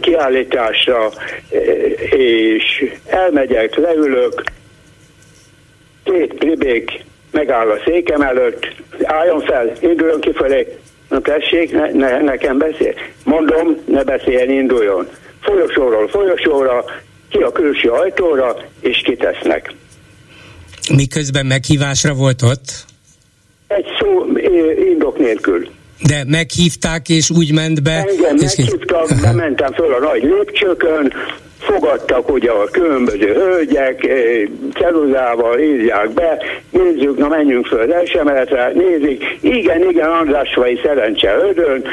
kiállításra, 0.00 1.10
és 2.10 2.94
elmegyek, 3.06 3.76
leülök, 3.76 4.42
két 6.04 6.34
plibék 6.34 7.08
megáll 7.30 7.70
a 7.70 7.80
székem 7.84 8.20
előtt, 8.20 8.66
álljon 9.02 9.40
fel, 9.40 9.72
induljon 9.80 10.20
kifelé, 10.20 10.78
Na 11.10 11.20
tessék, 11.20 11.72
ne, 11.72 11.90
ne, 11.92 12.20
nekem 12.20 12.58
beszél. 12.58 12.94
Mondom, 13.24 13.76
ne 13.86 14.02
beszéljen, 14.02 14.50
induljon. 14.50 15.08
Folyosóról 15.40 16.08
folyosóra, 16.08 16.84
ki 17.28 17.38
a 17.38 17.52
külső 17.52 17.88
ajtóra, 17.88 18.56
és 18.80 19.02
kitesznek. 19.04 19.74
Miközben 20.94 21.46
meghívásra 21.46 22.14
volt 22.14 22.42
ott? 22.42 22.84
Egy 23.66 23.86
szó 23.98 24.26
indok 24.90 25.18
nélkül. 25.18 25.68
De 26.06 26.24
meghívták, 26.26 27.08
és 27.08 27.30
úgy 27.30 27.52
ment 27.52 27.82
be? 27.82 28.04
Engem 28.08 28.36
és 28.36 28.56
meghívtak, 28.56 29.08
bementem 29.22 29.72
föl 29.72 29.94
a 29.94 29.98
nagy 29.98 30.22
lépcsőkön, 30.22 31.12
fogadtak 31.72 32.28
ugye 32.32 32.50
a 32.50 32.64
különböző 32.64 33.32
hölgyek, 33.34 34.06
ceruzával 34.74 35.58
írják 35.58 36.10
be, 36.10 36.38
nézzük, 36.70 37.18
na 37.18 37.28
menjünk 37.28 37.66
föl 37.66 37.80
az 37.80 37.90
első 37.90 38.18
emeletre, 38.18 38.72
nézik, 38.74 39.24
igen, 39.40 39.88
igen, 39.90 40.10
András 40.10 40.54
vagy 40.54 40.80
szerencse 40.84 41.36
ödön, 41.36 41.84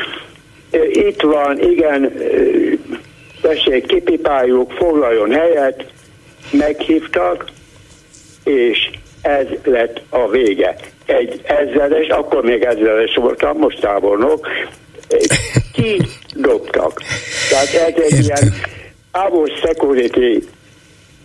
itt 0.91 1.21
van, 1.21 1.59
igen, 1.59 2.13
tessék, 3.41 3.85
kipipáljuk, 3.85 4.71
foglaljon 4.71 5.31
helyet, 5.31 5.85
meghívtak, 6.51 7.45
és 8.43 8.89
ez 9.21 9.45
lett 9.63 10.01
a 10.09 10.29
vége. 10.29 10.75
Egy 11.05 11.41
ezredes, 11.43 12.07
akkor 12.07 12.43
még 12.43 12.63
ezredes 12.63 13.15
voltam, 13.15 13.57
most 13.57 13.79
tábornok, 13.79 14.47
kidobtak. 15.73 17.01
Tehát 17.49 17.93
ez 17.95 18.03
egy 18.03 18.25
ilyen 18.25 18.53
ávos 19.25 19.49
security 19.61 20.43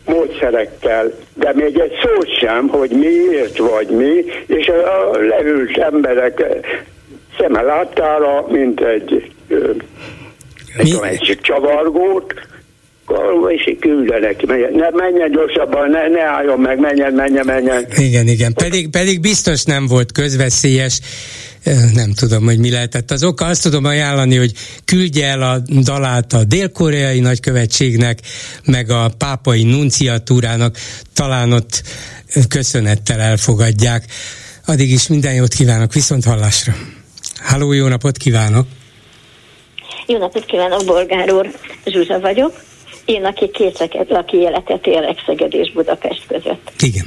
módszerekkel, 0.05 1.13
de 1.35 1.53
még 1.55 1.79
egy 1.79 1.93
szót 2.03 2.39
sem, 2.39 2.69
hogy 2.69 2.91
miért 2.91 3.59
vagy 3.59 3.89
mi, 3.89 4.25
és 4.47 4.69
a 4.69 5.19
leült 5.19 5.79
emberek 5.79 6.43
szeme 7.39 7.63
láttára, 7.63 8.47
mint 8.49 8.81
egy, 8.81 9.33
egy, 10.77 10.99
egy 11.03 11.39
csavargót, 11.43 12.35
és 13.49 13.77
küldenek, 13.81 14.47
ne 14.73 14.91
menjen 14.91 15.31
gyorsabban, 15.31 15.91
ne, 15.91 16.09
ne 16.09 16.23
álljon 16.23 16.61
meg, 16.61 16.79
menjen, 16.79 17.13
menjen, 17.13 17.47
menjen. 17.47 17.87
Igen, 17.97 18.27
igen, 18.27 18.53
pedig, 18.53 18.91
pedig 18.91 19.21
biztos 19.21 19.65
nem 19.65 19.87
volt 19.87 20.13
közveszélyes, 20.13 21.01
nem 21.93 22.13
tudom, 22.13 22.45
hogy 22.45 22.59
mi 22.59 22.71
lehetett 22.71 23.11
az 23.11 23.25
oka. 23.25 23.45
Azt 23.45 23.63
tudom 23.63 23.85
ajánlani, 23.85 24.37
hogy 24.37 24.53
küldje 24.85 25.27
el 25.27 25.43
a 25.43 25.59
dalát 25.83 26.33
a 26.33 26.45
dél-koreai 26.45 27.21
nagykövetségnek, 27.21 28.19
meg 28.65 28.91
a 28.91 29.11
pápai 29.19 29.63
nunciatúrának, 29.63 30.77
talán 31.15 31.53
ott 31.53 31.83
köszönettel 32.49 33.21
elfogadják. 33.21 34.05
Addig 34.67 34.91
is 34.91 35.09
minden 35.09 35.35
jót 35.35 35.55
kívánok, 35.55 35.93
viszont 35.93 36.25
hallásra. 36.25 36.75
Háló, 37.37 37.73
jó 37.73 37.87
napot 37.87 38.17
kívánok! 38.17 38.67
Jó 40.07 40.19
napot 40.19 40.45
kívánok, 40.45 40.85
Bolgár 40.85 41.33
úr! 41.33 41.51
Zsuzsa 41.85 42.21
vagyok. 42.21 42.63
Én, 43.05 43.25
aki 43.25 43.51
két 43.51 43.89
laki 44.09 44.37
életet 44.37 44.87
élek 44.87 45.23
Szeged 45.27 45.55
és 45.55 45.73
Budapest 45.73 46.27
között. 46.27 46.73
Igen. 46.79 47.07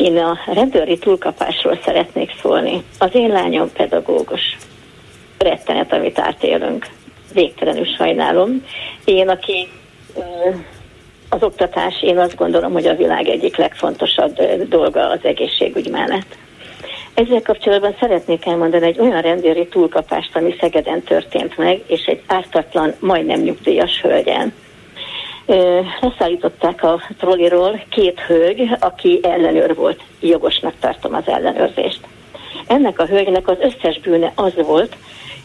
Én 0.00 0.18
a 0.18 0.38
rendőri 0.46 0.98
túlkapásról 0.98 1.78
szeretnék 1.84 2.30
szólni. 2.42 2.82
Az 2.98 3.08
én 3.12 3.28
lányom 3.28 3.72
pedagógus. 3.72 4.56
Rettenet, 5.38 5.92
amit 5.92 6.18
átélünk. 6.18 6.86
Végtelenül 7.32 7.84
sajnálom. 7.84 8.64
Én, 9.04 9.28
aki 9.28 9.68
az 11.28 11.42
oktatás, 11.42 12.02
én 12.02 12.18
azt 12.18 12.36
gondolom, 12.36 12.72
hogy 12.72 12.86
a 12.86 12.96
világ 12.96 13.28
egyik 13.28 13.56
legfontosabb 13.56 14.42
dolga 14.68 15.08
az 15.08 15.20
egészségügy 15.22 15.90
mellett. 15.90 16.36
Ezzel 17.14 17.42
kapcsolatban 17.42 17.96
szeretnék 18.00 18.46
elmondani 18.46 18.86
egy 18.86 19.00
olyan 19.00 19.20
rendőri 19.20 19.66
túlkapást, 19.66 20.36
ami 20.36 20.56
Szegeden 20.60 21.02
történt 21.02 21.56
meg, 21.56 21.80
és 21.86 22.04
egy 22.04 22.22
ártatlan, 22.26 22.94
majdnem 22.98 23.40
nyugdíjas 23.40 24.00
hölgyen 24.00 24.52
leszállították 26.00 26.82
a 26.82 27.00
trolliról 27.18 27.82
két 27.88 28.20
hölgy, 28.20 28.68
aki 28.80 29.20
ellenőr 29.22 29.74
volt. 29.74 30.00
Jogosnak 30.20 30.74
tartom 30.80 31.14
az 31.14 31.22
ellenőrzést. 31.26 32.00
Ennek 32.66 32.98
a 32.98 33.06
hölgynek 33.06 33.48
az 33.48 33.56
összes 33.60 34.00
bűne 34.00 34.32
az 34.34 34.52
volt, 34.54 34.96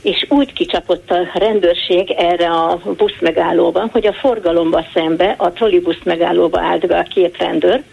és 0.02 0.26
úgy 0.30 0.54
kicsapott 0.54 1.12
a 1.12 1.30
rendőrség 1.34 2.12
erre 2.12 2.50
a 2.50 2.80
busz 2.98 3.20
megállóba, 3.20 3.88
hogy 3.92 4.08
a 4.08 4.14
forgalomba 4.14 4.86
szembe, 4.94 5.36
a 5.38 5.52
trollibusz 5.52 6.04
megállóba 6.04 6.60
állt 6.60 6.88
be 6.88 6.98
a 6.98 7.04
két 7.04 7.38
rendőr, 7.38 7.84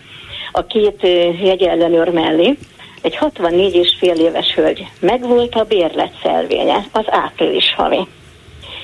a 0.53 0.67
két 0.67 1.03
jegyellenőr 1.43 2.09
mellé, 2.09 2.57
egy 3.03 3.17
64 3.17 3.75
és 3.75 3.97
fél 3.99 4.15
éves 4.15 4.55
hölgy. 4.55 4.87
Megvolt 5.01 5.55
a 5.55 5.65
bérlet 5.65 6.13
szelvénye, 6.23 6.85
az 6.93 7.05
április 7.07 7.75
havi 7.75 8.07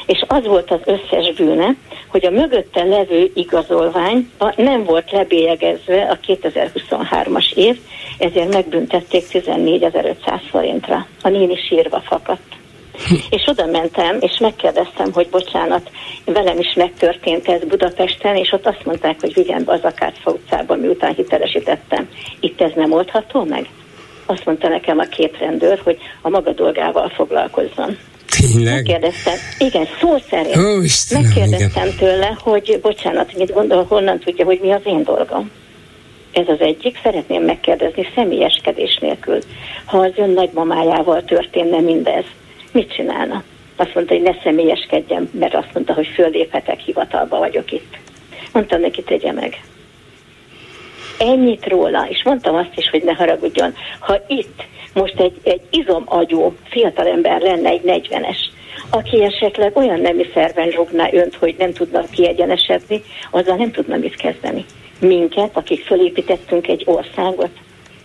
és 0.09 0.25
az 0.27 0.47
volt 0.47 0.71
az 0.71 0.81
összes 0.85 1.35
bűne, 1.35 1.75
hogy 2.09 2.27
a 2.27 2.31
mögötte 2.31 2.85
levő 2.85 3.31
igazolvány 3.35 4.31
nem 4.57 4.85
volt 4.85 5.11
lebélyegezve 5.11 6.03
a 6.03 6.19
2023-as 6.27 7.53
év, 7.55 7.79
ezért 8.19 8.53
megbüntették 8.53 9.25
14.500 9.33 10.41
forintra. 10.51 11.07
A 11.23 11.29
néni 11.29 11.57
sírva 11.57 12.01
fakadt. 12.01 12.57
És 13.37 13.47
oda 13.47 13.67
mentem, 13.67 14.17
és 14.21 14.39
megkérdeztem, 14.39 15.13
hogy 15.13 15.29
bocsánat, 15.29 15.91
velem 16.25 16.59
is 16.59 16.75
megtörtént 16.75 17.49
ez 17.49 17.65
Budapesten, 17.65 18.37
és 18.37 18.53
ott 18.53 18.67
azt 18.67 18.85
mondták, 18.85 19.21
hogy 19.21 19.35
vigyen 19.35 19.65
be 19.65 19.73
az 19.73 19.83
Akártfa 19.83 20.31
utcában, 20.31 20.79
miután 20.79 21.15
hitelesítettem. 21.15 22.09
Itt 22.41 22.61
ez 22.61 22.73
nem 22.75 22.93
oldható 22.93 23.45
meg? 23.45 23.69
Azt 24.27 24.45
mondta 24.45 24.69
nekem 24.69 24.99
a 24.99 25.05
két 25.05 25.39
rendőr, 25.39 25.81
hogy 25.85 25.99
a 26.23 26.29
maga 26.29 26.53
dolgával 26.53 27.09
foglalkozzon. 27.09 27.97
Tényleg? 28.37 28.74
Megkérdeztem, 28.74 29.35
igen, 29.59 29.87
szó 30.01 30.16
szerint. 30.31 30.57
Ó, 30.57 30.83
Istenem, 30.83 31.24
Megkérdeztem 31.24 31.87
igen. 31.87 31.97
tőle, 31.97 32.37
hogy 32.41 32.79
bocsánat, 32.83 33.37
mit 33.37 33.53
gondol, 33.53 33.85
honnan 33.89 34.18
tudja, 34.18 34.45
hogy 34.45 34.59
mi 34.62 34.72
az 34.72 34.81
én 34.85 35.03
dolgom. 35.03 35.51
Ez 36.33 36.49
az 36.49 36.61
egyik, 36.61 36.99
szeretném 37.03 37.43
megkérdezni 37.43 38.09
személyeskedés 38.14 38.99
nélkül. 39.01 39.39
Ha 39.85 39.99
az 39.99 40.12
ön 40.16 40.31
nagymamájával 40.31 41.24
történne 41.24 41.81
mindez, 41.81 42.24
mit 42.72 42.93
csinálna? 42.93 43.43
Azt 43.76 43.95
mondta, 43.95 44.14
hogy 44.14 44.22
ne 44.22 44.33
személyeskedjem, 44.43 45.31
mert 45.39 45.55
azt 45.55 45.74
mondta, 45.74 45.93
hogy 45.93 46.07
fölléphetek, 46.14 46.81
hivatalba 46.81 47.39
vagyok 47.39 47.72
itt. 47.72 47.99
Mondtam 48.53 48.81
neki, 48.81 49.03
tegye 49.03 49.33
meg. 49.33 49.61
Ennyit 51.18 51.66
róla, 51.66 52.07
és 52.09 52.22
mondtam 52.24 52.55
azt 52.55 52.72
is, 52.74 52.91
hogy 52.91 53.03
ne 53.03 53.12
haragudjon. 53.12 53.74
Ha 53.99 54.24
itt 54.26 54.62
most 54.93 55.20
egy, 55.20 55.41
egy 55.43 55.61
izomagyú 55.70 56.57
fiatalember 56.64 57.41
lenne, 57.41 57.68
egy 57.68 57.80
40-es, 57.84 58.36
aki 58.91 59.22
esetleg 59.22 59.76
olyan 59.76 60.01
nemi 60.01 60.26
szerven 60.34 60.68
rúgná 60.68 61.09
önt, 61.12 61.34
hogy 61.34 61.55
nem 61.59 61.72
tudna 61.72 62.05
kiegyenesedni, 62.11 63.03
azzal 63.30 63.57
nem 63.57 63.70
tudna 63.70 63.97
mit 63.97 64.16
kezdeni. 64.16 64.64
Minket, 65.01 65.51
akik 65.53 65.84
fölépítettünk 65.84 66.66
egy 66.66 66.82
országot, 66.86 67.51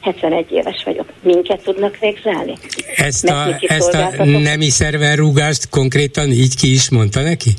71 0.02 0.52
éves 0.52 0.84
vagyok. 0.86 1.12
Minket 1.22 1.64
tudnak 1.64 1.98
végzelni? 2.00 2.58
Ezt 2.96 3.30
a, 3.30 3.58
ezt 3.62 3.94
a 3.94 4.24
nemi 4.24 4.70
szerven 4.70 5.16
rúgást 5.16 5.70
konkrétan 5.70 6.32
így 6.32 6.56
ki 6.56 6.74
is 6.74 6.90
mondta 6.90 7.22
neki? 7.22 7.50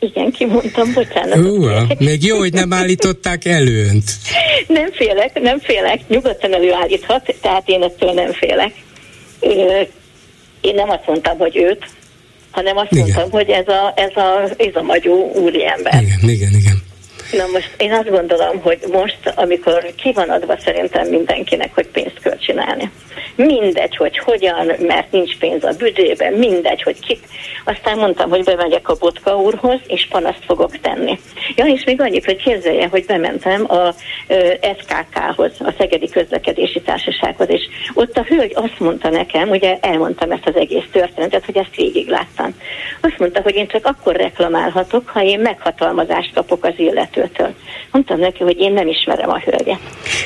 Igen, 0.00 0.30
kimondtam, 0.30 0.92
bocsánat. 0.92 1.38
Hú, 1.38 1.66
még 1.98 2.24
jó, 2.24 2.38
hogy 2.38 2.52
nem 2.52 2.72
állították 2.72 3.44
előnt. 3.44 4.10
Nem 4.66 4.92
félek, 4.92 5.40
nem 5.40 5.58
félek, 5.58 6.08
nyugodtan 6.08 6.54
előállíthat, 6.54 7.34
tehát 7.40 7.68
én 7.68 7.82
ettől 7.82 8.12
nem 8.12 8.32
félek. 8.32 8.72
Én 10.60 10.74
nem 10.74 10.90
azt 10.90 11.06
mondtam, 11.06 11.38
hogy 11.38 11.56
őt, 11.56 11.86
hanem 12.50 12.76
azt 12.76 12.92
igen. 12.92 13.02
mondtam, 13.02 13.30
hogy 13.30 13.48
ez 13.48 13.68
a, 13.68 13.92
ez 13.96 14.16
a, 14.16 14.50
ez 14.56 14.74
a 14.74 14.82
magyó 14.82 15.32
úriember. 15.34 16.02
Igen, 16.02 16.18
igen, 16.28 16.52
igen. 16.58 16.77
Na 17.32 17.44
most 17.52 17.74
én 17.76 17.92
azt 17.92 18.10
gondolom, 18.10 18.60
hogy 18.62 18.78
most, 18.92 19.18
amikor 19.34 19.84
ki 19.96 20.12
van 20.12 20.28
adva 20.28 20.58
szerintem 20.58 21.06
mindenkinek, 21.06 21.74
hogy 21.74 21.86
pénzt 21.86 22.18
kell 22.22 22.36
csinálni. 22.36 22.90
Mindegy, 23.34 23.96
hogy 23.96 24.18
hogyan, 24.18 24.72
mert 24.78 25.12
nincs 25.12 25.38
pénz 25.38 25.64
a 25.64 25.72
büdzsében, 25.78 26.32
mindegy, 26.32 26.82
hogy 26.82 27.00
kik. 27.00 27.20
Aztán 27.64 27.98
mondtam, 27.98 28.30
hogy 28.30 28.44
bemegyek 28.44 28.88
a 28.88 28.96
Botka 28.98 29.36
úrhoz, 29.36 29.80
és 29.86 30.06
panaszt 30.10 30.44
fogok 30.46 30.80
tenni. 30.80 31.18
Ja, 31.54 31.64
és 31.64 31.84
még 31.84 32.00
annyit, 32.00 32.24
hogy 32.24 32.42
képzelje, 32.42 32.86
hogy 32.86 33.04
bementem 33.04 33.64
a 33.70 33.94
SKK-hoz, 34.78 35.52
a 35.58 35.74
Szegedi 35.78 36.08
Közlekedési 36.08 36.80
Társasághoz, 36.80 37.50
és 37.50 37.62
ott 37.94 38.16
a 38.16 38.22
hölgy 38.28 38.52
azt 38.54 38.78
mondta 38.78 39.08
nekem, 39.08 39.48
ugye 39.48 39.78
elmondtam 39.80 40.30
ezt 40.30 40.46
az 40.46 40.56
egész 40.56 40.86
történetet, 40.92 41.44
hogy 41.44 41.56
ezt 41.56 41.76
végig 41.76 42.08
láttam. 42.08 42.54
Azt 43.00 43.18
mondta, 43.18 43.40
hogy 43.40 43.54
én 43.54 43.68
csak 43.68 43.86
akkor 43.86 44.16
reklamálhatok, 44.16 45.08
ha 45.08 45.22
én 45.22 45.40
meghatalmazást 45.40 46.34
kapok 46.34 46.64
az 46.64 46.74
illető 46.76 47.17
vezetőtől. 47.18 47.54
Mondtam 47.90 48.18
neki, 48.18 48.42
hogy 48.42 48.58
én 48.58 48.72
nem 48.72 48.88
ismerem 48.88 49.28
a 49.28 49.38
hölgyet. 49.38 49.78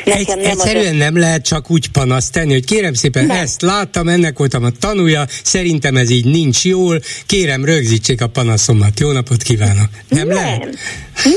Nekem 0.04 0.18
Egy, 0.18 0.26
nem 0.26 0.50
egyszerűen 0.50 0.92
az... 0.92 0.98
nem 0.98 1.18
lehet 1.18 1.44
csak 1.44 1.70
úgy 1.70 1.90
panaszt 1.90 2.32
tenni, 2.32 2.52
hogy 2.52 2.64
kérem 2.64 2.94
szépen, 2.94 3.26
nem. 3.26 3.36
ezt 3.36 3.62
láttam, 3.62 4.08
ennek 4.08 4.38
voltam 4.38 4.64
a 4.64 4.70
tanúja, 4.80 5.24
szerintem 5.42 5.96
ez 5.96 6.10
így 6.10 6.24
nincs 6.24 6.64
jól, 6.64 7.00
kérem 7.26 7.64
rögzítsék 7.64 8.22
a 8.22 8.26
panaszomat. 8.26 9.00
Jó 9.00 9.10
napot 9.10 9.42
kívánok. 9.42 9.88
Nem, 10.08 10.26
nem 10.26 10.36
lehet? 10.36 10.64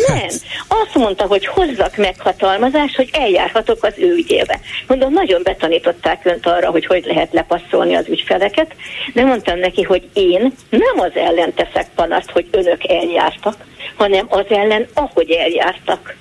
Nem. 0.08 0.18
Hát. 0.18 0.42
Azt 0.68 0.96
mondta, 0.96 1.26
hogy 1.26 1.46
hozzak 1.46 1.98
meghatalmazást, 1.98 2.96
hogy 2.96 3.10
eljárhatok 3.12 3.84
az 3.84 3.94
ő 3.98 4.14
ügyébe. 4.14 4.60
Mondom, 4.88 5.14
nagyon 5.14 5.42
betanították 5.44 6.22
önt 6.24 6.46
arra, 6.46 6.70
hogy 6.70 6.86
hogy 6.86 7.06
lehet 7.06 7.34
lepasszolni 7.34 7.96
az 7.96 8.06
ügyfeleket, 8.10 8.76
de 9.14 9.24
mondtam 9.24 9.60
neki, 9.60 9.82
hogy 9.82 10.10
én 10.14 10.54
nem 10.70 11.00
az 11.00 11.12
ellen 11.14 11.54
teszek 11.54 11.88
panaszt, 11.96 12.30
hogy 12.30 12.48
önök 12.52 12.88
eljártak, 12.88 13.56
hanem 13.96 14.26
az 14.30 14.46
ellen, 14.50 14.88
ahogy 14.94 15.32
eljártak. 15.32 16.16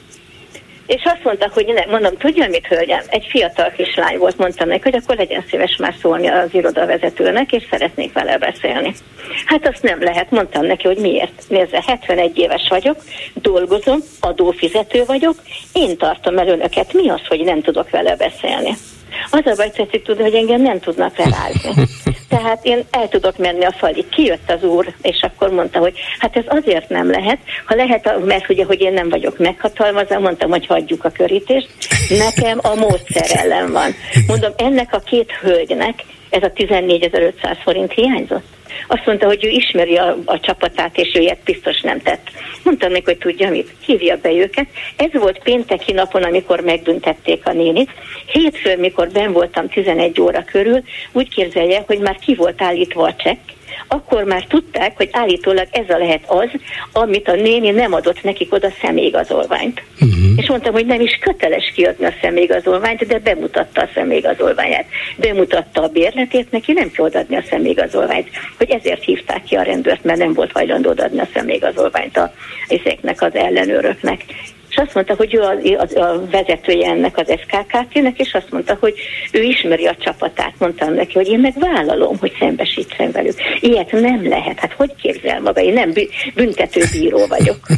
És 0.86 1.02
azt 1.04 1.24
mondta, 1.24 1.50
hogy 1.52 1.66
nem, 1.66 1.90
mondom, 1.90 2.16
tudja 2.16 2.48
mit, 2.48 2.66
hölgyem? 2.66 3.00
Egy 3.08 3.26
fiatal 3.30 3.72
kislány 3.76 4.18
volt, 4.18 4.38
mondtam 4.38 4.68
neki, 4.68 4.80
hogy 4.82 4.94
akkor 4.94 5.16
legyen 5.16 5.44
szíves 5.50 5.76
már 5.76 5.94
szólni 6.00 6.26
az 6.26 6.54
irodavezetőnek, 6.54 7.52
és 7.52 7.66
szeretnék 7.70 8.12
vele 8.12 8.38
beszélni. 8.38 8.94
Hát 9.46 9.68
azt 9.68 9.82
nem 9.82 10.02
lehet, 10.02 10.30
mondtam 10.30 10.66
neki, 10.66 10.86
hogy 10.86 10.96
miért. 10.96 11.42
Nézze, 11.48 11.82
71 11.86 12.38
éves 12.38 12.66
vagyok, 12.68 12.96
dolgozom, 13.34 13.98
adófizető 14.20 15.04
vagyok, 15.04 15.34
én 15.72 15.96
tartom 15.96 16.38
el 16.38 16.48
önöket, 16.48 16.92
mi 16.92 17.08
az, 17.08 17.26
hogy 17.28 17.40
nem 17.40 17.62
tudok 17.62 17.90
vele 17.90 18.16
beszélni? 18.16 18.76
Az 19.30 19.46
a 19.46 19.54
baj, 19.56 19.70
tetszik 19.70 20.02
tudni, 20.02 20.22
hogy 20.22 20.34
engem 20.34 20.62
nem 20.62 20.80
tudnak 20.80 21.16
lerázni. 21.16 21.70
Tehát 22.28 22.64
én 22.64 22.84
el 22.90 23.08
tudok 23.08 23.38
menni 23.38 23.64
a 23.64 23.72
falig. 23.72 24.08
Kijött 24.08 24.50
az 24.50 24.62
úr, 24.62 24.94
és 25.02 25.20
akkor 25.20 25.50
mondta, 25.50 25.78
hogy 25.78 25.94
hát 26.18 26.36
ez 26.36 26.44
azért 26.46 26.88
nem 26.88 27.10
lehet, 27.10 27.38
ha 27.66 27.74
lehet, 27.74 28.24
mert 28.24 28.50
ugye, 28.50 28.64
hogy 28.64 28.80
én 28.80 28.92
nem 28.92 29.08
vagyok 29.08 29.38
meghatalmazva, 29.38 30.18
mondtam, 30.18 30.50
hogy 30.50 30.66
hagyjuk 30.66 31.04
a 31.04 31.10
körítést. 31.10 31.68
Nekem 32.08 32.58
a 32.62 32.74
módszer 32.74 33.26
ellen 33.28 33.72
van. 33.72 33.94
Mondom, 34.26 34.52
ennek 34.56 34.94
a 34.94 34.98
két 34.98 35.32
hölgynek 35.32 36.02
ez 36.34 36.42
a 36.42 36.52
14.500 36.52 37.56
forint 37.62 37.92
hiányzott. 37.92 38.44
Azt 38.86 39.06
mondta, 39.06 39.26
hogy 39.26 39.44
ő 39.44 39.48
ismeri 39.48 39.96
a, 39.96 40.16
a 40.24 40.40
csapatát, 40.40 40.98
és 40.98 41.14
ő 41.14 41.20
ilyet 41.20 41.42
biztos 41.44 41.80
nem 41.80 42.00
tett. 42.00 42.30
Mondtam 42.62 42.92
neki, 42.92 43.04
hogy 43.04 43.18
tudja 43.18 43.50
mit, 43.50 43.70
hívja 43.86 44.16
be 44.22 44.32
őket. 44.32 44.66
Ez 44.96 45.10
volt 45.12 45.42
pénteki 45.42 45.92
napon, 45.92 46.22
amikor 46.22 46.60
megbüntették 46.60 47.46
a 47.46 47.52
nénit. 47.52 47.90
Hétfőn, 48.26 48.78
mikor 48.78 49.08
ben 49.08 49.32
voltam 49.32 49.68
11 49.68 50.20
óra 50.20 50.44
körül, 50.44 50.82
úgy 51.12 51.34
képzelje, 51.34 51.82
hogy 51.86 51.98
már 51.98 52.16
ki 52.16 52.34
volt 52.34 52.62
állítva 52.62 53.02
a 53.02 53.14
csekk, 53.14 53.48
akkor 53.88 54.24
már 54.24 54.44
tudták, 54.44 54.96
hogy 54.96 55.08
állítólag 55.12 55.66
ez 55.70 55.88
a 55.88 55.98
lehet 55.98 56.22
az, 56.26 56.48
amit 56.92 57.28
a 57.28 57.34
néni 57.34 57.70
nem 57.70 57.92
adott 57.92 58.22
nekik 58.22 58.52
oda 58.52 58.68
személyigazolványt. 58.80 59.82
Uh-huh. 60.00 60.24
És 60.36 60.48
mondtam, 60.48 60.72
hogy 60.72 60.86
nem 60.86 61.00
is 61.00 61.18
köteles 61.20 61.72
kiadni 61.74 62.04
a 62.04 62.14
személyigazolványt, 62.20 63.06
de 63.06 63.18
bemutatta 63.18 63.80
a 63.80 63.88
személyigazolványát. 63.94 64.86
Bemutatta 65.16 65.82
a 65.82 65.88
bérletét, 65.88 66.50
neki 66.50 66.72
nem 66.72 66.90
kell 66.90 67.04
odaadni 67.04 67.36
a 67.36 67.44
személyigazolványt. 67.50 68.28
Hogy 68.58 68.70
ezért 68.70 69.04
hívták 69.04 69.42
ki 69.42 69.54
a 69.54 69.62
rendőrt, 69.62 70.04
mert 70.04 70.18
nem 70.18 70.32
volt 70.32 70.52
hajlandó 70.52 70.90
adni 70.90 71.20
a 71.20 71.28
személyigazolványt 71.34 72.16
a, 72.16 72.34
ezeknek 72.68 73.22
az 73.22 73.34
ellenőröknek 73.34 74.24
és 74.74 74.80
azt 74.80 74.94
mondta, 74.94 75.14
hogy 75.14 75.34
ő 75.34 75.40
a, 75.40 75.56
a, 75.78 76.00
a 76.00 76.26
vezetője 76.30 76.90
ennek 76.90 77.18
az 77.18 77.26
SKKT-nek, 77.28 78.18
és 78.18 78.32
azt 78.32 78.50
mondta, 78.50 78.76
hogy 78.80 78.94
ő 79.32 79.42
ismeri 79.42 79.86
a 79.86 79.96
csapatát. 80.00 80.54
Mondtam 80.58 80.94
neki, 80.94 81.12
hogy 81.12 81.28
én 81.28 81.38
meg 81.38 81.54
vállalom, 81.58 82.18
hogy 82.18 82.32
szembesítsem 82.38 83.10
velük. 83.10 83.34
Ilyet 83.60 83.92
nem 83.92 84.28
lehet. 84.28 84.58
Hát 84.58 84.72
hogy 84.72 84.94
képzel 85.02 85.40
maga? 85.40 85.60
Én 85.60 85.72
nem 85.72 85.92
büntetőbíró 86.34 87.26
vagyok. 87.26 87.58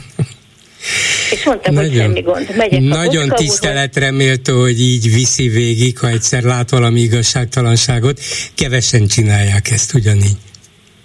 És 1.31 1.45
mondtam, 1.45 1.75
nagyon, 1.75 1.91
hogy 1.91 2.01
semmi 2.01 2.21
gond. 2.21 2.57
Megyek 2.57 2.81
nagyon 2.81 3.29
tiszteletre 3.29 4.11
méltó, 4.11 4.61
hogy 4.61 4.81
így 4.81 5.13
viszi 5.13 5.49
végig, 5.49 5.99
ha 5.99 6.09
egyszer 6.09 6.43
lát 6.43 6.71
valami 6.71 7.01
igazságtalanságot. 7.01 8.21
Kevesen 8.55 9.07
csinálják 9.07 9.71
ezt 9.71 9.95
ugyanígy. 9.95 10.37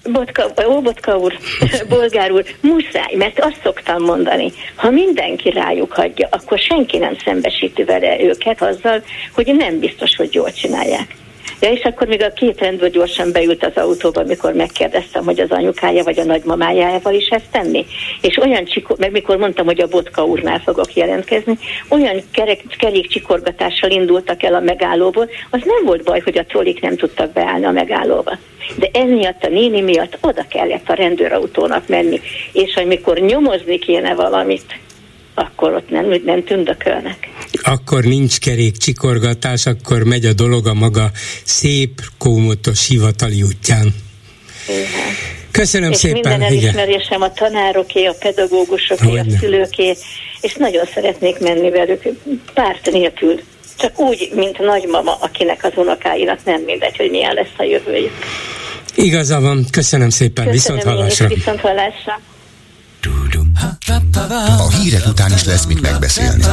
Botka, 0.03 0.51
ó, 0.67 0.81
Botka 0.81 1.17
úr, 1.17 1.37
Bolgár 1.89 2.31
úr, 2.31 2.43
muszáj, 2.61 3.15
mert 3.15 3.39
azt 3.39 3.59
szoktam 3.63 4.03
mondani, 4.03 4.51
ha 4.75 4.89
mindenki 4.89 5.49
rájuk 5.49 5.93
hagyja, 5.93 6.27
akkor 6.31 6.59
senki 6.59 6.97
nem 6.97 7.17
szembesíti 7.23 7.83
vele 7.83 8.21
őket 8.21 8.61
azzal, 8.61 9.03
hogy 9.33 9.55
nem 9.55 9.79
biztos, 9.79 10.15
hogy 10.15 10.33
jól 10.33 10.51
csinálják. 10.51 11.20
Ja, 11.61 11.71
és 11.71 11.83
akkor 11.83 12.07
még 12.07 12.23
a 12.23 12.33
két 12.33 12.59
rendőr 12.59 12.89
gyorsan 12.89 13.31
beült 13.31 13.63
az 13.65 13.83
autóba, 13.83 14.23
mikor 14.23 14.53
megkérdeztem, 14.53 15.23
hogy 15.23 15.39
az 15.39 15.51
anyukája 15.51 16.03
vagy 16.03 16.19
a 16.19 16.23
nagymamájával 16.23 17.13
is 17.13 17.27
ezt 17.27 17.49
tenni. 17.51 17.85
És 18.21 18.37
olyan 18.37 18.65
csikor, 18.65 18.97
meg 18.97 19.11
mikor 19.11 19.37
mondtam, 19.37 19.65
hogy 19.65 19.81
a 19.81 19.87
Botka 19.87 20.25
úrnál 20.25 20.59
fogok 20.59 20.93
jelentkezni, 20.93 21.57
olyan 21.89 22.21
kerek, 22.31 22.59
kerék 22.77 23.07
csikorgatással 23.07 23.89
indultak 23.89 24.43
el 24.43 24.53
a 24.53 24.59
megállóból, 24.59 25.29
az 25.49 25.61
nem 25.63 25.85
volt 25.85 26.03
baj, 26.03 26.19
hogy 26.19 26.37
a 26.37 26.45
trollik 26.45 26.81
nem 26.81 26.95
tudtak 26.95 27.31
beállni 27.33 27.65
a 27.65 27.71
megállóba. 27.71 28.37
De 28.75 28.89
emiatt 28.93 29.43
a 29.43 29.49
néni 29.49 29.81
miatt 29.81 30.17
oda 30.21 30.45
kellett 30.49 30.89
a 30.89 30.93
rendőrautónak 30.93 31.87
menni, 31.87 32.21
és 32.51 32.75
amikor 32.75 33.17
nyomozni 33.17 33.79
kéne 33.79 34.13
valamit, 34.13 34.79
akkor 35.33 35.73
ott 35.73 35.89
nem, 35.89 36.21
nem 36.25 36.43
tündökölnek. 36.43 37.29
Akkor 37.63 38.03
nincs 38.03 38.39
kerék 38.39 38.77
csikorgatás, 38.77 39.65
akkor 39.65 40.03
megy 40.03 40.25
a 40.25 40.33
dolog 40.33 40.67
a 40.67 40.73
maga 40.73 41.11
szép, 41.43 42.01
kómotos 42.17 42.87
hivatali 42.87 43.43
útján. 43.43 43.93
Igen. 44.67 45.15
Köszönöm 45.51 45.91
és 45.91 45.97
szépen. 45.97 46.19
minden 46.19 46.41
elismerésem 46.41 47.21
a 47.21 47.31
tanároké, 47.31 48.05
a 48.05 48.15
pedagógusoké, 48.19 49.09
Hogyne. 49.09 49.35
a 49.35 49.37
szülőké, 49.39 49.95
és 50.41 50.53
nagyon 50.53 50.85
szeretnék 50.93 51.39
menni 51.39 51.69
velük 51.69 52.01
párt 52.53 52.91
nélkül. 52.91 53.39
Csak 53.77 53.99
úgy, 53.99 54.31
mint 54.35 54.59
nagymama, 54.59 55.17
akinek 55.19 55.63
az 55.63 55.71
unokáinak 55.75 56.39
nem 56.45 56.61
mindegy, 56.61 56.97
hogy 56.97 57.09
milyen 57.09 57.33
lesz 57.33 57.53
a 57.57 57.63
jövőjük. 57.63 58.11
Igaza 58.95 59.39
van, 59.39 59.65
köszönöm 59.71 60.09
szépen, 60.09 60.45
köszönöm 60.45 60.77
viszont 60.77 60.83
hallásra. 60.83 61.27
Viszont 61.27 61.59
hallásra. 61.59 62.19
A 64.57 64.69
hírek 64.69 65.07
után 65.07 65.31
is 65.31 65.43
lesz 65.43 65.65
mit 65.65 65.81
megbeszélni. 65.81 66.43